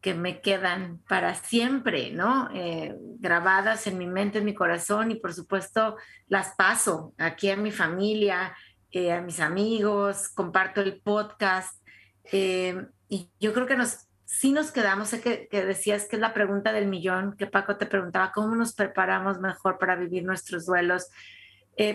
que 0.00 0.14
me 0.14 0.40
quedan 0.40 1.00
para 1.08 1.34
siempre, 1.34 2.12
¿no? 2.12 2.48
Eh, 2.54 2.94
grabadas 3.18 3.86
en 3.86 3.98
mi 3.98 4.06
mente, 4.06 4.38
en 4.38 4.44
mi 4.44 4.54
corazón 4.54 5.10
y 5.10 5.16
por 5.16 5.34
supuesto 5.34 5.96
las 6.28 6.54
paso 6.54 7.14
aquí 7.18 7.50
a 7.50 7.56
mi 7.56 7.72
familia, 7.72 8.54
eh, 8.92 9.12
a 9.12 9.20
mis 9.20 9.40
amigos, 9.40 10.28
comparto 10.28 10.80
el 10.80 11.00
podcast 11.00 11.82
eh, 12.30 12.86
y 13.08 13.30
yo 13.40 13.52
creo 13.52 13.66
que 13.66 13.76
nos, 13.76 14.06
sí 14.24 14.52
nos 14.52 14.70
quedamos, 14.70 15.08
sé 15.08 15.20
que, 15.20 15.48
que, 15.48 15.64
decías 15.64 16.06
que 16.06 16.16
es 16.16 16.22
la 16.22 16.34
pregunta 16.34 16.72
del 16.72 16.86
millón, 16.86 17.36
que 17.36 17.46
Paco 17.46 17.76
te 17.76 17.86
preguntaba, 17.86 18.30
¿cómo 18.32 18.54
nos 18.54 18.74
preparamos 18.74 19.40
mejor 19.40 19.78
para 19.78 19.96
vivir 19.96 20.24
nuestros 20.24 20.66
duelos? 20.66 21.08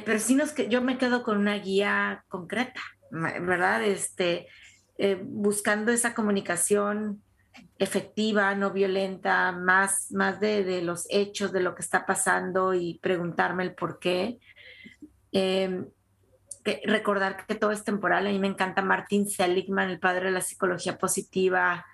pero 0.05 0.17
sí 0.17 0.33
nos, 0.33 0.55
yo 0.55 0.81
me 0.81 0.97
quedo 0.97 1.23
con 1.23 1.37
una 1.37 1.55
guía 1.55 2.23
concreta, 2.29 2.79
¿verdad? 3.11 3.83
Este, 3.83 4.47
buscando 5.25 5.91
esa 5.91 6.13
comunicación 6.13 7.21
efectiva, 7.77 8.55
no 8.55 8.71
violenta, 8.71 9.51
más, 9.51 10.11
más 10.11 10.39
de, 10.39 10.81
los 10.81 11.05
hechos, 11.09 11.51
de 11.51 11.61
lo 11.61 11.75
que 11.75 11.81
está 11.81 12.05
pasando 12.05 12.73
y 12.73 12.99
preguntarme 12.99 13.63
el 13.63 13.73
por 13.73 13.99
qué. 13.99 14.39
Em, 15.31 15.87
recordar 16.85 17.45
que 17.45 17.55
todo 17.55 17.71
es 17.71 17.83
temporal. 17.83 18.27
A 18.27 18.29
mí 18.29 18.39
me 18.39 18.47
encanta 18.47 18.81
Martin 18.81 19.27
Seligman, 19.27 19.89
el 19.89 19.99
padre 19.99 20.25
de 20.25 20.31
la 20.31 20.41
psicología 20.41 20.97
positiva 20.97 21.85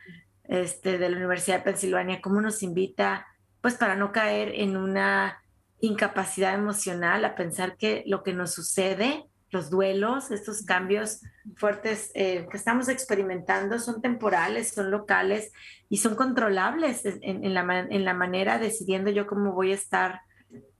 este, 0.43 0.97
de 0.97 1.09
la 1.09 1.17
Universidad 1.17 1.57
de 1.57 1.63
Pensilvania, 1.63 2.21
cómo 2.21 2.41
nos 2.41 2.63
invita, 2.63 3.27
pues 3.61 3.75
para 3.75 3.95
no 3.95 4.11
caer 4.11 4.51
en 4.55 4.77
una 4.77 5.41
incapacidad 5.79 6.53
emocional, 6.53 7.23
a 7.23 7.35
pensar 7.35 7.77
que 7.77 8.03
lo 8.05 8.23
que 8.23 8.33
nos 8.33 8.53
sucede 8.53 9.28
los 9.51 9.69
duelos, 9.69 10.31
estos 10.31 10.63
cambios 10.63 11.21
fuertes 11.55 12.11
eh, 12.13 12.47
que 12.49 12.57
estamos 12.57 12.87
experimentando 12.87 13.79
son 13.79 14.01
temporales, 14.01 14.71
son 14.71 14.91
locales 14.91 15.51
y 15.89 15.97
son 15.97 16.15
controlables 16.15 17.03
en, 17.05 17.53
la, 17.53 17.87
en, 17.89 18.05
la, 18.05 18.13
manera 18.13 18.59
decidiendo 18.59 19.09
yo 19.09 19.25
cómo 19.25 19.53
voy 19.53 19.71
a 19.71 19.75
estar 19.75 20.21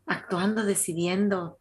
actuando, 0.06 0.64
decidiendo. 0.64 1.60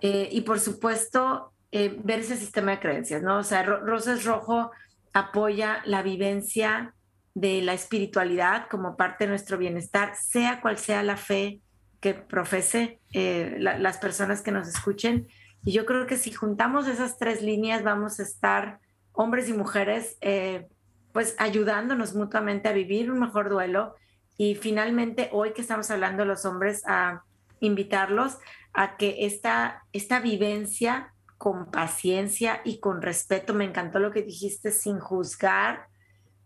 Eh, 0.00 0.28
y 0.30 0.42
por 0.42 0.60
supuesto, 0.60 1.52
eh, 1.72 1.98
ver 2.04 2.20
ese 2.20 2.36
sistema 2.36 2.72
de 2.72 2.80
creencias, 2.80 3.22
¿no? 3.22 3.38
O 3.38 3.42
sea, 3.42 3.62
Rosas 3.62 4.24
Rojo 4.24 4.70
apoya 5.12 5.82
la 5.84 6.02
vivencia 6.02 6.94
de 7.34 7.62
la 7.62 7.72
espiritualidad 7.72 8.66
como 8.68 8.96
parte 8.96 9.24
de 9.24 9.30
nuestro 9.30 9.56
bienestar, 9.56 10.14
sea 10.16 10.60
cual 10.60 10.78
sea 10.78 11.02
la 11.02 11.16
fe 11.16 11.60
que 12.00 12.14
profese 12.14 13.00
las 13.12 13.98
personas 13.98 14.40
que 14.40 14.52
nos 14.52 14.66
escuchen 14.66 15.28
y 15.64 15.72
yo 15.72 15.84
creo 15.86 16.06
que 16.06 16.16
si 16.16 16.32
juntamos 16.32 16.88
esas 16.88 17.18
tres 17.18 17.42
líneas 17.42 17.82
vamos 17.82 18.18
a 18.20 18.22
estar, 18.22 18.80
hombres 19.12 19.48
y 19.48 19.52
mujeres, 19.52 20.16
eh, 20.20 20.68
pues 21.12 21.34
ayudándonos 21.38 22.14
mutuamente 22.14 22.68
a 22.68 22.72
vivir 22.72 23.10
un 23.10 23.20
mejor 23.20 23.50
duelo. 23.50 23.94
Y 24.38 24.54
finalmente, 24.54 25.28
hoy 25.32 25.52
que 25.52 25.60
estamos 25.60 25.90
hablando 25.90 26.24
los 26.24 26.44
hombres, 26.46 26.82
a 26.86 27.24
invitarlos 27.60 28.38
a 28.72 28.96
que 28.96 29.26
esta, 29.26 29.84
esta 29.92 30.20
vivencia 30.20 31.12
con 31.36 31.70
paciencia 31.70 32.60
y 32.64 32.80
con 32.80 33.02
respeto, 33.02 33.52
me 33.52 33.64
encantó 33.64 33.98
lo 33.98 34.12
que 34.12 34.22
dijiste, 34.22 34.70
sin 34.72 34.98
juzgar, 34.98 35.88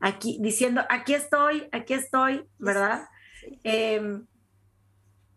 aquí 0.01 0.39
diciendo, 0.41 0.83
aquí 0.89 1.15
estoy, 1.15 1.69
aquí 1.73 1.95
estoy, 1.95 2.45
¿verdad? 2.59 3.09
Em, 3.63 4.27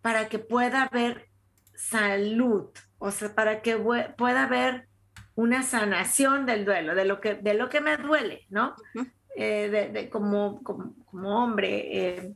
para 0.01 0.29
que 0.29 0.39
pueda 0.39 0.83
haber 0.83 1.29
salud, 1.75 2.69
o 2.99 3.11
sea, 3.11 3.33
para 3.33 3.61
que 3.61 3.77
pueda 4.17 4.43
haber 4.43 4.87
una 5.35 5.61
sanación 5.63 6.45
del 6.45 6.65
duelo, 6.65 6.95
de 6.95 7.05
lo 7.05 7.21
que, 7.21 7.35
de 7.35 7.53
lo 7.53 7.69
que 7.69 7.79
me 7.79 7.95
duele, 7.97 8.47
¿no? 8.49 8.75
Eh, 9.35 9.91
de, 9.93 10.09
como, 10.09 10.63
como, 10.63 11.43
hombre, 11.43 12.15
eh, 12.17 12.33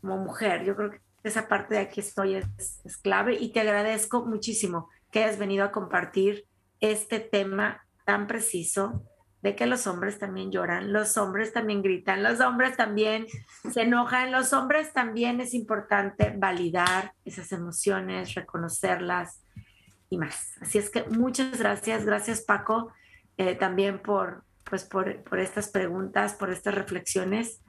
como 0.00 0.18
mujer. 0.18 0.64
Yo 0.64 0.74
creo 0.74 0.90
que 0.90 1.00
esa 1.22 1.46
parte 1.46 1.74
de 1.76 1.80
aquí 1.80 2.00
estoy 2.00 2.34
es, 2.34 2.46
es, 2.84 2.96
clave 2.96 3.36
y 3.38 3.52
te 3.52 3.60
agradezco 3.60 4.26
muchísimo 4.26 4.88
que 5.12 5.22
hayas 5.22 5.38
venido 5.38 5.64
a 5.64 5.70
compartir 5.70 6.46
este 6.80 7.20
tema 7.20 7.86
tan 8.04 8.26
preciso 8.26 9.04
de 9.40 9.54
que 9.54 9.66
los 9.66 9.86
hombres 9.86 10.18
también 10.18 10.50
lloran, 10.50 10.92
los 10.92 11.16
hombres 11.16 11.52
también 11.52 11.82
gritan, 11.82 12.24
los 12.24 12.40
hombres 12.40 12.76
también 12.76 13.26
se 13.72 13.82
enojan, 13.82 14.32
los 14.32 14.52
hombres 14.52 14.92
también 14.92 15.40
es 15.40 15.54
importante 15.54 16.34
validar 16.36 17.12
esas 17.24 17.52
emociones, 17.52 18.34
reconocerlas 18.34 19.41
y 20.12 20.18
más. 20.18 20.52
Así 20.60 20.78
es 20.78 20.90
que 20.90 21.04
muchas 21.04 21.58
gracias, 21.58 22.04
gracias 22.04 22.42
Paco, 22.42 22.92
eh, 23.38 23.54
también 23.54 24.00
por, 24.00 24.44
pues 24.64 24.84
por, 24.84 25.22
por, 25.24 25.38
estas 25.38 25.68
preguntas, 25.68 26.34
por 26.34 26.50
estas 26.50 26.74
reflexiones. 26.74 27.60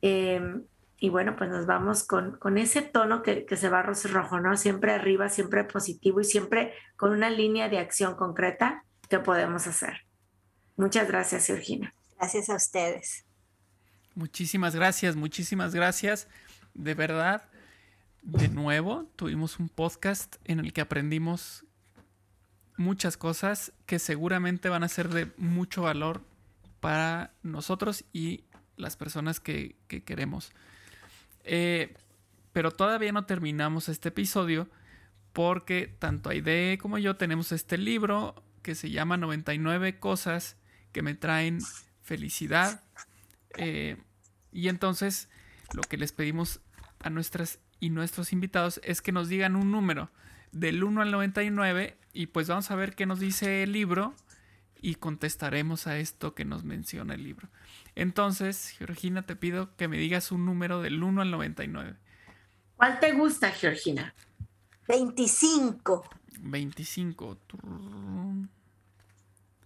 Em, 0.00 0.64
y 0.98 1.10
bueno, 1.10 1.36
pues 1.36 1.50
nos 1.50 1.66
vamos 1.66 2.04
con, 2.04 2.38
con 2.38 2.56
ese 2.56 2.80
tono 2.80 3.22
que, 3.22 3.44
que 3.44 3.56
se 3.56 3.68
va 3.68 3.82
rojo, 3.82 4.40
¿no? 4.40 4.56
Siempre 4.56 4.92
arriba, 4.92 5.28
siempre 5.28 5.64
positivo 5.64 6.20
y 6.20 6.24
siempre 6.24 6.72
con 6.96 7.12
una 7.12 7.28
línea 7.28 7.68
de 7.68 7.78
acción 7.78 8.14
concreta 8.14 8.84
que 9.10 9.18
podemos 9.18 9.66
hacer. 9.66 10.06
Muchas 10.76 11.06
gracias, 11.06 11.46
Georgina. 11.46 11.94
Gracias 12.16 12.48
a 12.48 12.56
ustedes. 12.56 13.26
Muchísimas 14.14 14.74
gracias, 14.74 15.16
muchísimas 15.16 15.74
gracias. 15.74 16.28
De 16.72 16.94
verdad, 16.94 17.42
de 18.22 18.48
nuevo, 18.48 19.04
tuvimos 19.16 19.58
un 19.58 19.68
podcast 19.68 20.36
en 20.44 20.60
el 20.60 20.72
que 20.72 20.80
aprendimos 20.80 21.66
muchas 22.76 23.16
cosas 23.16 23.72
que 23.86 23.98
seguramente 23.98 24.68
van 24.68 24.82
a 24.82 24.88
ser 24.88 25.08
de 25.08 25.30
mucho 25.36 25.82
valor 25.82 26.22
para 26.80 27.32
nosotros 27.42 28.04
y 28.12 28.44
las 28.76 28.96
personas 28.96 29.40
que, 29.40 29.76
queremos. 30.04 30.52
Eh, 31.44 31.94
pero 32.52 32.70
todavía 32.70 33.12
no 33.12 33.26
terminamos 33.26 33.88
este 33.88 34.08
episodio 34.08 34.68
porque 35.32 35.94
tanto 35.98 36.30
Aide 36.30 36.78
como 36.80 36.98
yo 36.98 37.16
tenemos 37.16 37.52
este 37.52 37.78
libro 37.78 38.34
que 38.62 38.74
se 38.74 38.90
llama 38.90 39.16
99 39.16 39.98
cosas 39.98 40.56
que 40.92 41.02
me 41.02 41.14
traen 41.14 41.58
felicidad. 42.02 42.82
Eh, 43.56 43.96
y 44.52 44.68
entonces 44.68 45.28
lo 45.74 45.82
que 45.82 45.96
les 45.96 46.12
pedimos 46.12 46.60
a 47.00 47.10
nuestras 47.10 47.58
y 47.80 47.90
nuestros 47.90 48.32
invitados 48.32 48.80
es 48.84 49.02
que 49.02 49.12
nos 49.12 49.28
digan 49.28 49.56
un 49.56 49.70
número 49.70 50.10
del 50.52 50.82
1 50.82 51.02
al 51.02 51.10
99 51.10 51.98
y 52.14 52.28
pues 52.28 52.48
vamos 52.48 52.70
a 52.70 52.76
ver 52.76 52.94
qué 52.94 53.04
nos 53.04 53.18
dice 53.18 53.64
el 53.64 53.72
libro 53.72 54.14
y 54.80 54.94
contestaremos 54.94 55.86
a 55.86 55.98
esto 55.98 56.34
que 56.34 56.44
nos 56.44 56.62
menciona 56.64 57.14
el 57.14 57.24
libro. 57.24 57.48
Entonces, 57.94 58.70
Georgina, 58.78 59.22
te 59.22 59.34
pido 59.34 59.74
que 59.76 59.88
me 59.88 59.98
digas 59.98 60.30
un 60.30 60.46
número 60.46 60.80
del 60.80 61.02
1 61.02 61.22
al 61.22 61.30
99. 61.30 61.96
¿Cuál 62.76 63.00
te 63.00 63.12
gusta, 63.12 63.50
Georgina? 63.50 64.14
25. 64.86 66.04
25. 66.40 67.38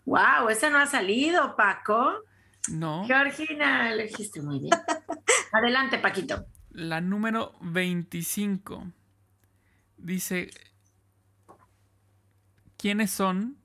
Wow, 0.06 0.48
ese 0.48 0.70
no 0.70 0.78
ha 0.78 0.86
salido, 0.86 1.54
Paco. 1.54 2.24
No. 2.70 3.04
Georgina, 3.06 3.92
elegiste 3.92 4.40
muy 4.40 4.60
bien. 4.60 4.72
Adelante, 5.52 5.98
Paquito. 5.98 6.46
La 6.70 7.00
número 7.00 7.54
25 7.60 8.86
dice, 9.96 10.50
¿quiénes 12.78 13.10
son 13.10 13.58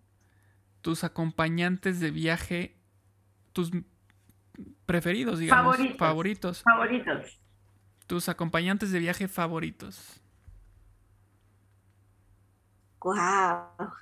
tus 0.82 1.06
acompañantes 1.06 2.02
de 2.02 2.12
viaje, 2.12 2.76
tus 3.54 3.72
preferidos, 4.86 5.40
digamos? 5.40 5.78
Favoritos. 5.78 5.98
Favoritos. 5.98 6.64
Favoritos. 6.64 7.40
Tus 8.08 8.28
acompañantes 8.28 8.92
de 8.92 9.00
viaje 9.00 9.30
favoritos. 9.30 10.20
Wow. 13.00 13.94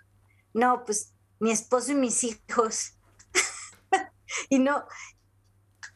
No, 0.53 0.83
pues 0.85 1.13
mi 1.39 1.51
esposo 1.51 1.91
y 1.91 1.95
mis 1.95 2.23
hijos. 2.23 2.97
y 4.49 4.57
no, 4.57 4.85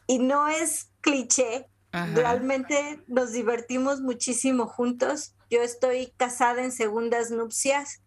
y 0.06 0.20
no 0.20 0.48
es 0.48 0.92
cliché. 1.02 1.68
Realmente 2.14 3.02
nos 3.08 3.32
divertimos 3.32 4.02
muchísimo 4.02 4.68
juntos. 4.68 5.34
Yo 5.50 5.62
estoy 5.62 6.14
casada 6.18 6.62
en 6.62 6.74
segundas 6.74 7.32
nupcias 7.32 8.05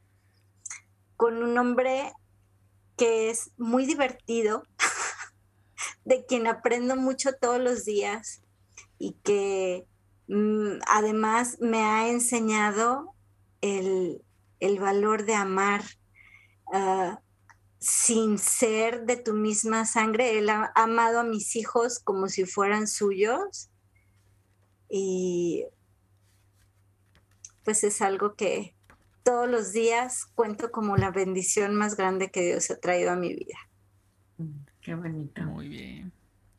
con 1.18 1.42
un 1.42 1.58
hombre 1.58 2.12
que 2.96 3.28
es 3.28 3.50
muy 3.58 3.86
divertido, 3.86 4.62
de 6.04 6.24
quien 6.24 6.46
aprendo 6.46 6.94
mucho 6.94 7.32
todos 7.32 7.60
los 7.60 7.84
días 7.84 8.40
y 8.98 9.14
que 9.24 9.84
mm, 10.28 10.78
además 10.86 11.58
me 11.60 11.82
ha 11.82 12.08
enseñado 12.08 13.14
el, 13.60 14.22
valor 14.78 15.24
de 15.24 15.34
amar, 15.34 15.82
ah, 16.72 17.20
sin 17.80 18.38
ser 18.38 19.04
de 19.04 19.16
tu 19.16 19.34
misma 19.34 19.86
sangre. 19.86 20.38
Él 20.38 20.48
ha 20.50 20.70
amado 20.76 21.18
a 21.18 21.24
mis 21.24 21.56
hijos 21.56 21.98
como 21.98 22.28
si 22.28 22.44
fueran 22.44 22.86
suyos. 22.86 23.70
Y 24.88 25.66
pues 27.64 27.82
es 27.82 28.02
algo 28.02 28.36
que 28.36 28.77
todos 29.28 29.46
los 29.46 29.74
días 29.74 30.24
cuento 30.34 30.72
como 30.72 30.96
la 30.96 31.10
bendición 31.10 31.74
más 31.74 31.98
grande 31.98 32.30
que 32.30 32.40
Dios 32.40 32.70
ha 32.70 32.80
traído 32.80 33.10
a 33.10 33.16
mi 33.16 33.34
vida. 33.34 33.58
Mm, 34.38 34.64
qué 34.80 34.94
bonito. 34.94 35.42
Muy 35.42 35.68
bien. 35.68 36.12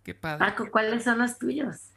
Qué 0.03 0.13
padre. 0.13 0.45
Paco, 0.45 0.69
¿cuáles 0.69 1.03
son 1.03 1.17
los 1.17 1.39
tuyos? 1.39 1.89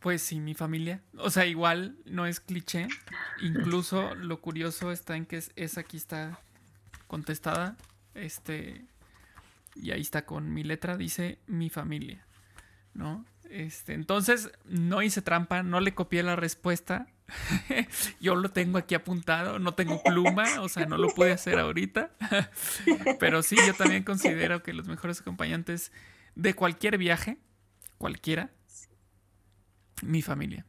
Pues 0.00 0.20
sí, 0.20 0.40
mi 0.40 0.52
familia. 0.52 1.00
O 1.16 1.30
sea, 1.30 1.46
igual 1.46 1.96
no 2.04 2.26
es 2.26 2.38
cliché. 2.38 2.86
Incluso 3.40 4.14
lo 4.14 4.42
curioso 4.42 4.92
está 4.92 5.16
en 5.16 5.24
que 5.24 5.38
es, 5.38 5.52
esa 5.56 5.80
aquí 5.80 5.96
está 5.96 6.38
contestada. 7.06 7.78
Este, 8.12 8.84
y 9.74 9.92
ahí 9.92 10.02
está 10.02 10.26
con 10.26 10.52
mi 10.52 10.64
letra, 10.64 10.98
dice 10.98 11.38
mi 11.46 11.70
familia, 11.70 12.26
¿no? 12.92 13.24
Este, 13.48 13.94
entonces, 13.94 14.50
no 14.66 15.00
hice 15.00 15.22
trampa, 15.22 15.62
no 15.62 15.80
le 15.80 15.94
copié 15.94 16.22
la 16.22 16.36
respuesta. 16.36 17.06
Yo 18.20 18.34
lo 18.34 18.50
tengo 18.50 18.78
aquí 18.78 18.94
apuntado, 18.94 19.58
no 19.58 19.74
tengo 19.74 20.02
pluma, 20.02 20.60
o 20.60 20.68
sea, 20.68 20.86
no 20.86 20.96
lo 20.96 21.08
pude 21.08 21.32
hacer 21.32 21.58
ahorita. 21.58 22.10
Pero 23.20 23.42
sí, 23.42 23.56
yo 23.66 23.74
también 23.74 24.04
considero 24.04 24.62
que 24.62 24.72
los 24.72 24.86
mejores 24.86 25.20
acompañantes 25.20 25.92
de 26.34 26.54
cualquier 26.54 26.98
viaje, 26.98 27.38
cualquiera, 27.98 28.50
mi 30.02 30.22
familia. 30.22 30.64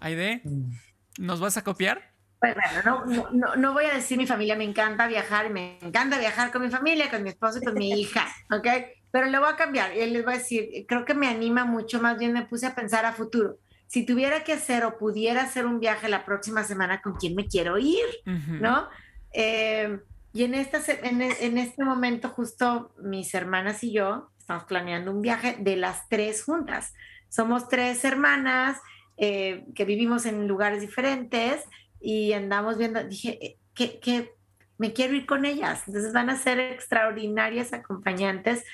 Aide, 0.00 0.42
mm. 0.44 0.72
¿nos 1.18 1.40
vas 1.40 1.56
a 1.56 1.62
copiar? 1.62 2.12
Pues 2.40 2.56
bueno, 2.56 3.04
no, 3.06 3.30
no, 3.30 3.56
no, 3.56 3.72
voy 3.72 3.84
a 3.84 3.94
decir 3.94 4.18
mi 4.18 4.26
familia, 4.26 4.56
me 4.56 4.64
encanta 4.64 5.06
viajar, 5.06 5.50
me 5.50 5.78
encanta 5.80 6.18
viajar 6.18 6.50
con 6.50 6.62
mi 6.62 6.70
familia, 6.70 7.08
con 7.08 7.22
mi 7.22 7.28
esposo 7.28 7.60
y 7.62 7.64
con 7.64 7.74
mi 7.74 7.92
hija, 7.92 8.26
¿ok? 8.50 8.66
Pero 9.12 9.26
le 9.26 9.38
voy 9.38 9.48
a 9.48 9.54
cambiar 9.54 9.96
y 9.96 10.04
les 10.10 10.24
voy 10.24 10.34
a 10.34 10.38
decir, 10.38 10.84
creo 10.88 11.04
que 11.04 11.14
me 11.14 11.28
anima 11.28 11.64
mucho, 11.64 12.00
más 12.00 12.18
bien 12.18 12.32
me 12.32 12.44
puse 12.44 12.66
a 12.66 12.74
pensar 12.74 13.04
a 13.04 13.12
futuro. 13.12 13.58
Si 13.92 14.06
tuviera 14.06 14.42
que 14.42 14.54
hacer 14.54 14.86
o 14.86 14.96
pudiera 14.96 15.42
hacer 15.42 15.66
un 15.66 15.78
viaje 15.78 16.08
la 16.08 16.24
próxima 16.24 16.64
semana, 16.64 17.02
¿con 17.02 17.14
quién 17.14 17.34
me 17.34 17.46
quiero 17.46 17.76
ir? 17.76 18.06
¿No? 18.24 18.88
Eh, 19.34 19.98
y 20.32 20.44
en, 20.44 20.54
esta, 20.54 20.80
en, 21.02 21.20
en 21.20 21.58
este 21.58 21.84
momento 21.84 22.30
justo 22.30 22.94
mis 23.02 23.34
hermanas 23.34 23.84
y 23.84 23.92
yo 23.92 24.30
estamos 24.38 24.64
planeando 24.64 25.10
un 25.10 25.20
viaje 25.20 25.56
de 25.60 25.76
las 25.76 26.08
tres 26.08 26.42
juntas. 26.42 26.94
Somos 27.28 27.68
tres 27.68 28.02
hermanas 28.06 28.80
eh, 29.18 29.66
que 29.74 29.84
vivimos 29.84 30.24
en 30.24 30.48
lugares 30.48 30.80
diferentes 30.80 31.62
y 32.00 32.32
andamos 32.32 32.78
viendo, 32.78 33.04
dije, 33.04 33.38
eh, 33.42 33.58
que, 33.74 34.32
me 34.78 34.94
quiero 34.94 35.12
ir 35.14 35.26
con 35.26 35.44
ellas. 35.44 35.82
Entonces 35.86 36.14
van 36.14 36.30
a 36.30 36.38
ser 36.38 36.58
extraordinarias 36.58 37.74
acompañantes 37.74 38.64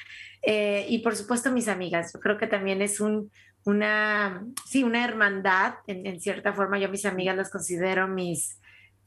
eh, 0.42 0.86
y 0.88 1.00
por 1.00 1.16
supuesto 1.16 1.50
mis 1.50 1.66
amigas. 1.66 2.12
Yo 2.14 2.20
creo 2.20 2.38
que 2.38 2.46
también 2.46 2.82
es 2.82 3.00
un, 3.00 3.32
una, 3.64 4.44
sí, 4.66 4.84
una 4.84 5.04
hermandad, 5.04 5.74
en, 5.86 6.20
cierta 6.20 6.52
forma 6.52 6.78
yo 6.78 6.88
mis 6.88 7.04
amigas 7.04 7.36
las 7.36 7.50
considero 7.50 8.08
mis, 8.08 8.60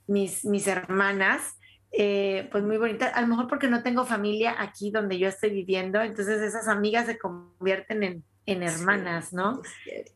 mis, 0.08 0.46
mis 0.46 0.68
hermanas. 0.68 1.58
Eh, 1.94 2.48
pues 2.52 2.64
muy 2.64 2.78
bonita, 2.78 3.08
a 3.08 3.22
lo 3.22 3.28
mejor 3.28 3.48
porque 3.48 3.68
no 3.68 3.84
tengo 3.84 4.06
familia 4.06 4.56
aquí 4.60 4.92
donde 4.92 5.20
yo 5.20 5.28
estoy 5.28 5.50
viviendo, 5.50 6.02
entonces 6.02 6.42
esas 6.42 6.70
amigas 6.70 7.06
se 7.06 7.18
convierten 7.18 8.04
en, 8.04 8.24
en 8.46 8.64
hermanas, 8.64 9.34
¿no? 9.34 9.62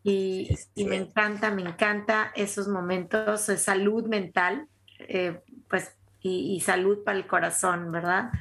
Y, 0.03 0.55
me 0.75 0.95
encanta, 0.95 1.51
me 1.51 1.61
encanta 1.61 2.31
esos 2.35 2.67
momentos 2.67 3.47
de 3.47 3.57
salud 3.57 4.07
mental, 4.07 4.67
eh, 4.99 5.41
pues, 5.69 5.95
y, 6.21 6.59
salud 6.61 7.03
para 7.03 7.17
el 7.17 7.27
corazón, 7.27 7.91
¿verdad? 7.91 8.31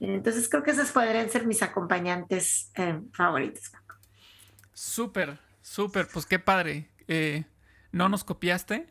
Entonces 0.00 0.48
creo 0.48 0.62
que 0.62 0.72
esos 0.72 0.90
podrían 0.90 1.28
ser 1.30 1.46
mis 1.46 1.62
acompañantes 1.62 2.72
eh, 2.74 3.00
favoritos. 3.12 3.70
Súper, 4.78 5.40
súper, 5.60 6.06
pues 6.06 6.24
qué 6.24 6.38
padre. 6.38 6.88
Eh, 7.08 7.44
¿No 7.90 8.08
nos 8.08 8.22
copiaste? 8.22 8.86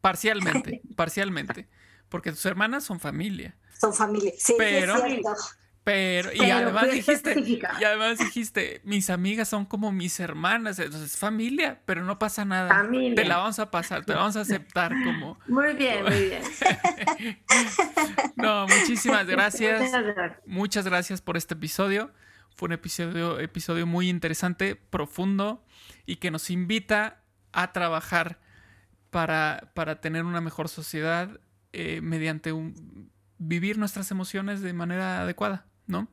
Parcialmente, 0.00 0.82
parcialmente. 0.96 1.68
porque 2.08 2.32
tus 2.32 2.44
hermanas 2.44 2.82
son 2.82 2.98
familia. 2.98 3.56
Son 3.80 3.94
familia, 3.94 4.32
sí, 4.36 4.56
pero, 4.58 4.96
es 4.96 5.02
cierto. 5.04 5.36
Pero, 5.84 6.32
y 6.34 6.50
además 6.50 6.90
dijiste, 6.90 7.38
y 7.40 7.84
además 7.84 8.18
dijiste, 8.18 8.80
mis 8.82 9.10
amigas 9.10 9.48
son 9.48 9.64
como 9.64 9.92
mis 9.92 10.18
hermanas, 10.18 10.80
entonces 10.80 11.16
familia, 11.16 11.80
pero 11.84 12.02
no 12.02 12.18
pasa 12.18 12.44
nada. 12.44 12.84
Te 13.14 13.24
la 13.24 13.36
vamos 13.36 13.60
a 13.60 13.70
pasar, 13.70 14.04
te 14.04 14.12
la 14.12 14.18
vamos 14.18 14.36
a 14.36 14.40
aceptar 14.40 14.92
como. 15.04 15.38
Muy 15.46 15.74
bien, 15.74 16.02
muy 16.02 16.30
bien. 16.30 16.42
no, 18.36 18.66
muchísimas 18.66 19.24
gracias. 19.28 19.88
Muchas 20.44 20.84
gracias 20.84 21.22
por 21.22 21.36
este 21.36 21.54
episodio. 21.54 22.12
Fue 22.58 22.66
un 22.66 22.72
episodio, 22.72 23.86
muy 23.86 24.08
interesante, 24.08 24.74
profundo 24.74 25.64
y 26.06 26.16
que 26.16 26.32
nos 26.32 26.50
invita 26.50 27.22
a 27.52 27.72
trabajar 27.72 28.40
para, 29.10 29.70
para 29.74 30.00
tener 30.00 30.24
una 30.24 30.40
mejor 30.40 30.68
sociedad 30.68 31.38
eh, 31.72 32.00
mediante 32.02 32.52
vivir 33.38 33.78
nuestras 33.78 34.10
emociones 34.10 34.60
de 34.60 34.72
manera 34.72 35.22
adecuada. 35.22 35.66
¿no? 35.86 36.08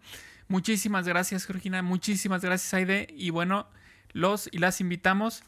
Muchísimas 0.47 1.07
gracias, 1.07 1.47
Georgina. 1.47 1.81
Muchísimas 1.81 2.43
gracias, 2.43 2.71
Aide. 2.75 3.07
Y 3.09 3.31
bueno, 3.31 3.67
los 4.11 4.47
y 4.51 4.59
las 4.59 4.81
invitamos 4.81 5.41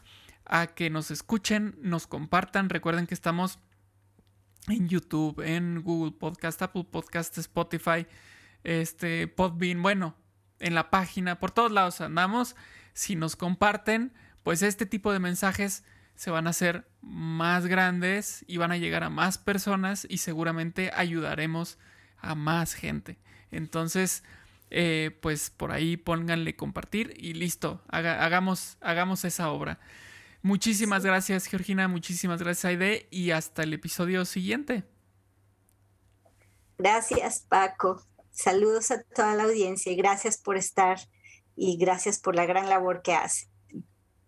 a 0.46 0.66
que 0.66 0.90
nos 0.90 1.12
escuchen, 1.12 1.78
nos 1.80 2.08
compartan. 2.08 2.70
Recuerden 2.70 3.06
que 3.06 3.14
estamos 3.14 3.60
en 4.66 4.88
YouTube, 4.88 5.40
en 5.46 5.80
Google 5.80 6.10
Podcast, 6.10 6.60
Apple 6.60 6.88
Podcast, 6.90 7.38
Spotify, 7.38 8.04
este, 8.64 9.28
Podbean, 9.28 9.80
bueno, 9.80 10.16
en 10.60 10.74
la 10.74 10.90
página, 10.90 11.38
por 11.38 11.50
todos 11.50 11.72
lados 11.72 12.00
andamos. 12.00 12.56
Si 12.92 13.16
nos 13.16 13.36
comparten, 13.36 14.12
pues 14.42 14.62
este 14.62 14.86
tipo 14.86 15.12
de 15.12 15.18
mensajes 15.18 15.84
se 16.14 16.30
van 16.30 16.46
a 16.46 16.50
hacer 16.50 16.88
más 17.00 17.66
grandes 17.66 18.44
y 18.48 18.56
van 18.56 18.72
a 18.72 18.76
llegar 18.76 19.04
a 19.04 19.10
más 19.10 19.38
personas 19.38 20.06
y 20.10 20.18
seguramente 20.18 20.90
ayudaremos 20.94 21.78
a 22.18 22.34
más 22.34 22.74
gente. 22.74 23.18
Entonces, 23.50 24.24
eh, 24.70 25.16
pues 25.22 25.50
por 25.50 25.70
ahí 25.70 25.96
pónganle 25.96 26.56
compartir 26.56 27.14
y 27.16 27.34
listo, 27.34 27.82
hagamos, 27.88 28.76
hagamos 28.80 29.24
esa 29.24 29.50
obra. 29.50 29.78
Muchísimas 30.42 31.04
gracias, 31.04 31.46
Georgina, 31.46 31.88
muchísimas 31.88 32.42
gracias, 32.42 32.64
Aide, 32.64 33.06
y 33.10 33.30
hasta 33.30 33.62
el 33.62 33.72
episodio 33.72 34.24
siguiente. 34.24 34.84
Gracias, 36.78 37.44
Paco. 37.48 38.07
Saludos 38.38 38.92
a 38.92 39.02
toda 39.02 39.34
la 39.34 39.42
audiencia 39.42 39.90
y 39.90 39.96
gracias 39.96 40.38
por 40.38 40.56
estar 40.56 40.96
y 41.56 41.76
gracias 41.76 42.20
por 42.20 42.36
la 42.36 42.46
gran 42.46 42.68
labor 42.68 43.02
que 43.02 43.12
hace. 43.12 43.48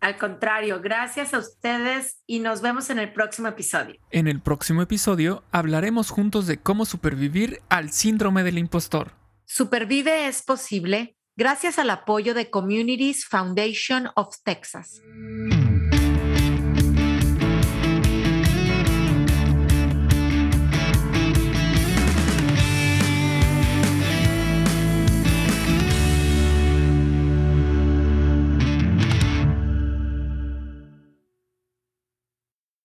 Al 0.00 0.18
contrario, 0.18 0.80
gracias 0.82 1.32
a 1.32 1.38
ustedes 1.38 2.18
y 2.26 2.40
nos 2.40 2.60
vemos 2.60 2.90
en 2.90 2.98
el 2.98 3.12
próximo 3.12 3.46
episodio. 3.46 4.00
En 4.10 4.26
el 4.26 4.40
próximo 4.40 4.82
episodio 4.82 5.44
hablaremos 5.52 6.10
juntos 6.10 6.48
de 6.48 6.58
cómo 6.58 6.86
supervivir 6.86 7.62
al 7.68 7.92
síndrome 7.92 8.42
del 8.42 8.58
impostor. 8.58 9.12
Supervive 9.44 10.26
es 10.26 10.42
posible 10.42 11.16
gracias 11.36 11.78
al 11.78 11.90
apoyo 11.90 12.34
de 12.34 12.50
Communities 12.50 13.26
Foundation 13.26 14.08
of 14.16 14.34
Texas. 14.42 15.00